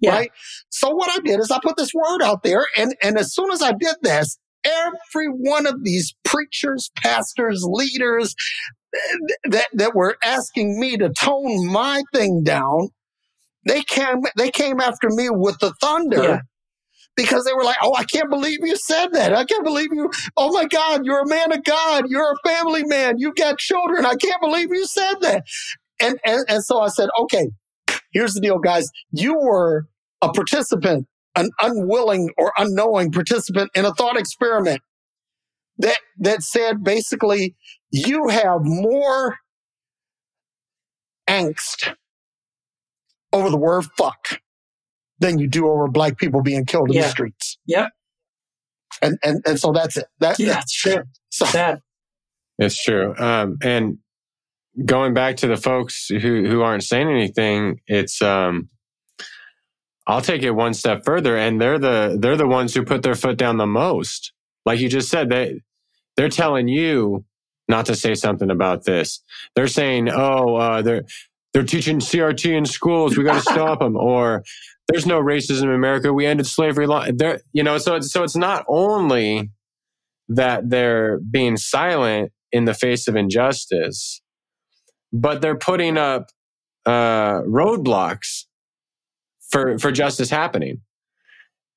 Yeah. 0.00 0.10
Right. 0.10 0.32
So 0.68 0.90
what 0.90 1.10
I 1.10 1.20
did 1.20 1.38
is 1.38 1.52
I 1.52 1.60
put 1.62 1.76
this 1.76 1.94
word 1.94 2.22
out 2.24 2.42
there 2.42 2.66
and, 2.76 2.96
and 3.04 3.16
as 3.16 3.32
soon 3.32 3.52
as 3.52 3.62
I 3.62 3.70
did 3.70 3.94
this, 4.02 4.36
every 4.64 5.28
one 5.28 5.66
of 5.66 5.84
these 5.84 6.14
preachers, 6.24 6.90
pastors, 6.96 7.64
leaders 7.66 8.34
that, 9.44 9.68
that 9.72 9.94
were 9.94 10.16
asking 10.22 10.78
me 10.78 10.96
to 10.96 11.10
tone 11.10 11.66
my 11.68 12.02
thing 12.14 12.42
down, 12.44 12.88
they 13.66 13.82
came, 13.82 14.22
they 14.36 14.50
came 14.50 14.80
after 14.80 15.08
me 15.10 15.28
with 15.30 15.58
the 15.60 15.72
thunder. 15.80 16.22
Yeah. 16.22 16.40
Because 17.14 17.44
they 17.44 17.52
were 17.52 17.62
like, 17.62 17.76
oh, 17.82 17.94
I 17.94 18.04
can't 18.04 18.30
believe 18.30 18.60
you 18.62 18.74
said 18.74 19.08
that. 19.12 19.34
I 19.34 19.44
can't 19.44 19.64
believe 19.64 19.88
you. 19.92 20.10
Oh 20.38 20.50
my 20.50 20.64
God, 20.64 21.04
you're 21.04 21.20
a 21.20 21.28
man 21.28 21.52
of 21.52 21.62
God. 21.62 22.06
You're 22.08 22.32
a 22.32 22.48
family 22.48 22.84
man. 22.84 23.16
You've 23.18 23.34
got 23.34 23.58
children. 23.58 24.06
I 24.06 24.14
can't 24.14 24.40
believe 24.40 24.68
you 24.70 24.86
said 24.86 25.16
that. 25.20 25.44
And, 26.00 26.18
and, 26.24 26.46
and 26.48 26.64
so 26.64 26.80
I 26.80 26.88
said, 26.88 27.10
okay, 27.20 27.50
here's 28.12 28.32
the 28.32 28.40
deal, 28.40 28.58
guys. 28.58 28.88
You 29.10 29.38
were 29.38 29.88
a 30.22 30.32
participant 30.32 31.06
an 31.36 31.50
unwilling 31.60 32.30
or 32.36 32.52
unknowing 32.58 33.10
participant 33.10 33.70
in 33.74 33.84
a 33.84 33.94
thought 33.94 34.18
experiment 34.18 34.80
that, 35.78 35.98
that 36.18 36.42
said 36.42 36.84
basically 36.84 37.54
you 37.90 38.28
have 38.28 38.60
more 38.62 39.36
angst 41.28 41.94
over 43.32 43.48
the 43.48 43.56
word 43.56 43.84
fuck 43.96 44.40
than 45.18 45.38
you 45.38 45.48
do 45.48 45.68
over 45.68 45.88
black 45.88 46.18
people 46.18 46.42
being 46.42 46.66
killed 46.66 46.90
in 46.90 46.96
yeah. 46.96 47.02
the 47.02 47.08
streets. 47.08 47.58
Yep. 47.66 47.88
And, 49.00 49.18
and, 49.22 49.40
and 49.46 49.58
so 49.58 49.72
that's 49.72 49.96
it. 49.96 50.06
That, 50.20 50.38
yeah, 50.38 50.54
that's 50.54 50.74
true. 50.74 51.04
So, 51.30 51.46
Sad. 51.46 51.80
It's 52.58 52.82
true. 52.82 53.14
Um, 53.16 53.56
and 53.62 53.98
going 54.84 55.14
back 55.14 55.36
to 55.38 55.46
the 55.46 55.56
folks 55.56 56.08
who, 56.08 56.46
who 56.46 56.60
aren't 56.60 56.82
saying 56.82 57.08
anything, 57.08 57.80
it's, 57.86 58.20
um, 58.20 58.68
I'll 60.06 60.20
take 60.20 60.42
it 60.42 60.50
one 60.50 60.74
step 60.74 61.04
further, 61.04 61.36
and 61.36 61.60
they're 61.60 61.78
the 61.78 62.16
they're 62.20 62.36
the 62.36 62.46
ones 62.46 62.74
who 62.74 62.84
put 62.84 63.02
their 63.02 63.14
foot 63.14 63.36
down 63.36 63.56
the 63.56 63.66
most. 63.66 64.32
Like 64.66 64.80
you 64.80 64.88
just 64.88 65.08
said, 65.08 65.28
they 65.30 65.60
they're 66.16 66.28
telling 66.28 66.68
you 66.68 67.24
not 67.68 67.86
to 67.86 67.94
say 67.94 68.14
something 68.14 68.50
about 68.50 68.84
this. 68.84 69.22
They're 69.54 69.68
saying, 69.68 70.08
"Oh, 70.10 70.56
uh, 70.56 70.82
they're 70.82 71.04
they're 71.52 71.62
teaching 71.62 72.00
CRT 72.00 72.56
in 72.56 72.66
schools. 72.66 73.16
We 73.16 73.24
got 73.24 73.44
to 73.44 73.52
stop 73.52 73.78
them." 73.78 73.96
Or 73.96 74.42
there's 74.88 75.06
no 75.06 75.20
racism 75.20 75.64
in 75.64 75.72
America. 75.72 76.12
We 76.12 76.26
ended 76.26 76.46
slavery. 76.46 76.86
There, 77.14 77.40
you 77.52 77.62
know, 77.62 77.78
so 77.78 77.94
it's, 77.96 78.12
so 78.12 78.24
it's 78.24 78.36
not 78.36 78.64
only 78.68 79.50
that 80.28 80.68
they're 80.68 81.18
being 81.18 81.56
silent 81.56 82.32
in 82.50 82.64
the 82.64 82.74
face 82.74 83.06
of 83.06 83.16
injustice, 83.16 84.20
but 85.12 85.40
they're 85.40 85.56
putting 85.56 85.96
up 85.96 86.30
uh, 86.84 87.42
roadblocks 87.42 88.44
for 89.52 89.78
for 89.78 89.92
justice 89.92 90.30
happening. 90.30 90.80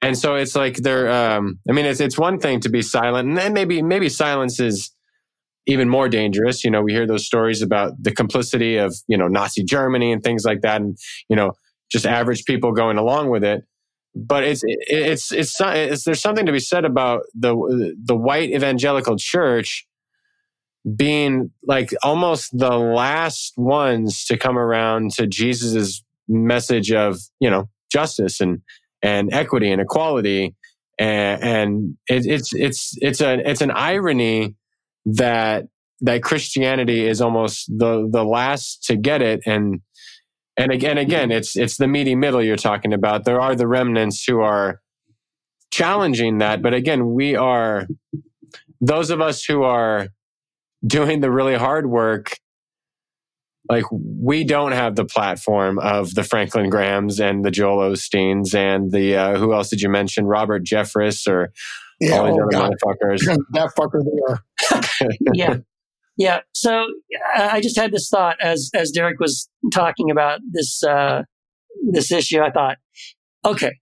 And 0.02 0.18
so 0.18 0.36
it's 0.36 0.56
like 0.56 0.78
they're 0.78 1.12
um 1.12 1.60
I 1.70 1.74
mean 1.74 1.86
it's 1.86 2.00
it's 2.00 2.18
one 2.18 2.40
thing 2.40 2.62
to 2.62 2.70
be 2.70 2.82
silent 2.82 3.28
and 3.28 3.38
then 3.38 3.54
maybe 3.54 3.82
maybe 3.82 4.10
silence 4.10 4.60
is 4.60 4.92
even 5.68 5.90
more 5.90 6.08
dangerous. 6.08 6.64
You 6.64 6.72
know, 6.72 6.82
we 6.82 6.94
hear 6.94 7.08
those 7.08 7.26
stories 7.26 7.62
about 7.62 7.92
the 8.02 8.12
complicity 8.12 8.78
of, 8.78 8.96
you 9.08 9.18
know, 9.18 9.28
Nazi 9.28 9.64
Germany 9.64 10.12
and 10.12 10.24
things 10.24 10.46
like 10.46 10.62
that 10.62 10.82
and 10.82 10.98
you 11.30 11.36
know, 11.36 11.54
just 11.92 12.06
average 12.06 12.46
people 12.46 12.72
going 12.72 12.98
along 12.98 13.30
with 13.30 13.44
it. 13.44 13.64
But 14.16 14.44
it's 14.46 14.62
it's 14.64 15.32
it's, 15.34 15.60
it's 15.60 16.04
there's 16.06 16.22
something 16.22 16.46
to 16.46 16.54
be 16.54 16.60
said 16.60 16.86
about 16.86 17.24
the 17.34 17.96
the 18.02 18.16
white 18.16 18.52
evangelical 18.52 19.18
church 19.18 19.86
being 20.96 21.52
like 21.64 21.92
almost 22.04 22.58
the 22.58 22.78
last 22.78 23.54
ones 23.58 24.24
to 24.26 24.38
come 24.38 24.58
around 24.58 25.12
to 25.12 25.26
Jesus's 25.26 26.04
message 26.28 26.92
of, 26.92 27.20
you 27.40 27.50
know, 27.50 27.70
justice 27.92 28.42
and, 28.42 28.62
and 29.02 29.34
equity 29.34 29.72
and 29.72 29.82
equality. 29.82 30.56
And, 30.98 31.44
and 31.44 31.98
it, 32.08 32.26
it's 32.26 32.54
it's 32.54 32.94
it's 33.02 33.20
a 33.20 33.34
it's 33.50 33.62
an 33.62 33.72
irony 33.72 34.56
that 35.06 35.66
that 36.02 36.24
Christianity 36.24 37.06
is 37.06 37.20
almost 37.22 37.68
the 37.68 38.08
the 38.10 38.24
last 38.24 38.84
to 38.86 38.96
get 38.96 39.22
it, 39.22 39.42
and 39.46 39.82
and 40.56 40.72
again 40.72 40.98
again 40.98 41.32
it's 41.32 41.58
it's 41.58 41.76
the 41.76 41.88
meaty 41.88 42.16
middle 42.16 42.42
you're 42.42 42.56
talking 42.56 42.94
about. 42.94 43.26
There 43.26 43.42
are 43.42 43.56
the 43.56 43.68
remnants 43.68 44.24
who 44.26 44.40
are 44.40 44.80
challenging 45.72 46.38
that, 46.38 46.62
but 46.62 46.74
again, 46.74 47.14
we 47.14 47.36
are 47.36 47.88
those 48.80 49.10
of 49.10 49.20
us 49.20 49.44
who 49.44 49.64
are 49.64 50.08
doing 50.88 51.20
the 51.20 51.32
really 51.32 51.56
hard 51.56 51.88
work 51.88 52.38
like 53.70 53.86
we 53.92 54.44
don't 54.44 54.74
have 54.74 54.96
the 54.96 55.06
platform 55.06 55.80
of 55.80 56.14
the 56.14 56.24
Franklin 56.24 56.70
Grahams 56.70 57.20
and 57.20 57.44
the 57.44 57.52
Joel 57.52 57.92
Osteens 57.92 58.54
and 58.54 58.92
the 58.92 59.16
uh, 59.16 59.38
who 59.38 59.54
else 59.54 59.70
did 59.70 59.82
you 59.82 59.90
mention? 59.90 60.26
Robert 60.26 60.64
Jeffress 60.64 61.28
or 61.28 61.52
Yeah, 62.00 62.20
all 62.20 62.26
these 62.26 62.36
oh 62.38 62.58
other 62.58 62.76
motherfuckers. 62.86 63.26
that 63.54 63.72
fucker 63.78 64.04
there. 64.04 65.10
yeah. 65.34 65.58
Yeah. 66.18 66.40
So 66.54 66.86
I 67.36 67.60
just 67.60 67.78
had 67.78 67.92
this 67.92 68.10
thought 68.10 68.38
as 68.42 68.70
as 68.74 68.92
Derek 68.92 69.20
was 69.20 69.50
talking 69.74 70.12
about 70.12 70.40
this 70.52 70.84
uh, 70.84 71.24
this 71.92 72.12
issue. 72.12 72.42
I 72.42 72.52
thought, 72.52 72.78
okay, 73.44 73.74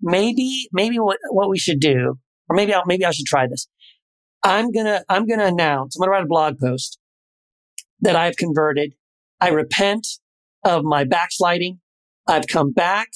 maybe 0.00 0.68
maybe 0.72 0.98
what 0.98 1.18
what 1.30 1.48
we 1.48 1.58
should 1.58 1.80
do, 1.80 2.18
or 2.48 2.56
maybe 2.56 2.74
I'll, 2.74 2.84
maybe 2.86 3.04
I 3.04 3.12
should 3.12 3.26
try 3.26 3.46
this. 3.46 3.68
I'm 4.42 4.72
gonna 4.72 5.04
I'm 5.08 5.26
gonna 5.26 5.46
announce. 5.46 5.96
I'm 5.96 6.00
gonna 6.00 6.10
write 6.10 6.24
a 6.24 6.26
blog 6.26 6.58
post 6.58 6.98
that 8.00 8.16
I've 8.16 8.36
converted. 8.36 8.94
I 9.42 9.48
repent 9.48 10.06
of 10.64 10.84
my 10.84 11.04
backsliding. 11.04 11.80
I've 12.28 12.46
come 12.46 12.72
back 12.72 13.08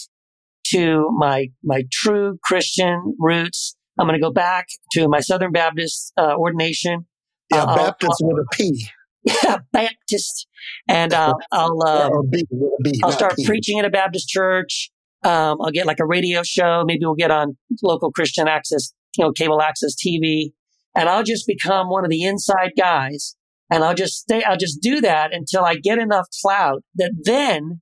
to 0.73 1.09
my 1.17 1.49
my 1.63 1.85
true 1.93 2.39
Christian 2.43 3.15
roots. 3.19 3.77
I'm 3.99 4.07
going 4.07 4.19
to 4.21 4.23
go 4.25 4.33
back 4.33 4.67
to 4.93 5.09
my 5.09 5.21
Southern 5.21 5.53
Baptist 5.53 6.13
uh, 6.19 6.35
ordination. 6.37 7.07
Yeah, 7.53 7.63
Uh, 7.63 7.67
I'll- 7.67 7.77
Baptist 7.77 8.21
with 8.23 8.39
a 8.45 8.57
P. 8.57 8.89
Yeah, 9.43 9.59
Baptist, 9.73 10.47
and 10.89 11.13
uh, 11.13 11.35
I'll 11.53 11.83
uh, 11.85 12.11
B 12.31 12.45
B. 12.85 13.01
I'll 13.03 13.11
start 13.11 13.35
P. 13.37 13.45
preaching 13.45 13.77
at 13.81 13.85
a 13.85 13.91
Baptist 13.91 14.29
church. 14.29 14.91
Um, 15.25 15.59
I'll 15.61 15.73
get 15.73 15.85
like 15.87 15.99
a 15.99 16.07
radio 16.07 16.43
show. 16.45 16.85
Maybe 16.87 17.01
we'll 17.05 17.17
get 17.17 17.33
on 17.33 17.57
local 17.83 18.13
Christian 18.13 18.47
access, 18.47 18.93
you 19.19 19.25
know, 19.25 19.33
cable 19.33 19.61
access 19.61 19.97
TV, 19.97 20.53
and 20.97 21.09
I'll 21.09 21.25
just 21.25 21.45
become 21.49 21.89
one 21.91 22.05
of 22.05 22.11
the 22.11 22.23
inside 22.23 22.73
guys. 22.79 23.36
And 23.71 23.83
I'll 23.83 23.95
just 23.95 24.15
stay. 24.15 24.43
I'll 24.45 24.57
just 24.57 24.81
do 24.81 25.01
that 25.01 25.35
until 25.35 25.65
I 25.65 25.77
get 25.77 25.99
enough 25.99 26.27
clout 26.43 26.83
that 26.97 27.13
then, 27.25 27.81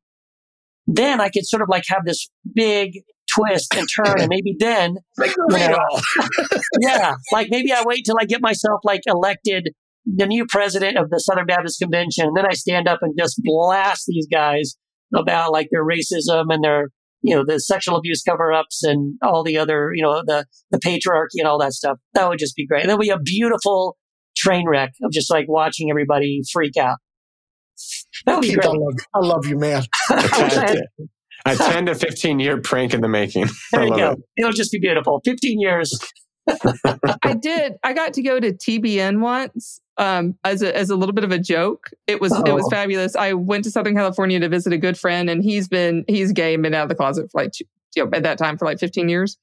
then 0.86 1.20
I 1.20 1.28
could 1.28 1.46
sort 1.46 1.62
of 1.62 1.68
like 1.68 1.84
have 1.88 2.04
this 2.06 2.30
big 2.54 2.92
twist 3.34 3.74
and 3.76 3.86
turn, 3.94 4.20
and 4.20 4.28
maybe 4.28 4.54
then 4.58 4.96
Make 5.18 5.32
the 5.34 5.76
Yeah. 6.40 6.58
yeah, 6.80 7.14
like 7.32 7.48
maybe 7.50 7.72
I 7.72 7.82
wait 7.84 8.04
till 8.04 8.16
I 8.20 8.24
get 8.24 8.40
myself 8.40 8.80
like 8.84 9.02
elected 9.06 9.70
the 10.06 10.26
new 10.26 10.46
president 10.46 10.98
of 10.98 11.10
the 11.10 11.18
Southern 11.18 11.46
Baptist 11.46 11.80
Convention, 11.80 12.26
and 12.26 12.36
then 12.36 12.46
I 12.46 12.54
stand 12.54 12.88
up 12.88 13.00
and 13.02 13.14
just 13.18 13.40
blast 13.42 14.04
these 14.06 14.26
guys 14.30 14.76
about 15.14 15.52
like 15.52 15.68
their 15.70 15.84
racism 15.84 16.46
and 16.50 16.64
their 16.64 16.88
you 17.22 17.34
know 17.34 17.44
the 17.46 17.60
sexual 17.60 17.96
abuse 17.96 18.22
cover-ups 18.22 18.82
and 18.84 19.16
all 19.22 19.42
the 19.42 19.58
other 19.58 19.90
you 19.94 20.02
know 20.02 20.22
the 20.24 20.46
the 20.70 20.78
patriarchy 20.78 21.38
and 21.38 21.46
all 21.46 21.58
that 21.58 21.72
stuff. 21.72 21.98
That 22.14 22.28
would 22.28 22.38
just 22.38 22.56
be 22.56 22.66
great. 22.66 22.82
And 22.82 22.90
then 22.90 22.98
we 22.98 23.10
a 23.10 23.18
beautiful 23.18 23.96
train 24.44 24.68
wreck 24.68 24.92
of 25.02 25.10
just 25.12 25.30
like 25.30 25.46
watching 25.48 25.90
everybody 25.90 26.40
freak 26.52 26.76
out. 26.76 26.96
That 28.26 28.36
would 28.36 28.42
be 28.42 28.48
Keith, 28.50 28.58
I 28.58 28.62
great. 28.68 28.78
love, 28.80 28.94
I 29.14 29.18
love 29.18 29.46
you, 29.46 29.58
man. 29.58 29.82
A 31.46 31.54
10, 31.56 31.86
to 31.86 31.94
15 31.94 32.38
year 32.40 32.60
prank 32.60 32.94
in 32.94 33.00
the 33.02 33.08
making. 33.08 33.46
There 33.72 33.82
I 33.82 33.84
you 33.86 33.96
go. 33.96 34.10
it. 34.12 34.18
It'll 34.38 34.52
just 34.52 34.72
be 34.72 34.78
beautiful. 34.78 35.20
Fifteen 35.24 35.60
years. 35.60 35.92
I 37.22 37.34
did. 37.34 37.74
I 37.82 37.92
got 37.92 38.14
to 38.14 38.22
go 38.22 38.38
to 38.40 38.52
TBN 38.52 39.20
once 39.20 39.80
um, 39.98 40.38
as 40.44 40.62
a 40.62 40.74
as 40.74 40.88
a 40.90 40.96
little 40.96 41.14
bit 41.14 41.24
of 41.24 41.32
a 41.32 41.38
joke. 41.38 41.90
It 42.06 42.20
was 42.20 42.32
it 42.46 42.52
was 42.54 42.64
Oh. 42.66 42.70
fabulous. 42.70 43.14
I 43.16 43.32
went 43.34 43.64
to 43.64 43.70
Southern 43.70 43.94
California 43.94 44.40
to 44.40 44.48
visit 44.48 44.72
a 44.72 44.78
good 44.78 44.98
friend, 44.98 45.28
and 45.28 45.42
he's 45.42 45.68
been 45.68 46.04
he's 46.08 46.32
gay 46.32 46.54
and 46.54 46.62
been 46.62 46.74
out 46.74 46.84
of 46.84 46.88
the 46.88 46.94
closet 46.94 47.28
for 47.30 47.42
like 47.42 47.52
you 47.94 48.04
know 48.04 48.10
at 48.14 48.22
that 48.22 48.38
time 48.38 48.56
for 48.56 48.64
like 48.64 48.78
fifteen 48.78 49.08
years. 49.10 49.36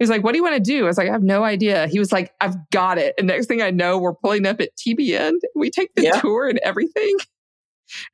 He 0.00 0.02
was 0.02 0.10
like, 0.10 0.24
"What 0.24 0.32
do 0.32 0.38
you 0.38 0.42
want 0.42 0.56
to 0.56 0.60
do?" 0.60 0.84
I 0.84 0.86
was 0.88 0.98
like, 0.98 1.08
"I 1.08 1.12
have 1.12 1.22
no 1.22 1.44
idea." 1.44 1.86
He 1.86 1.98
was 2.00 2.10
like, 2.10 2.32
"I've 2.40 2.56
got 2.70 2.98
it." 2.98 3.14
And 3.18 3.28
next 3.28 3.46
thing 3.46 3.60
I 3.62 3.70
know, 3.70 3.98
we're 3.98 4.14
pulling 4.14 4.46
up 4.46 4.60
at 4.60 4.70
TBN. 4.76 5.34
We 5.54 5.70
take 5.70 5.94
the 5.94 6.02
Yeah. 6.04 6.20
tour 6.20 6.48
and 6.48 6.58
everything. 6.64 7.16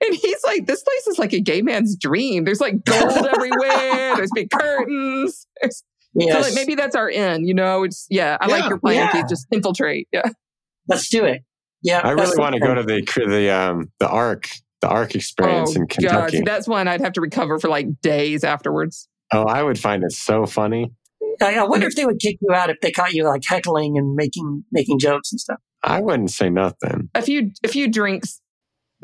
And 0.04 0.14
he's 0.14 0.42
like, 0.44 0.66
"This 0.66 0.82
place 0.82 1.06
is 1.06 1.18
like 1.18 1.32
a 1.32 1.40
gay 1.40 1.62
man's 1.62 1.96
dream. 1.96 2.44
There's 2.44 2.60
like 2.60 2.84
gold 2.84 3.26
everywhere. 3.34 4.16
There's 4.16 4.30
big 4.34 4.50
curtains. 4.50 5.46
There's 5.62 5.82
Yes. 6.18 6.32
so 6.34 6.40
like 6.40 6.54
maybe 6.54 6.74
that's 6.74 6.96
our 6.96 7.08
end, 7.10 7.46
you 7.46 7.54
know. 7.54 7.84
It's 7.84 8.06
yeah, 8.10 8.36
I 8.40 8.46
like 8.46 8.68
your 8.68 8.78
plan, 8.80 8.94
yeah. 8.96 9.12
Keith. 9.12 9.26
Just 9.28 9.46
infiltrate. 9.52 10.08
Yeah. 10.12 10.22
Let's 10.88 11.08
do 11.08 11.24
it. 11.24 11.42
Yeah. 11.82 12.00
I 12.02 12.12
really 12.12 12.36
want 12.38 12.54
to 12.54 12.60
go 12.60 12.74
to 12.74 12.82
the 12.82 13.02
the 13.28 13.50
um 13.50 13.92
the 14.00 14.08
arc, 14.08 14.48
the 14.80 14.88
Ark 14.88 15.14
experience 15.14 15.76
in 15.76 15.82
God, 15.82 15.90
Kentucky. 15.90 16.36
See, 16.38 16.42
that's 16.42 16.66
one 16.66 16.88
I'd 16.88 17.02
have 17.02 17.12
to 17.12 17.20
recover 17.20 17.58
for 17.58 17.68
like 17.68 18.00
days 18.00 18.44
afterwards. 18.44 19.08
oh, 19.32 19.42
I 19.44 19.62
would 19.62 19.78
find 19.78 20.02
it 20.04 20.12
so 20.12 20.46
funny. 20.46 20.90
I, 21.42 21.56
I 21.56 21.64
wonder 21.64 21.86
if 21.86 21.94
they 21.94 22.04
would 22.04 22.18
kick 22.20 22.36
you 22.40 22.54
out 22.54 22.70
if 22.70 22.80
they 22.80 22.90
caught 22.90 23.12
you 23.12 23.24
like 23.24 23.42
heckling 23.46 23.96
and 23.96 24.14
making 24.14 24.64
making 24.72 24.98
jokes 24.98 25.32
and 25.32 25.40
stuff. 25.40 25.58
I 25.82 26.00
wouldn't 26.00 26.30
say 26.30 26.50
nothing. 26.50 27.10
A 27.14 27.22
few 27.22 27.52
a 27.64 27.68
few 27.68 27.90
drinks, 27.90 28.40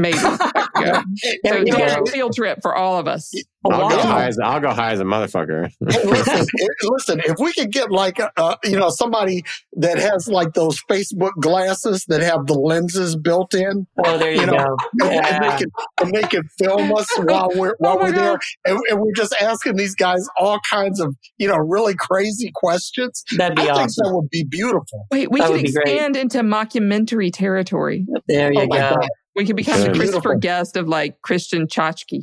maybe. 0.03 0.19
yeah. 0.81 1.03
There 1.43 1.55
So 1.55 1.59
you 1.67 1.73
field, 1.75 2.09
field 2.11 2.35
trip 2.35 2.59
for 2.63 2.75
all 2.75 2.99
of 2.99 3.07
us. 3.09 3.33
A 3.35 3.73
I'll 3.73 3.89
go 3.91 3.99
high 4.03 4.27
as 4.27 4.39
I'll 4.43 4.59
go 4.61 4.71
high 4.71 4.91
as 4.91 4.99
a 4.99 5.05
motherfucker. 5.05 5.71
Listen, 5.81 6.47
if, 6.55 6.69
listen, 6.83 7.21
if 7.25 7.37
we 7.39 7.53
could 7.53 7.71
get 7.71 7.93
like, 7.93 8.19
uh, 8.37 8.57
you 8.65 8.77
know, 8.77 8.91
somebody 8.91 9.45
that 9.75 9.99
has 9.99 10.27
like 10.27 10.53
those 10.55 10.81
Facebook 10.91 11.31
glasses 11.41 12.05
that 12.09 12.23
have 12.23 12.47
the 12.49 12.55
lenses 12.55 13.15
built 13.15 13.55
in, 13.55 13.87
Oh, 14.05 14.19
there 14.19 14.33
you, 14.33 14.41
You 14.41 14.47
know, 14.47 14.77
go. 15.01 15.07
and, 15.09 15.27
and 15.27 15.45
they 15.45 15.57
can 15.59 15.67
and 16.01 16.13
they 16.13 16.23
can 16.23 16.43
film 16.59 16.93
us 16.93 17.07
while 17.19 17.51
we're 17.55 17.75
while 17.79 17.99
Oh 17.99 18.03
we're 18.03 18.11
there, 18.13 18.39
and, 18.65 18.81
and 18.91 19.01
we're 19.01 19.13
just 19.15 19.35
asking 19.41 19.77
these 19.77 19.95
guys 19.95 20.27
all 20.37 20.59
kinds 20.69 20.99
of 20.99 21.15
you 21.39 21.47
know 21.47 21.57
really 21.57 21.95
crazy 21.95 22.51
questions. 22.53 23.23
That'd 23.37 23.55
be 23.57 23.63
I 23.63 23.67
think 23.67 23.79
awesome. 23.79 24.07
that 24.07 24.13
would 24.17 24.31
be 24.31 24.43
beautiful. 24.43 25.07
Wait, 25.13 25.31
we 25.31 25.39
That 25.39 25.47
could 25.47 25.63
would 25.63 25.73
great. 25.73 25.87
expand 25.87 26.17
into 26.17 26.41
mockumentary 26.41 27.31
territory. 27.33 28.07
There 28.27 28.53
you 28.53 28.63
Oh 28.63 28.67
go. 28.67 28.99
God. 29.35 29.41
We 29.41 29.47
could 29.47 29.57
become 29.57 29.81
the 29.81 29.87
Good. 29.89 29.97
Christopher 29.97 30.35
Beautiful. 30.35 30.41
Guest 30.41 30.77
of 30.77 30.89
like 30.89 31.21
Christian 31.23 31.67
Chachki. 31.67 32.21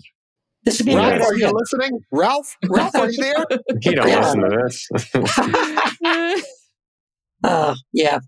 This 0.63 0.79
would 0.79 0.87
be 0.87 0.95
Ralph, 0.95 1.13
great 1.13 1.21
are 1.23 1.35
you 1.35 1.51
listening? 1.53 1.99
Ralph, 2.11 2.55
Ralph, 2.69 2.95
are 2.95 3.09
you 3.09 3.17
there? 3.17 3.45
He 3.81 3.95
don't 3.95 4.07
Yeah. 4.07 4.19
listen 4.19 4.41
to 4.41 4.49
this. 6.03 6.43
Uh, 7.43 7.73
yeah. 7.93 8.19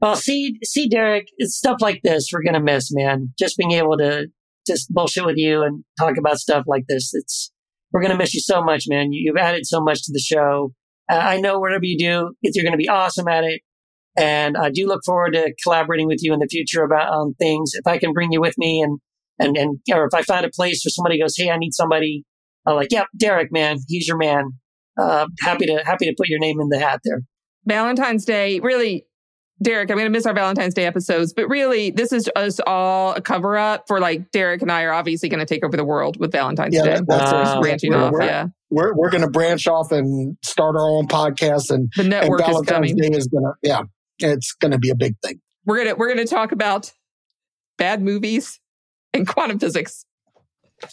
Well, 0.00 0.14
see, 0.14 0.58
see, 0.62 0.88
Derek, 0.88 1.26
it's 1.38 1.56
stuff 1.56 1.78
like 1.80 2.02
this 2.04 2.28
we're 2.32 2.44
gonna 2.44 2.62
miss, 2.62 2.90
man. 2.92 3.32
Just 3.36 3.56
being 3.56 3.72
able 3.72 3.96
to 3.98 4.28
just 4.64 4.88
bullshit 4.90 5.24
with 5.26 5.36
you 5.36 5.62
and 5.64 5.82
talk 5.98 6.16
about 6.16 6.38
stuff 6.38 6.62
like 6.68 6.84
this. 6.88 7.10
It's 7.14 7.50
we're 7.92 8.00
gonna 8.02 8.16
miss 8.16 8.32
you 8.34 8.40
so 8.40 8.62
much, 8.62 8.84
man. 8.86 9.12
You, 9.12 9.22
you've 9.32 9.36
added 9.42 9.66
so 9.66 9.80
much 9.80 10.02
to 10.04 10.12
the 10.12 10.20
show. 10.20 10.72
Uh, 11.10 11.16
I 11.16 11.40
know 11.40 11.58
whatever 11.58 11.84
you 11.84 11.98
do, 11.98 12.30
it's, 12.42 12.54
you're 12.56 12.64
gonna 12.64 12.76
be 12.76 12.88
awesome 12.88 13.26
at 13.26 13.42
it. 13.42 13.60
And 14.16 14.56
I 14.56 14.70
do 14.70 14.86
look 14.86 15.00
forward 15.04 15.34
to 15.34 15.52
collaborating 15.62 16.06
with 16.08 16.18
you 16.22 16.32
in 16.32 16.40
the 16.40 16.48
future 16.50 16.82
about 16.82 17.12
um, 17.12 17.34
things. 17.38 17.72
If 17.74 17.86
I 17.86 17.98
can 17.98 18.12
bring 18.12 18.32
you 18.32 18.40
with 18.40 18.54
me 18.58 18.82
and 18.82 18.98
and 19.38 19.56
and 19.56 19.78
or 19.92 20.04
if 20.06 20.14
I 20.14 20.22
find 20.22 20.44
a 20.44 20.50
place 20.54 20.82
where 20.84 20.90
somebody 20.90 21.20
goes, 21.20 21.34
hey, 21.36 21.50
I 21.50 21.56
need 21.58 21.72
somebody, 21.72 22.24
I'm 22.66 22.74
like, 22.76 22.88
yep, 22.90 23.06
Derek, 23.16 23.52
man, 23.52 23.78
he's 23.86 24.08
your 24.08 24.16
man. 24.16 24.50
Uh, 25.00 25.26
happy 25.40 25.66
to 25.66 25.82
happy 25.84 26.06
to 26.06 26.14
put 26.16 26.28
your 26.28 26.40
name 26.40 26.60
in 26.60 26.68
the 26.70 26.78
hat 26.80 27.00
there. 27.04 27.20
Valentine's 27.66 28.24
Day, 28.24 28.58
really, 28.60 29.04
Derek, 29.62 29.90
I'm 29.90 29.96
going 29.96 30.06
to 30.06 30.10
miss 30.10 30.26
our 30.26 30.34
Valentine's 30.34 30.74
Day 30.74 30.86
episodes, 30.86 31.32
but 31.32 31.48
really, 31.48 31.90
this 31.90 32.12
is 32.12 32.28
us 32.34 32.58
all 32.66 33.12
a 33.14 33.20
cover 33.20 33.56
up 33.56 33.84
for 33.86 34.00
like 34.00 34.30
Derek 34.32 34.62
and 34.62 34.72
I 34.72 34.82
are 34.84 34.92
obviously 34.92 35.28
going 35.28 35.40
to 35.40 35.46
take 35.46 35.64
over 35.64 35.76
the 35.76 35.84
world 35.84 36.18
with 36.18 36.32
Valentine's 36.32 36.74
Yeah, 36.74 36.82
Day. 36.82 36.94
that- 36.94 37.06
that's 37.08 37.32
Uh, 37.32 37.44
Just 37.44 37.60
branching 37.60 37.90
we're- 37.92 38.02
off. 38.04 38.12
we're- 38.12 38.26
Yeah. 38.26 38.46
We're 38.70 38.94
we're 38.94 39.08
going 39.10 39.22
to 39.24 39.30
branch 39.30 39.66
off 39.66 39.92
and 39.92 40.36
start 40.44 40.76
our 40.76 40.86
own 40.90 41.06
podcast, 41.08 41.70
and, 41.70 41.88
The 41.96 42.02
and 42.02 42.10
network 42.10 42.40
is 42.40 42.46
Valentine's 42.48 42.68
coming. 42.68 42.96
Day 42.96 43.16
is 43.16 43.26
going 43.28 43.44
to 43.44 43.52
yeah, 43.62 43.80
it's 44.18 44.52
going 44.54 44.72
to 44.72 44.78
be 44.78 44.90
a 44.90 44.94
big 44.94 45.14
thing. 45.24 45.40
We're 45.64 45.76
going 45.76 45.88
to, 45.88 45.94
we're 45.94 46.12
going 46.14 46.26
to 46.26 46.32
talk 46.32 46.52
about 46.52 46.92
bad 47.76 48.02
movies 48.02 48.60
and 49.14 49.26
quantum 49.26 49.58
physics 49.58 50.04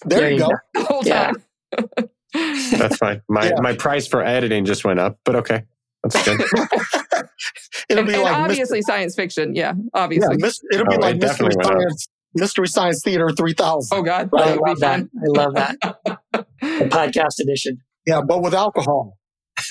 There, 0.05 0.19
There 0.21 0.29
you 0.31 0.35
you 0.37 0.41
go. 0.41 0.49
the 0.73 0.83
whole 0.83 1.01
Yeah. 1.05 1.31
time. 1.31 2.09
That's 2.79 2.97
fine. 2.97 3.21
My 3.29 3.45
Yeah. 3.47 3.61
my 3.61 3.73
price 3.75 4.07
for 4.07 4.23
editing 4.23 4.65
just 4.65 4.83
went 4.83 4.99
up, 4.99 5.19
but 5.23 5.35
okay. 5.37 5.63
That's 6.03 6.23
good. 6.25 6.41
It'll 7.89 7.99
and, 7.99 8.07
be 8.07 8.13
and 8.15 8.23
like 8.23 8.35
obviously 8.35 8.81
science 8.81 9.15
fiction. 9.15 9.55
Yeah, 9.55 9.73
Yeah, 9.75 9.83
obviously. 9.93 10.37
mis- 10.37 10.59
it'll 10.71 10.85
be 10.87 10.95
Oh, 10.95 10.99
like 10.99 11.15
it 11.15 11.21
Mystery 11.21 11.47
definitely 11.49 11.55
went 11.57 11.67
up. 11.67 11.81
Science, 11.81 12.07
Mystery 12.35 12.67
Science 12.67 13.01
Theater 13.03 13.29
3000. 13.31 13.97
oh, 13.97 14.01
God. 14.03 14.29
I 14.37 14.45
That 14.55 14.59
love 14.61 14.79
that. 14.79 14.99
I 15.01 15.27
love 15.27 15.53
that. 15.55 15.77
The 16.61 16.89
podcast 16.89 17.39
edition. 17.39 17.77
Yeah, 18.05 18.21
but 18.21 18.41
with 18.41 18.53
alcohol 18.53 19.17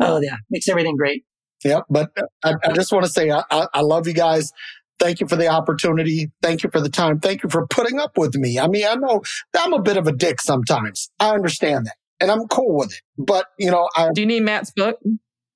Oh 0.00 0.20
yeah, 0.20 0.36
makes 0.50 0.68
everything 0.68 0.96
great. 0.96 1.24
Yeah, 1.64 1.80
but 1.90 2.10
I, 2.44 2.54
I 2.64 2.72
just 2.72 2.92
want 2.92 3.04
to 3.04 3.10
say 3.10 3.30
I, 3.30 3.42
I, 3.50 3.66
I 3.74 3.80
love 3.80 4.06
you 4.06 4.14
guys. 4.14 4.52
Thank 5.00 5.20
you 5.20 5.26
for 5.28 5.36
the 5.36 5.48
opportunity. 5.48 6.30
Thank 6.42 6.62
you 6.64 6.70
for 6.72 6.80
the 6.80 6.88
time. 6.88 7.20
Thank 7.20 7.42
you 7.42 7.48
for 7.48 7.66
putting 7.68 8.00
up 8.00 8.16
with 8.18 8.34
me. 8.36 8.58
I 8.58 8.66
mean, 8.68 8.84
I 8.86 8.94
know 8.96 9.22
I'm 9.56 9.72
a 9.72 9.80
bit 9.82 9.96
of 9.96 10.06
a 10.06 10.12
dick 10.12 10.40
sometimes. 10.40 11.10
I 11.20 11.30
understand 11.34 11.86
that. 11.86 11.94
and 12.20 12.30
I'm 12.30 12.46
cool 12.48 12.76
with 12.78 12.92
it. 12.92 13.00
But 13.16 13.46
you 13.58 13.70
know, 13.70 13.88
I 13.96 14.10
Do 14.12 14.20
you 14.20 14.26
need 14.26 14.42
Matt's 14.42 14.70
book? 14.72 14.98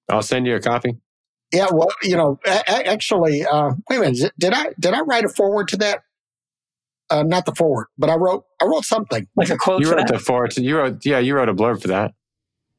I'll 0.09 0.23
send 0.23 0.47
you 0.47 0.55
a 0.57 0.61
copy. 0.61 0.97
yeah, 1.53 1.67
well, 1.73 1.89
you 2.03 2.17
know, 2.17 2.39
a- 2.47 2.63
a- 2.69 2.87
actually, 2.89 3.45
uh, 3.45 3.71
wait 3.91 3.97
a 3.97 4.01
minute, 4.01 4.33
did 4.39 4.53
I 4.53 4.69
did 4.81 4.95
I 4.95 5.01
write 5.03 5.25
a 5.25 5.29
forward 5.29 5.69
to 5.69 5.77
that? 5.79 6.01
Uh, 7.11 7.23
not 7.23 7.45
the 7.47 7.55
forward, 7.55 7.87
but 7.99 8.09
I 8.11 8.15
wrote 8.15 8.45
I 8.61 8.65
wrote 8.65 8.85
something. 8.85 9.27
Like 9.37 9.51
a 9.51 9.57
quote 9.57 9.83
You 9.83 9.91
wrote 9.91 10.07
that? 10.07 10.13
the 10.13 10.19
forward. 10.19 10.57
You 10.57 10.79
wrote, 10.79 11.05
yeah, 11.05 11.19
you 11.19 11.35
wrote 11.35 11.49
a 11.49 11.55
blurb 11.55 11.83
for 11.83 11.89
that. 11.89 12.13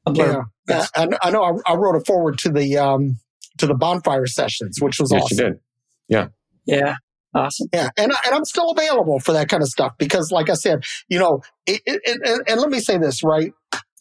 A 0.05 0.11
blurb. 0.11 0.33
Yeah, 0.33 0.41
I, 0.69 0.87
I 1.21 1.31
know. 1.31 1.43
I, 1.43 1.71
I 1.71 1.75
wrote 1.75 1.95
a 1.95 2.01
forward 2.05 2.37
to 2.39 2.49
the 2.49 2.77
um 2.77 3.17
to 3.57 3.67
the 3.67 3.75
bonfire 3.75 4.25
sessions, 4.25 4.77
which 4.81 4.99
was 4.99 5.11
Yes, 5.11 5.23
awesome. 5.23 5.37
you 5.37 5.43
did. 5.43 5.59
Yeah. 6.07 6.27
Yeah. 6.65 6.95
Awesome. 7.35 7.67
Yeah, 7.73 7.89
and 7.97 8.11
I- 8.13 8.19
and 8.27 8.35
I'm 8.35 8.45
still 8.45 8.69
available 8.69 9.19
for 9.19 9.31
that 9.33 9.49
kind 9.49 9.63
of 9.63 9.69
stuff 9.69 9.93
because, 9.97 10.31
like 10.31 10.49
I 10.51 10.53
said, 10.53 10.83
you 11.09 11.17
know, 11.17 11.41
it, 11.65 11.81
it, 11.85 11.99
it- 12.03 12.21
and, 12.23 12.41
and 12.47 12.61
let 12.61 12.69
me 12.69 12.79
say 12.79 12.97
this 12.99 13.23
right. 13.23 13.51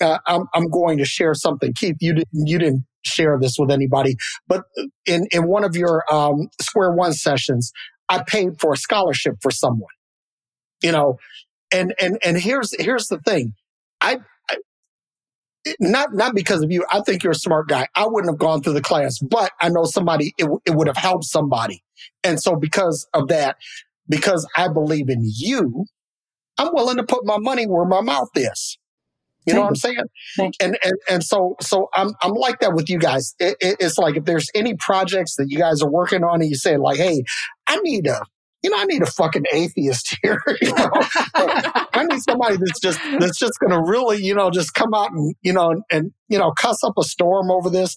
Uh, 0.03 0.19
I'm 0.27 0.45
I'm 0.55 0.69
going 0.69 0.99
to 0.99 1.05
share 1.07 1.33
something, 1.35 1.73
Keith. 1.73 1.97
You 2.01 2.13
didn't 2.15 2.29
you 2.33 2.59
didn't 2.59 2.85
share 3.05 3.39
this 3.41 3.57
with 3.59 3.71
anybody, 3.71 4.17
but 4.47 4.63
in 5.07 5.27
in 5.33 5.49
one 5.49 5.65
of 5.65 5.75
your 5.77 6.05
um, 6.13 6.49
Square 6.61 6.93
One 6.93 7.15
sessions, 7.15 7.73
I 8.11 8.23
paid 8.27 8.61
for 8.61 8.75
a 8.75 8.77
scholarship 8.77 9.37
for 9.41 9.51
someone. 9.51 9.89
You 10.83 10.93
know, 10.93 11.17
and 11.73 11.95
and 12.01 12.19
and 12.23 12.37
here's 12.37 12.75
here's 12.81 13.07
the 13.09 13.19
thing, 13.21 13.55
I. 14.01 14.19
Not 15.79 16.13
not 16.13 16.35
because 16.35 16.63
of 16.63 16.71
you. 16.73 16.85
I 16.91 17.01
think 17.03 17.23
you're 17.23 17.33
a 17.33 17.37
smart 17.37 17.69
guy. 17.69 17.87
I 17.95 18.07
wouldn't 18.07 18.33
have 18.33 18.39
gone 18.39 18.63
through 18.63 18.73
the 18.73 18.83
class, 18.83 19.19
but 19.21 19.53
I 19.61 19.69
know 19.69 19.85
somebody. 19.85 20.35
It, 20.39 20.49
it 20.67 20.75
would 20.75 20.89
have 20.89 20.97
helped 20.97 21.25
somebody. 21.25 21.83
And 22.25 22.41
so 22.41 22.57
because 22.57 23.07
of 23.15 23.29
that, 23.29 23.57
because 24.09 24.47
I 24.57 24.69
believe 24.69 25.09
in 25.09 25.21
you, 25.23 25.85
I'm 26.59 26.71
willing 26.73 26.97
to 26.97 27.05
put 27.05 27.25
my 27.25 27.39
money 27.39 27.67
where 27.67 27.87
my 27.87 28.01
mouth 28.01 28.31
is. 28.35 28.79
You 29.47 29.55
know 29.55 29.63
what 29.63 29.69
I'm 29.69 29.75
saying? 29.77 29.97
Thank 30.37 30.55
And, 30.61 30.79
and 30.85 30.95
and 31.11 31.25
so 31.25 31.57
so 31.61 31.89
I'm 31.95 32.13
I'm 32.23 32.33
like 32.33 32.61
that 32.61 32.75
with 32.75 32.89
you 32.91 32.99
guys. 32.99 33.35
It, 33.39 33.57
it- 33.61 33.77
it's 33.81 33.99
like 33.99 34.17
if 34.17 34.25
there's 34.25 34.49
any 34.55 34.75
projects 34.75 35.37
that 35.37 35.47
you 35.49 35.59
guys 35.59 35.83
are 35.83 35.91
working 35.91 36.25
on 36.25 36.41
and 36.41 36.49
you 36.51 36.57
say 36.57 36.77
like, 36.77 36.97
hey, 36.99 37.23
I 37.67 37.77
need 37.79 38.07
a 38.07 38.23
you 38.63 38.71
know 38.71 38.77
I 38.79 38.85
need 38.85 39.03
a 39.03 39.07
fucking 39.07 39.45
atheist 39.53 40.17
here. 40.23 40.41
you 40.61 40.75
know? 40.75 40.91
I 41.35 42.07
need 42.09 42.21
somebody 42.23 42.57
that's 42.57 42.81
just 42.81 43.01
that's 43.19 43.39
just 43.39 43.55
gonna 43.61 43.83
really 43.83 44.23
you 44.23 44.35
know 44.35 44.51
just 44.51 44.75
come 44.75 44.95
out 44.95 45.11
and 45.13 45.35
you 45.43 45.53
know 45.53 45.71
and, 45.71 45.83
and 45.91 46.13
you 46.29 46.39
know 46.39 46.53
cuss 46.53 46.83
up 46.85 46.95
a 46.99 47.05
storm 47.05 47.51
over 47.51 47.71
this. 47.71 47.97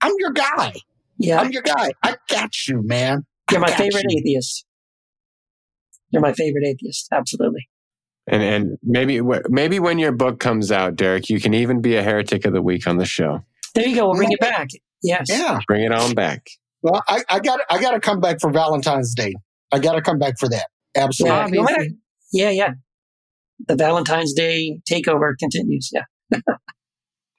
I'm 0.00 0.12
your 0.18 0.32
guy. 0.32 0.72
Yeah. 1.18 1.40
I'm 1.40 1.50
your 1.50 1.62
guy. 1.62 1.90
I 2.02 2.16
got 2.28 2.66
you, 2.66 2.82
man. 2.82 3.26
You're 3.50 3.60
my 3.60 3.70
favorite 3.70 4.06
you. 4.08 4.18
atheist. 4.20 4.64
You're 6.10 6.22
my 6.22 6.32
favorite 6.32 6.64
atheist. 6.66 7.08
Absolutely. 7.12 7.68
And 8.26 8.42
and 8.42 8.78
maybe 8.82 9.18
wh- 9.18 9.48
maybe 9.48 9.78
when 9.78 9.98
your 9.98 10.12
book 10.12 10.40
comes 10.40 10.72
out, 10.72 10.96
Derek, 10.96 11.28
you 11.28 11.40
can 11.40 11.54
even 11.54 11.80
be 11.80 11.96
a 11.96 12.02
heretic 12.02 12.46
of 12.46 12.52
the 12.52 12.62
week 12.62 12.86
on 12.86 12.96
the 12.96 13.04
show. 13.04 13.40
There 13.74 13.86
you 13.86 13.96
go. 13.96 14.06
We'll 14.08 14.16
bring 14.16 14.32
it 14.32 14.40
back. 14.40 14.68
Yes. 15.02 15.26
Yeah. 15.28 15.58
Bring 15.66 15.84
it 15.84 15.92
on 15.92 16.14
back. 16.14 16.46
Well, 16.82 17.02
I, 17.08 17.22
I 17.28 17.40
got 17.40 17.60
I 17.68 17.80
got 17.80 17.92
to 17.92 18.00
come 18.00 18.20
back 18.20 18.40
for 18.40 18.50
Valentine's 18.50 19.14
Day. 19.14 19.34
I 19.72 19.78
got 19.78 19.92
to 19.94 20.02
come 20.02 20.18
back 20.18 20.38
for 20.38 20.48
that. 20.48 20.66
Absolutely. 20.96 21.38
Yeah. 21.38 21.46
No 21.48 21.62
matter- 21.62 21.86
yeah. 22.32 22.50
Yeah. 22.50 22.70
The 23.68 23.76
Valentine's 23.76 24.32
Day 24.32 24.80
takeover 24.90 25.32
continues. 25.38 25.90
Yeah. 25.92 26.38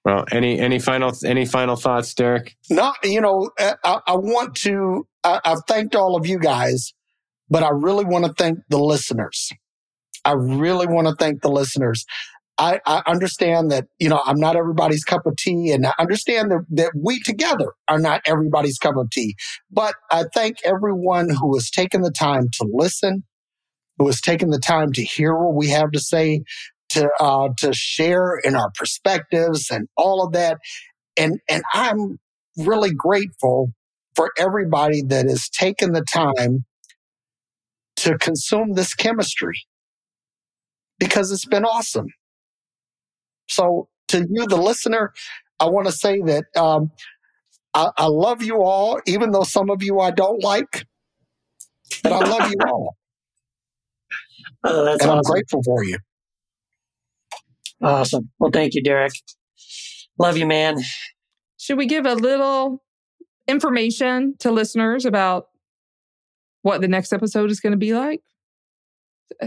Well, 0.03 0.25
any 0.31 0.59
any 0.59 0.79
final 0.79 1.11
any 1.23 1.45
final 1.45 1.75
thoughts, 1.75 2.13
Derek? 2.15 2.55
Not, 2.71 2.95
you 3.03 3.21
know, 3.21 3.51
uh, 3.59 3.75
I, 3.83 3.99
I 4.07 4.15
want 4.15 4.55
to. 4.61 5.05
I, 5.23 5.39
I've 5.45 5.59
thanked 5.67 5.95
all 5.95 6.15
of 6.15 6.25
you 6.25 6.39
guys, 6.39 6.91
but 7.51 7.61
I 7.61 7.69
really 7.69 8.05
want 8.05 8.25
to 8.25 8.33
thank 8.33 8.57
the 8.69 8.79
listeners. 8.79 9.51
I 10.25 10.31
really 10.33 10.87
want 10.87 11.07
to 11.07 11.13
thank 11.15 11.43
the 11.43 11.49
listeners. 11.51 12.03
I, 12.61 12.79
I 12.85 13.01
understand 13.07 13.71
that 13.71 13.87
you 13.99 14.07
know 14.07 14.21
I'm 14.23 14.39
not 14.39 14.55
everybody's 14.55 15.03
cup 15.03 15.25
of 15.25 15.35
tea, 15.35 15.71
and 15.71 15.87
I 15.87 15.93
understand 15.97 16.51
that, 16.51 16.65
that 16.69 16.91
we 16.95 17.19
together 17.19 17.73
are 17.87 17.97
not 17.97 18.21
everybody's 18.27 18.77
cup 18.77 18.97
of 18.97 19.09
tea. 19.09 19.35
But 19.71 19.95
I 20.11 20.25
thank 20.35 20.57
everyone 20.63 21.29
who 21.29 21.55
has 21.55 21.71
taken 21.71 22.03
the 22.03 22.11
time 22.11 22.49
to 22.59 22.69
listen, 22.71 23.23
who 23.97 24.05
has 24.05 24.21
taken 24.21 24.51
the 24.51 24.59
time 24.59 24.93
to 24.93 25.03
hear 25.03 25.35
what 25.35 25.55
we 25.55 25.69
have 25.69 25.89
to 25.91 25.99
say, 25.99 26.43
to 26.89 27.09
uh, 27.19 27.49
to 27.57 27.73
share 27.73 28.37
in 28.43 28.55
our 28.55 28.71
perspectives 28.77 29.71
and 29.71 29.87
all 29.97 30.23
of 30.23 30.33
that. 30.33 30.59
And 31.17 31.39
and 31.49 31.63
I'm 31.73 32.19
really 32.57 32.93
grateful 32.93 33.73
for 34.15 34.29
everybody 34.37 35.01
that 35.01 35.25
has 35.25 35.49
taken 35.49 35.93
the 35.93 36.05
time 36.13 36.65
to 37.95 38.19
consume 38.19 38.73
this 38.73 38.93
chemistry 38.93 39.57
because 40.99 41.31
it's 41.31 41.45
been 41.45 41.65
awesome. 41.65 42.07
So, 43.51 43.89
to 44.09 44.25
you, 44.29 44.47
the 44.47 44.57
listener, 44.57 45.13
I 45.59 45.65
want 45.69 45.87
to 45.87 45.91
say 45.93 46.21
that 46.21 46.45
um, 46.57 46.91
I, 47.73 47.89
I 47.97 48.05
love 48.07 48.43
you 48.43 48.61
all, 48.63 48.99
even 49.05 49.31
though 49.31 49.43
some 49.43 49.69
of 49.69 49.83
you 49.83 49.99
I 49.99 50.11
don't 50.11 50.43
like, 50.43 50.85
but 52.03 52.11
I 52.11 52.27
love 52.27 52.49
you 52.49 52.57
all, 52.67 52.95
Oh, 54.63 54.85
that's 54.85 55.03
and 55.03 55.11
I'm 55.11 55.21
grateful 55.21 55.63
for 55.63 55.83
you. 55.83 55.97
Awesome. 57.81 58.29
Well, 58.39 58.51
thank 58.51 58.75
you, 58.75 58.83
Derek. 58.83 59.13
Love 60.19 60.37
you, 60.37 60.45
man. 60.45 60.77
Should 61.57 61.77
we 61.77 61.87
give 61.87 62.05
a 62.05 62.13
little 62.13 62.83
information 63.47 64.35
to 64.39 64.51
listeners 64.51 65.05
about 65.05 65.47
what 66.61 66.81
the 66.81 66.87
next 66.87 67.11
episode 67.11 67.49
is 67.49 67.59
going 67.59 67.71
to 67.71 67.77
be 67.77 67.93
like? 67.93 68.21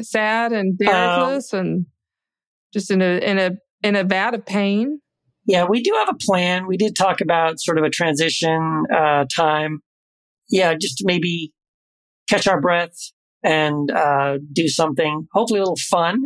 Sad 0.03 0.53
and 0.53 0.77
Derekless 0.79 1.53
and 1.53 1.87
just 2.73 2.91
in 2.91 3.03
a 3.03 3.19
in 3.19 3.39
a 3.39 3.53
in 3.85 3.95
a 3.95 4.03
vat 4.03 4.35
of 4.35 4.45
pain. 4.45 5.01
Yeah, 5.47 5.67
we 5.69 5.83
do 5.83 5.93
have 5.95 6.09
a 6.09 6.17
plan. 6.19 6.67
We 6.67 6.77
did 6.77 6.97
talk 6.97 7.21
about 7.21 7.61
sort 7.61 7.79
of 7.79 7.85
a 7.85 7.91
transition 7.91 8.85
uh, 8.93 9.27
time. 9.35 9.81
Yeah, 10.51 10.75
just 10.75 11.03
maybe 11.05 11.53
catch 12.29 12.49
our 12.49 12.61
breath 12.61 12.97
and 13.43 13.91
uh, 13.91 14.39
do 14.53 14.69
something, 14.69 15.29
hopefully 15.33 15.61
a 15.61 15.63
little 15.63 15.77
fun 15.77 16.23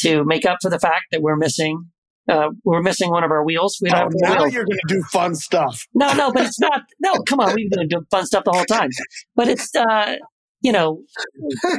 to 0.00 0.24
make 0.24 0.46
up 0.46 0.58
for 0.62 0.70
the 0.70 0.78
fact 0.78 1.04
that 1.12 1.20
we're 1.20 1.36
missing. 1.36 1.84
Uh, 2.28 2.48
we're 2.64 2.80
missing 2.82 3.10
one 3.10 3.24
of 3.24 3.30
our 3.30 3.44
wheels. 3.44 3.78
We 3.82 3.90
don't 3.90 4.06
Oh, 4.06 4.16
now 4.28 4.38
wheels. 4.42 4.54
you're 4.54 4.64
going 4.64 4.78
to 4.88 4.94
do 4.94 5.02
fun 5.12 5.34
stuff. 5.34 5.86
No, 5.92 6.12
no, 6.14 6.32
but 6.32 6.46
it's 6.46 6.58
not. 6.60 6.82
No, 7.00 7.14
come 7.28 7.40
on, 7.40 7.54
we've 7.54 7.70
been 7.70 7.88
doing 7.88 8.06
fun 8.10 8.24
stuff 8.26 8.44
the 8.44 8.52
whole 8.52 8.64
time. 8.64 8.88
But 9.36 9.48
it's, 9.48 9.74
uh, 9.74 10.16
you 10.62 10.72
know, 10.72 11.02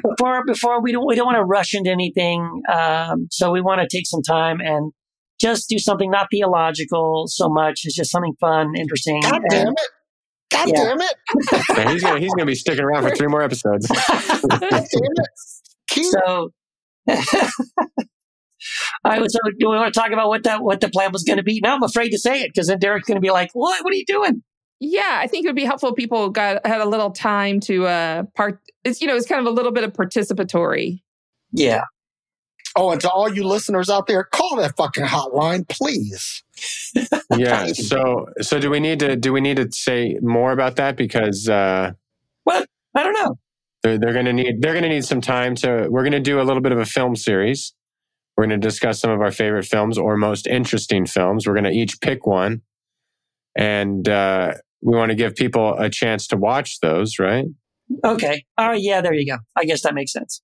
before 0.10 0.44
before 0.46 0.82
we 0.82 0.92
don't 0.92 1.06
we 1.08 1.16
don't 1.16 1.26
want 1.26 1.38
to 1.38 1.44
rush 1.44 1.74
into 1.74 1.90
anything. 1.90 2.62
Um, 2.72 3.28
so 3.32 3.52
we 3.52 3.62
want 3.62 3.82
to 3.82 3.88
take 3.98 4.06
some 4.08 4.22
time 4.22 4.60
and 4.60 4.92
just 5.40 5.68
do 5.70 5.80
something 5.80 6.12
not 6.12 6.28
theological 6.32 7.26
so 7.28 7.50
much. 7.50 7.82
It's 7.84 7.96
just 7.96 8.12
something 8.12 8.34
fun, 8.40 8.74
interesting. 8.78 9.22
God 9.22 9.36
and- 9.36 9.50
damn 9.50 9.68
it! 9.70 9.80
God 10.52 10.68
Yeah. 10.70 10.84
damn 10.84 11.02
it! 11.02 11.16
Yeah, 11.78 11.92
he's 11.92 12.04
gonna 12.04 12.20
he's 12.20 12.34
gonna 12.34 12.46
be 12.46 12.56
sticking 12.56 12.84
around 12.84 13.04
for 13.04 13.16
three 13.16 13.28
more 13.28 13.42
episodes. 13.42 13.88
God 14.50 14.60
damn 14.60 14.82
it! 14.82 16.06
So. 16.06 16.50
I 19.04 19.20
was. 19.20 19.34
So 19.34 19.40
do 19.60 19.70
we 19.70 19.76
want 19.76 19.94
to 19.94 20.00
talk 20.00 20.12
about 20.12 20.30
what 20.30 20.44
that 20.44 20.64
what 20.64 20.80
the 20.80 20.90
plan 20.90 21.12
was 21.12 21.24
going 21.24 21.36
to 21.38 21.44
be? 21.44 21.60
Now 21.62 21.76
I'm 21.76 21.84
afraid 21.84 22.12
to 22.12 22.18
say 22.18 22.42
it 22.42 22.52
because 22.54 22.68
then 22.68 22.80
Derek's 22.80 23.08
going 23.08 23.18
to 23.18 23.22
be 23.22 23.32
like, 23.32 23.50
"What? 23.54 23.84
What 23.84 23.92
are 23.94 23.98
you 23.98 24.06
doing?" 24.08 24.42
Yeah, 24.86 25.20
I 25.22 25.28
think 25.28 25.46
it 25.46 25.48
would 25.48 25.56
be 25.56 25.64
helpful 25.64 25.90
if 25.90 25.96
people 25.96 26.30
got 26.30 26.66
had 26.68 26.82
a 26.82 26.86
little 26.86 27.10
time 27.12 27.62
to 27.62 27.86
uh 27.88 28.24
part 28.36 28.60
it's 28.84 29.00
you 29.00 29.08
know, 29.08 29.16
it's 29.16 29.26
kind 29.26 29.40
of 29.40 29.48
a 29.48 29.56
little 29.56 29.72
bit 29.72 29.86
of 29.86 29.94
participatory. 29.94 31.02
Yeah. 31.54 31.84
Oh, 32.76 32.92
and 32.92 33.00
to 33.02 33.10
all 33.10 33.32
you 33.34 33.46
listeners 33.46 33.90
out 33.90 34.08
there, 34.08 34.24
call 34.24 34.58
that 34.58 34.76
fucking 34.76 35.06
hotline, 35.06 35.68
please. 35.70 36.44
Yeah. 37.36 37.68
So 37.68 38.28
so 38.42 38.60
do 38.60 38.70
we 38.70 38.80
need 38.80 39.00
to 39.00 39.16
do 39.16 39.34
we 39.34 39.42
need 39.42 39.58
to 39.58 39.68
say 39.72 40.18
more 40.22 40.52
about 40.52 40.76
that 40.76 40.96
because 40.98 41.50
uh, 41.50 41.92
I 42.48 42.66
don't 42.96 43.14
know. 43.14 43.40
they're 43.82 43.98
they're 43.98 44.14
gonna 44.14 44.34
need 44.34 44.62
they're 44.62 44.74
gonna 44.76 44.90
need 44.90 45.04
some 45.06 45.22
time 45.22 45.56
to 45.56 45.88
we're 45.90 46.04
gonna 46.04 46.20
do 46.20 46.40
a 46.40 46.44
little 46.44 46.62
bit 46.62 46.72
of 46.72 46.78
a 46.78 46.86
film 46.86 47.16
series. 47.16 47.74
We're 48.38 48.44
gonna 48.44 48.58
discuss 48.58 49.00
some 49.00 49.10
of 49.12 49.22
our 49.22 49.32
favorite 49.32 49.66
films 49.66 49.98
or 49.98 50.16
most 50.18 50.46
interesting 50.46 51.06
films. 51.08 51.48
We're 51.48 51.56
gonna 51.56 51.72
each 51.72 52.00
pick 52.02 52.28
one, 52.28 52.62
and 53.58 54.08
uh, 54.08 54.54
we 54.84 54.96
want 54.96 55.10
to 55.10 55.16
give 55.16 55.36
people 55.36 55.76
a 55.78 55.90
chance 55.90 56.28
to 56.28 56.38
watch 56.38 56.80
those. 56.82 57.20
Right. 57.20 57.46
Okay. 58.04 58.46
All 58.58 58.70
right. 58.70 58.82
Yeah. 58.82 59.02
There 59.02 59.14
you 59.14 59.26
go. 59.26 59.38
I 59.56 59.66
guess 59.66 59.82
that 59.84 59.94
makes 59.94 60.12
sense. 60.12 60.42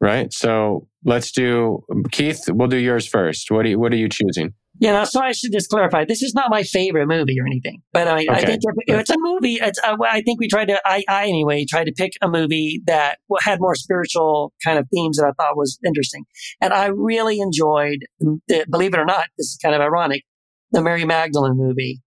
Right. 0.00 0.32
So 0.32 0.88
let's 1.04 1.32
do 1.32 1.82
Keith. 2.10 2.40
We'll 2.48 2.68
do 2.68 2.76
yours 2.76 3.06
first. 3.06 3.50
What 3.50 3.64
are 3.64 3.68
you 3.68 3.78
What 3.78 3.92
are 3.92 3.96
you 3.96 4.08
choosing? 4.08 4.52
Yeah, 4.78 4.92
no, 4.92 5.04
so 5.04 5.20
I 5.20 5.32
should 5.32 5.52
just 5.52 5.70
clarify. 5.70 6.04
This 6.04 6.22
is 6.22 6.34
not 6.34 6.50
my 6.50 6.62
favorite 6.62 7.06
movie 7.06 7.40
or 7.40 7.46
anything, 7.46 7.80
but 7.92 8.08
I, 8.08 8.26
I 8.28 8.44
think 8.44 8.60
if, 8.62 8.98
it's 9.00 9.10
a 9.10 9.16
movie. 9.16 9.54
It's, 9.54 9.78
uh, 9.82 9.96
I 10.02 10.20
think 10.20 10.38
we 10.38 10.48
tried 10.48 10.66
to. 10.66 10.78
I, 10.84 11.02
I 11.08 11.22
anyway 11.24 11.64
tried 11.64 11.84
to 11.84 11.92
pick 11.92 12.12
a 12.20 12.28
movie 12.28 12.82
that 12.86 13.18
had 13.40 13.58
more 13.58 13.74
spiritual 13.74 14.52
kind 14.62 14.78
of 14.78 14.86
themes 14.92 15.16
that 15.16 15.26
I 15.26 15.32
thought 15.42 15.56
was 15.56 15.78
interesting, 15.86 16.24
and 16.60 16.74
I 16.74 16.86
really 16.86 17.40
enjoyed. 17.40 18.00
The, 18.20 18.66
believe 18.70 18.92
it 18.92 19.00
or 19.00 19.06
not, 19.06 19.24
this 19.38 19.46
is 19.46 19.58
kind 19.62 19.74
of 19.74 19.80
ironic. 19.80 20.24
The 20.72 20.82
Mary 20.82 21.06
Magdalene 21.06 21.56
movie, 21.56 22.02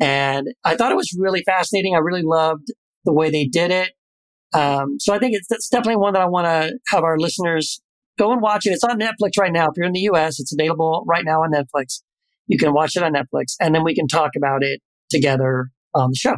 and 0.00 0.48
I 0.64 0.76
thought 0.76 0.92
it 0.92 0.96
was 0.96 1.16
really 1.18 1.42
fascinating. 1.42 1.94
I 1.94 1.98
really 1.98 2.22
loved 2.22 2.72
the 3.04 3.12
way 3.12 3.30
they 3.30 3.46
did 3.46 3.70
it. 3.70 3.92
Um, 4.52 4.98
so 5.00 5.12
I 5.14 5.18
think 5.18 5.34
it's, 5.34 5.50
it's 5.50 5.68
definitely 5.68 5.96
one 5.96 6.12
that 6.14 6.22
I 6.22 6.26
want 6.26 6.46
to 6.46 6.78
have 6.88 7.02
our 7.04 7.18
listeners 7.18 7.80
go 8.18 8.32
and 8.32 8.40
watch 8.40 8.66
it. 8.66 8.70
It's 8.70 8.84
on 8.84 8.98
Netflix 8.98 9.38
right 9.38 9.52
now. 9.52 9.66
If 9.66 9.72
you're 9.76 9.86
in 9.86 9.92
the 9.92 10.08
US, 10.12 10.38
it's 10.38 10.52
available 10.52 11.04
right 11.06 11.24
now 11.24 11.42
on 11.42 11.52
Netflix. 11.52 12.02
You 12.46 12.58
can 12.58 12.72
watch 12.72 12.96
it 12.96 13.02
on 13.02 13.12
Netflix 13.12 13.54
and 13.60 13.74
then 13.74 13.84
we 13.84 13.94
can 13.94 14.06
talk 14.06 14.30
about 14.36 14.62
it 14.62 14.80
together 15.10 15.70
on 15.94 16.10
the 16.10 16.16
show. 16.16 16.36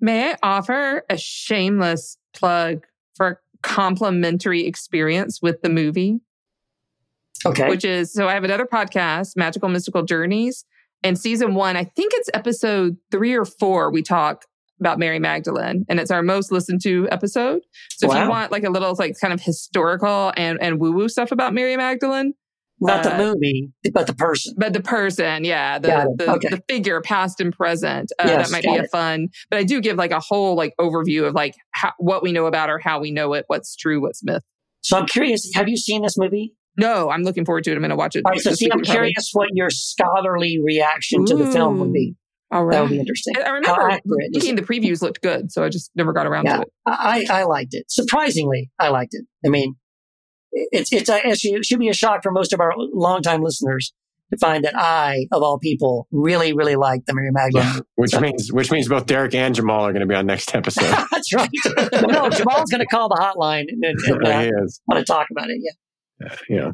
May 0.00 0.32
I 0.32 0.36
offer 0.42 1.04
a 1.10 1.16
shameless 1.16 2.16
plug 2.34 2.84
for 3.14 3.28
a 3.28 3.36
complimentary 3.62 4.66
experience 4.66 5.40
with 5.42 5.62
the 5.62 5.68
movie? 5.68 6.20
Okay. 7.44 7.68
Which 7.68 7.84
is 7.84 8.12
so 8.12 8.28
I 8.28 8.34
have 8.34 8.44
another 8.44 8.66
podcast, 8.66 9.36
Magical 9.36 9.68
Mystical 9.68 10.02
Journeys. 10.02 10.64
And 11.02 11.18
season 11.18 11.54
one, 11.54 11.76
I 11.76 11.84
think 11.84 12.12
it's 12.14 12.28
episode 12.34 12.96
three 13.10 13.34
or 13.34 13.44
four, 13.44 13.90
we 13.90 14.02
talk 14.02 14.44
about 14.80 14.98
Mary 14.98 15.18
Magdalene. 15.18 15.84
And 15.88 16.00
it's 16.00 16.10
our 16.10 16.22
most 16.22 16.50
listened 16.52 16.80
to 16.82 17.06
episode. 17.10 17.60
So 17.96 18.10
if 18.10 18.18
you 18.18 18.28
want 18.28 18.50
like 18.50 18.64
a 18.64 18.70
little 18.70 18.94
like 18.98 19.14
kind 19.20 19.32
of 19.32 19.40
historical 19.40 20.32
and, 20.36 20.58
and 20.62 20.80
woo-woo 20.80 21.08
stuff 21.08 21.32
about 21.32 21.52
Mary 21.52 21.76
Magdalene, 21.76 22.32
Not 22.80 23.02
the 23.02 23.14
uh, 23.14 23.18
movie, 23.18 23.72
but 23.92 24.06
the 24.06 24.14
person. 24.14 24.54
but 24.56 24.72
the 24.72 24.80
person, 24.80 25.44
yeah, 25.44 25.78
the 25.78 26.14
the, 26.16 26.32
Okay. 26.32 26.48
the 26.48 26.62
figure, 26.66 27.02
past 27.02 27.40
and 27.40 27.52
present, 27.54 28.10
uh, 28.18 28.24
Yes, 28.26 28.48
that 28.48 28.52
might 28.52 28.64
got 28.64 28.78
be 28.80 28.84
a 28.86 28.88
fun. 28.88 29.28
But 29.50 29.58
I 29.58 29.64
do 29.64 29.82
give 29.82 29.98
like 29.98 30.12
a 30.12 30.20
whole 30.20 30.56
like 30.56 30.72
overview 30.80 31.26
of 31.26 31.34
like 31.34 31.54
how, 31.72 31.92
what 31.98 32.22
we 32.22 32.32
know 32.32 32.46
about 32.46 32.70
her, 32.70 32.78
how 32.78 33.00
we 33.00 33.10
know 33.10 33.34
it, 33.34 33.44
what's 33.48 33.76
true, 33.76 34.00
what's 34.00 34.24
myth. 34.24 34.42
So 34.82 34.96
I'm 34.96 35.06
curious, 35.06 35.50
have 35.54 35.68
you 35.68 35.76
seen 35.76 36.00
this 36.02 36.16
movie? 36.16 36.54
No, 36.76 37.10
I'm 37.10 37.22
looking 37.22 37.44
forward 37.44 37.64
to 37.64 37.70
it. 37.72 37.74
I'm 37.74 37.80
going 37.80 37.90
to 37.90 37.96
watch 37.96 38.16
it. 38.16 38.22
All 38.24 38.30
right, 38.32 38.40
so 38.40 38.52
see, 38.52 38.66
I'm 38.66 38.78
probably. 38.78 38.90
curious 38.92 39.30
what 39.32 39.48
your 39.52 39.70
scholarly 39.70 40.58
reaction 40.62 41.24
to 41.26 41.36
the 41.36 41.50
film 41.50 41.78
would 41.80 41.92
be. 41.92 42.14
All 42.52 42.64
right. 42.64 42.74
That 42.74 42.80
would 42.82 42.90
be 42.90 42.98
interesting. 42.98 43.34
I 43.38 43.42
I 43.42 43.50
remember 43.50 43.80
accurate 43.90 44.30
is 44.32 44.42
thinking 44.42 44.56
the 44.56 44.62
previews 44.62 45.02
looked 45.02 45.20
good, 45.22 45.52
so 45.52 45.62
I 45.62 45.68
just 45.68 45.90
never 45.94 46.12
got 46.12 46.26
around 46.26 46.46
Yeah. 46.46 46.56
to 46.56 46.62
it. 46.62 46.68
I, 46.86 47.24
I 47.30 47.42
liked 47.44 47.74
it. 47.74 47.84
Surprisingly, 47.88 48.70
I 48.78 48.88
liked 48.88 49.14
it. 49.14 49.24
I 49.46 49.50
mean, 49.50 49.76
it's 50.52 50.92
it's 50.92 51.08
a, 51.08 51.28
it 51.28 51.38
should- 51.38 51.64
should 51.64 51.78
be 51.78 51.88
a 51.88 51.94
shock 51.94 52.22
for 52.22 52.32
most 52.32 52.52
of 52.52 52.58
our 52.60 52.72
longtime 52.76 53.42
listeners 53.42 53.92
to 54.32 54.38
find 54.38 54.64
that 54.64 54.76
I, 54.76 55.26
of 55.32 55.42
all 55.42 55.58
people, 55.58 56.06
really, 56.12 56.52
really 56.52 56.76
like 56.76 57.04
the 57.06 57.14
Mary 57.14 57.30
Magdalene. 57.32 57.82
Which 57.96 58.10
So- 58.12 58.20
means 58.20 58.52
which 58.52 58.70
means 58.72 58.88
both 58.88 59.06
Derek 59.06 59.34
and 59.34 59.54
Jamal 59.54 59.86
are 59.86 59.92
going 59.92 60.00
to 60.00 60.06
be 60.06 60.14
on 60.16 60.26
next 60.26 60.52
episode. 60.54 60.84
That's 61.12 61.32
right. 61.34 61.50
no, 62.08 62.30
Jamal's 62.30 62.70
going 62.70 62.80
to 62.80 62.86
call 62.86 63.08
the 63.08 63.16
hotline 63.16 63.66
and, 63.68 63.84
and, 63.84 64.00
and, 64.26 64.26
uh, 64.26 64.66
want 64.88 64.98
to 64.98 65.04
talk 65.04 65.28
about 65.30 65.50
it. 65.50 65.58
Yeah. 65.60 65.70
Yeah. 66.48 66.72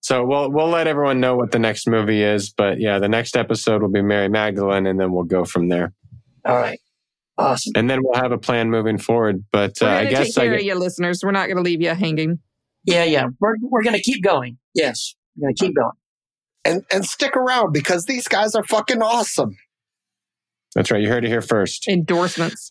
So 0.00 0.24
we'll 0.24 0.50
we'll 0.50 0.68
let 0.68 0.86
everyone 0.86 1.20
know 1.20 1.36
what 1.36 1.50
the 1.52 1.58
next 1.58 1.86
movie 1.86 2.22
is, 2.22 2.50
but 2.50 2.80
yeah, 2.80 2.98
the 2.98 3.08
next 3.08 3.36
episode 3.36 3.82
will 3.82 3.90
be 3.90 4.00
Mary 4.02 4.28
Magdalene, 4.28 4.86
and 4.86 4.98
then 4.98 5.12
we'll 5.12 5.24
go 5.24 5.44
from 5.44 5.68
there, 5.68 5.92
All 6.44 6.56
right. 6.56 6.80
Awesome. 7.38 7.72
and 7.76 7.88
then 7.88 8.00
we'll 8.02 8.20
have 8.20 8.32
a 8.32 8.38
plan 8.38 8.70
moving 8.70 8.98
forward. 8.98 9.44
But 9.52 9.80
uh, 9.82 9.86
We're 9.86 9.88
I 9.88 10.04
guess 10.06 10.34
take 10.34 10.38
I 10.38 10.40
care 10.46 10.50
gue- 10.56 10.58
of 10.60 10.64
you, 10.66 10.74
listeners. 10.74 11.20
We're 11.22 11.30
not 11.30 11.46
going 11.46 11.56
to 11.56 11.62
leave 11.62 11.80
you 11.80 11.90
hanging. 11.90 12.38
Yeah, 12.84 13.04
yeah. 13.04 13.26
We're 13.40 13.56
we're 13.62 13.82
going 13.82 13.96
to 13.96 14.02
keep 14.02 14.22
going. 14.24 14.58
Yes, 14.74 15.14
we're 15.36 15.46
going 15.48 15.54
to 15.54 15.64
keep 15.66 15.76
going. 15.76 15.92
And 16.64 16.84
and 16.92 17.04
stick 17.04 17.36
around 17.36 17.72
because 17.72 18.04
these 18.06 18.26
guys 18.28 18.54
are 18.54 18.64
fucking 18.64 19.02
awesome. 19.02 19.56
That's 20.74 20.90
right. 20.90 21.02
You 21.02 21.08
heard 21.08 21.24
it 21.24 21.28
here 21.28 21.42
first. 21.42 21.88
Endorsements. 21.88 22.70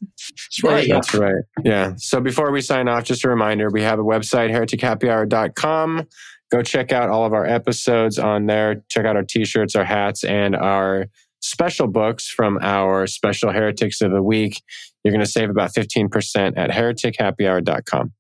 There 0.62 0.82
you 0.82 0.88
go. 0.88 0.94
That's 0.96 1.14
right. 1.14 1.44
Yeah. 1.64 1.94
So 1.98 2.22
before 2.22 2.52
we 2.52 2.62
sign 2.62 2.88
off, 2.88 3.04
just 3.04 3.26
a 3.26 3.30
reminder 3.30 3.70
we 3.70 3.82
have 3.82 4.00
a 4.00 4.04
website, 4.04 4.52
heretichappyhour.com. 4.52 6.08
Go 6.52 6.62
check 6.64 6.92
out 6.92 7.10
all 7.10 7.26
of 7.26 7.34
our 7.34 7.46
episodes 7.46 8.18
on 8.18 8.46
there. 8.46 8.84
Check 8.90 9.06
out 9.06 9.16
our 9.16 9.24
t 9.24 9.46
shirts, 9.46 9.76
our 9.76 9.86
hats, 9.86 10.24
and 10.24 10.56
our 10.56 11.08
special 11.42 11.88
books 11.88 12.28
from 12.28 12.58
our 12.62 13.06
special 13.06 13.52
Heretics 13.52 14.02
of 14.02 14.12
the 14.12 14.24
Week. 14.24 14.62
You're 15.04 15.12
going 15.12 15.24
to 15.24 15.32
save 15.32 15.50
about 15.50 15.74
15% 15.74 16.54
at 16.58 16.70
heretichappyhour.com. 16.72 18.14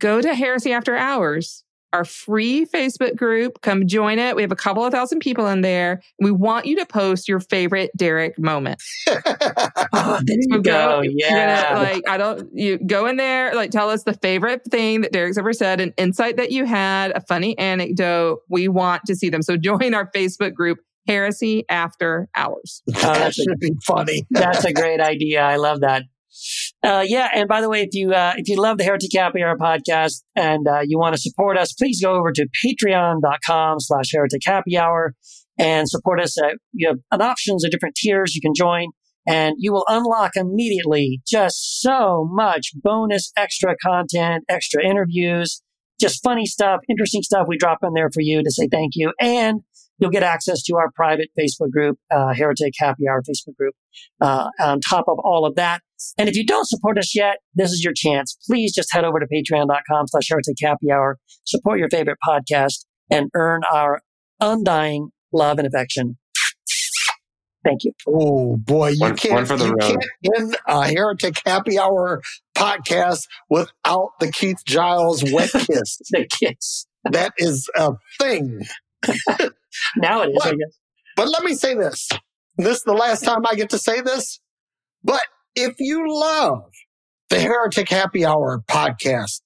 Go 0.00 0.20
to 0.20 0.34
Heresy 0.34 0.72
After 0.72 0.96
Hours, 0.96 1.64
our 1.94 2.04
free 2.04 2.66
Facebook 2.66 3.16
group. 3.16 3.60
Come 3.62 3.86
join 3.86 4.18
it. 4.18 4.34
We 4.36 4.42
have 4.42 4.52
a 4.52 4.56
couple 4.56 4.84
of 4.84 4.92
thousand 4.92 5.20
people 5.20 5.46
in 5.46 5.60
there. 5.60 6.02
We 6.20 6.30
want 6.32 6.66
you 6.66 6.76
to 6.76 6.84
post 6.86 7.28
your 7.28 7.40
favorite 7.40 7.90
Derek 7.96 8.38
moment. 8.38 8.82
Oh, 9.96 10.20
there 10.24 10.36
you 10.36 10.48
So 10.54 10.60
go. 10.60 11.02
you're 11.02 11.30
gonna, 11.30 11.42
Yeah. 11.44 11.78
like 11.78 12.08
I 12.08 12.16
don't 12.18 12.48
you 12.52 12.78
go 12.78 13.06
in 13.06 13.16
there, 13.16 13.54
like 13.54 13.70
tell 13.70 13.90
us 13.90 14.02
the 14.02 14.14
favorite 14.14 14.62
thing 14.70 15.02
that 15.02 15.12
Derek's 15.12 15.38
ever 15.38 15.52
said, 15.52 15.80
an 15.80 15.94
insight 15.96 16.36
that 16.36 16.50
you 16.50 16.64
had, 16.64 17.12
a 17.12 17.20
funny 17.20 17.56
anecdote. 17.58 18.40
We 18.48 18.66
want 18.68 19.02
to 19.06 19.14
see 19.14 19.28
them. 19.30 19.42
So 19.42 19.56
join 19.56 19.94
our 19.94 20.10
Facebook 20.10 20.52
group, 20.54 20.78
Heresy 21.06 21.64
After 21.68 22.28
Hours. 22.34 22.82
Oh, 22.88 22.92
that 23.14 23.34
should 23.34 23.58
be 23.60 23.70
funny. 23.86 24.26
That's 24.30 24.64
a 24.64 24.72
great 24.72 25.00
idea. 25.00 25.42
I 25.42 25.56
love 25.56 25.80
that. 25.80 26.02
Uh, 26.82 27.04
yeah, 27.06 27.28
and 27.34 27.48
by 27.48 27.60
the 27.60 27.68
way, 27.68 27.82
if 27.82 27.90
you 27.92 28.12
uh, 28.12 28.34
if 28.36 28.48
you 28.48 28.60
love 28.60 28.78
the 28.78 28.84
Heretic 28.84 29.10
Happy 29.14 29.42
Hour 29.42 29.56
podcast 29.56 30.22
and 30.36 30.66
uh, 30.68 30.80
you 30.84 30.98
want 30.98 31.14
to 31.14 31.20
support 31.20 31.56
us, 31.56 31.72
please 31.72 32.02
go 32.02 32.14
over 32.14 32.32
to 32.32 32.46
patreon.com 32.64 33.80
slash 33.80 34.10
heretic 34.12 34.42
happy 34.44 34.76
hour 34.76 35.14
and 35.58 35.88
support 35.88 36.20
us. 36.20 36.36
Uh, 36.38 36.54
you 36.72 36.88
have 36.88 36.98
an 37.10 37.22
options 37.22 37.64
of 37.64 37.70
different 37.70 37.94
tiers 37.94 38.34
you 38.34 38.40
can 38.40 38.52
join, 38.54 38.88
and 39.26 39.54
you 39.58 39.72
will 39.72 39.86
unlock 39.88 40.32
immediately 40.36 41.22
just 41.26 41.80
so 41.80 42.28
much 42.30 42.72
bonus 42.74 43.32
extra 43.36 43.74
content, 43.82 44.44
extra 44.48 44.84
interviews, 44.84 45.62
just 46.00 46.22
funny 46.22 46.46
stuff, 46.46 46.80
interesting 46.88 47.22
stuff 47.22 47.46
we 47.48 47.56
drop 47.56 47.78
in 47.82 47.94
there 47.94 48.10
for 48.12 48.20
you 48.20 48.42
to 48.42 48.50
say 48.50 48.68
thank 48.70 48.92
you. 48.94 49.12
And 49.20 49.60
you'll 49.98 50.10
get 50.10 50.22
access 50.22 50.62
to 50.64 50.76
our 50.76 50.90
private 50.94 51.28
Facebook 51.38 51.70
group, 51.70 51.98
uh, 52.10 52.34
Heretic 52.34 52.72
Happy 52.78 53.04
Hour 53.08 53.22
Facebook 53.22 53.56
group 53.56 53.74
uh, 54.20 54.48
on 54.60 54.80
top 54.80 55.06
of 55.08 55.18
all 55.24 55.44
of 55.46 55.54
that. 55.56 55.82
And 56.18 56.28
if 56.28 56.36
you 56.36 56.44
don't 56.44 56.66
support 56.68 56.98
us 56.98 57.14
yet, 57.14 57.36
this 57.54 57.70
is 57.70 57.82
your 57.82 57.92
chance. 57.96 58.36
Please 58.46 58.74
just 58.74 58.92
head 58.92 59.04
over 59.04 59.18
to 59.20 59.26
patreon.com 59.26 60.06
slash 60.08 60.28
heretic 60.28 60.56
happy 60.62 60.90
hour, 60.92 61.18
support 61.44 61.78
your 61.78 61.88
favorite 61.88 62.18
podcast, 62.26 62.84
and 63.10 63.30
earn 63.34 63.62
our 63.72 64.00
undying 64.40 65.10
love 65.32 65.58
and 65.58 65.66
affection. 65.66 66.18
Thank 67.64 67.84
you. 67.84 67.92
Oh 68.06 68.58
boy, 68.58 68.88
you 68.90 69.00
One- 69.00 69.16
can't 69.16 69.34
one 69.34 69.46
for 69.46 69.56
the 69.56 69.64
you 69.66 69.70
road. 69.72 69.80
can't 69.80 70.04
end 70.36 70.56
a 70.66 70.86
heretic 70.86 71.36
happy 71.46 71.78
hour 71.78 72.20
podcast 72.54 73.20
without 73.48 74.10
the 74.20 74.30
Keith 74.30 74.58
Giles 74.66 75.24
wet 75.32 75.50
kiss. 75.52 75.98
The 76.10 76.28
kiss. 76.30 76.86
that 77.10 77.32
is 77.38 77.66
a 77.74 77.92
thing. 78.20 78.60
Now 79.96 80.22
it 80.22 80.30
is, 80.30 80.42
I 80.42 80.50
guess. 80.50 80.78
But 81.16 81.28
let 81.28 81.44
me 81.44 81.54
say 81.54 81.74
this. 81.74 82.08
This 82.56 82.78
is 82.78 82.82
the 82.84 82.92
last 82.92 83.24
time 83.24 83.44
I 83.46 83.54
get 83.54 83.70
to 83.70 83.78
say 83.78 84.00
this. 84.00 84.40
But 85.02 85.22
if 85.54 85.74
you 85.78 86.04
love 86.08 86.70
the 87.30 87.40
Heretic 87.40 87.88
Happy 87.88 88.24
Hour 88.24 88.62
podcast, 88.68 89.40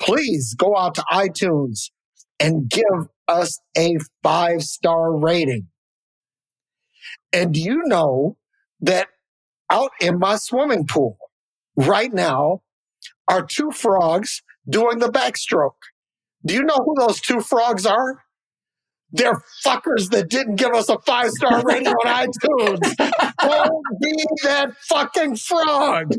please 0.00 0.54
go 0.54 0.76
out 0.76 0.94
to 0.96 1.04
iTunes 1.12 1.90
and 2.38 2.68
give 2.68 3.08
us 3.28 3.60
a 3.76 3.96
five 4.22 4.62
star 4.62 5.16
rating. 5.16 5.68
And 7.32 7.56
you 7.56 7.82
know 7.84 8.36
that 8.80 9.08
out 9.70 9.92
in 10.00 10.18
my 10.18 10.36
swimming 10.36 10.86
pool 10.86 11.16
right 11.76 12.12
now 12.12 12.62
are 13.28 13.44
two 13.44 13.70
frogs 13.70 14.42
doing 14.68 14.98
the 14.98 15.10
backstroke? 15.10 15.78
Do 16.44 16.54
you 16.54 16.62
know 16.62 16.78
who 16.84 16.94
those 16.98 17.20
two 17.20 17.40
frogs 17.40 17.86
are? 17.86 18.22
They're 19.12 19.40
fuckers 19.64 20.10
that 20.10 20.28
didn't 20.28 20.56
give 20.56 20.72
us 20.72 20.88
a 20.88 20.98
five 21.00 21.30
star 21.30 21.62
rating 21.64 21.88
on 21.88 22.28
iTunes. 22.28 22.96
Don't 23.40 23.84
be 24.00 24.24
that 24.44 24.72
fucking 24.88 25.36
frog. 25.36 26.12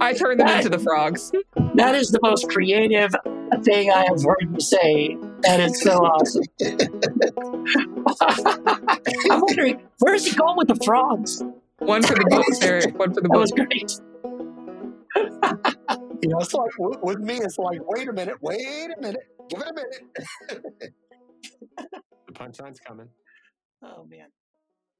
I 0.00 0.12
turned 0.14 0.40
them 0.40 0.48
into 0.48 0.68
the 0.68 0.78
frogs. 0.78 1.30
That 1.74 1.94
is 1.94 2.10
the 2.10 2.18
most 2.22 2.48
creative 2.48 3.14
thing 3.62 3.90
I 3.90 4.04
have 4.08 4.22
heard 4.22 4.48
you 4.52 4.60
say. 4.60 5.16
That 5.42 5.60
is 5.60 5.80
so 5.82 6.04
awesome. 6.04 6.44
I'm 9.30 9.40
wondering, 9.40 9.82
where 9.98 10.14
is 10.14 10.26
he 10.26 10.36
going 10.36 10.56
with 10.56 10.68
the 10.68 10.76
frogs? 10.84 11.42
One 11.78 12.02
for 12.02 12.14
the 12.14 12.26
books, 12.30 12.58
Derek. 12.58 12.98
One 12.98 13.12
for 13.12 13.20
the 13.20 13.28
That 13.28 13.38
was 13.38 13.52
great. 13.52 14.00
You 16.22 16.30
know, 16.30 16.38
it's 16.38 16.54
like 16.54 16.70
with 16.78 16.98
with 17.02 17.18
me, 17.18 17.34
it's 17.34 17.58
like, 17.58 17.80
wait 17.84 18.08
a 18.08 18.12
minute, 18.12 18.36
wait 18.40 18.88
a 18.96 19.00
minute, 19.00 19.20
give 19.50 19.60
it 19.60 19.68
a 19.68 19.74
minute. 19.74 20.94
The 22.26 22.32
punchline's 22.32 22.80
coming. 22.80 23.08
Oh, 23.82 24.06
man. 24.08 24.28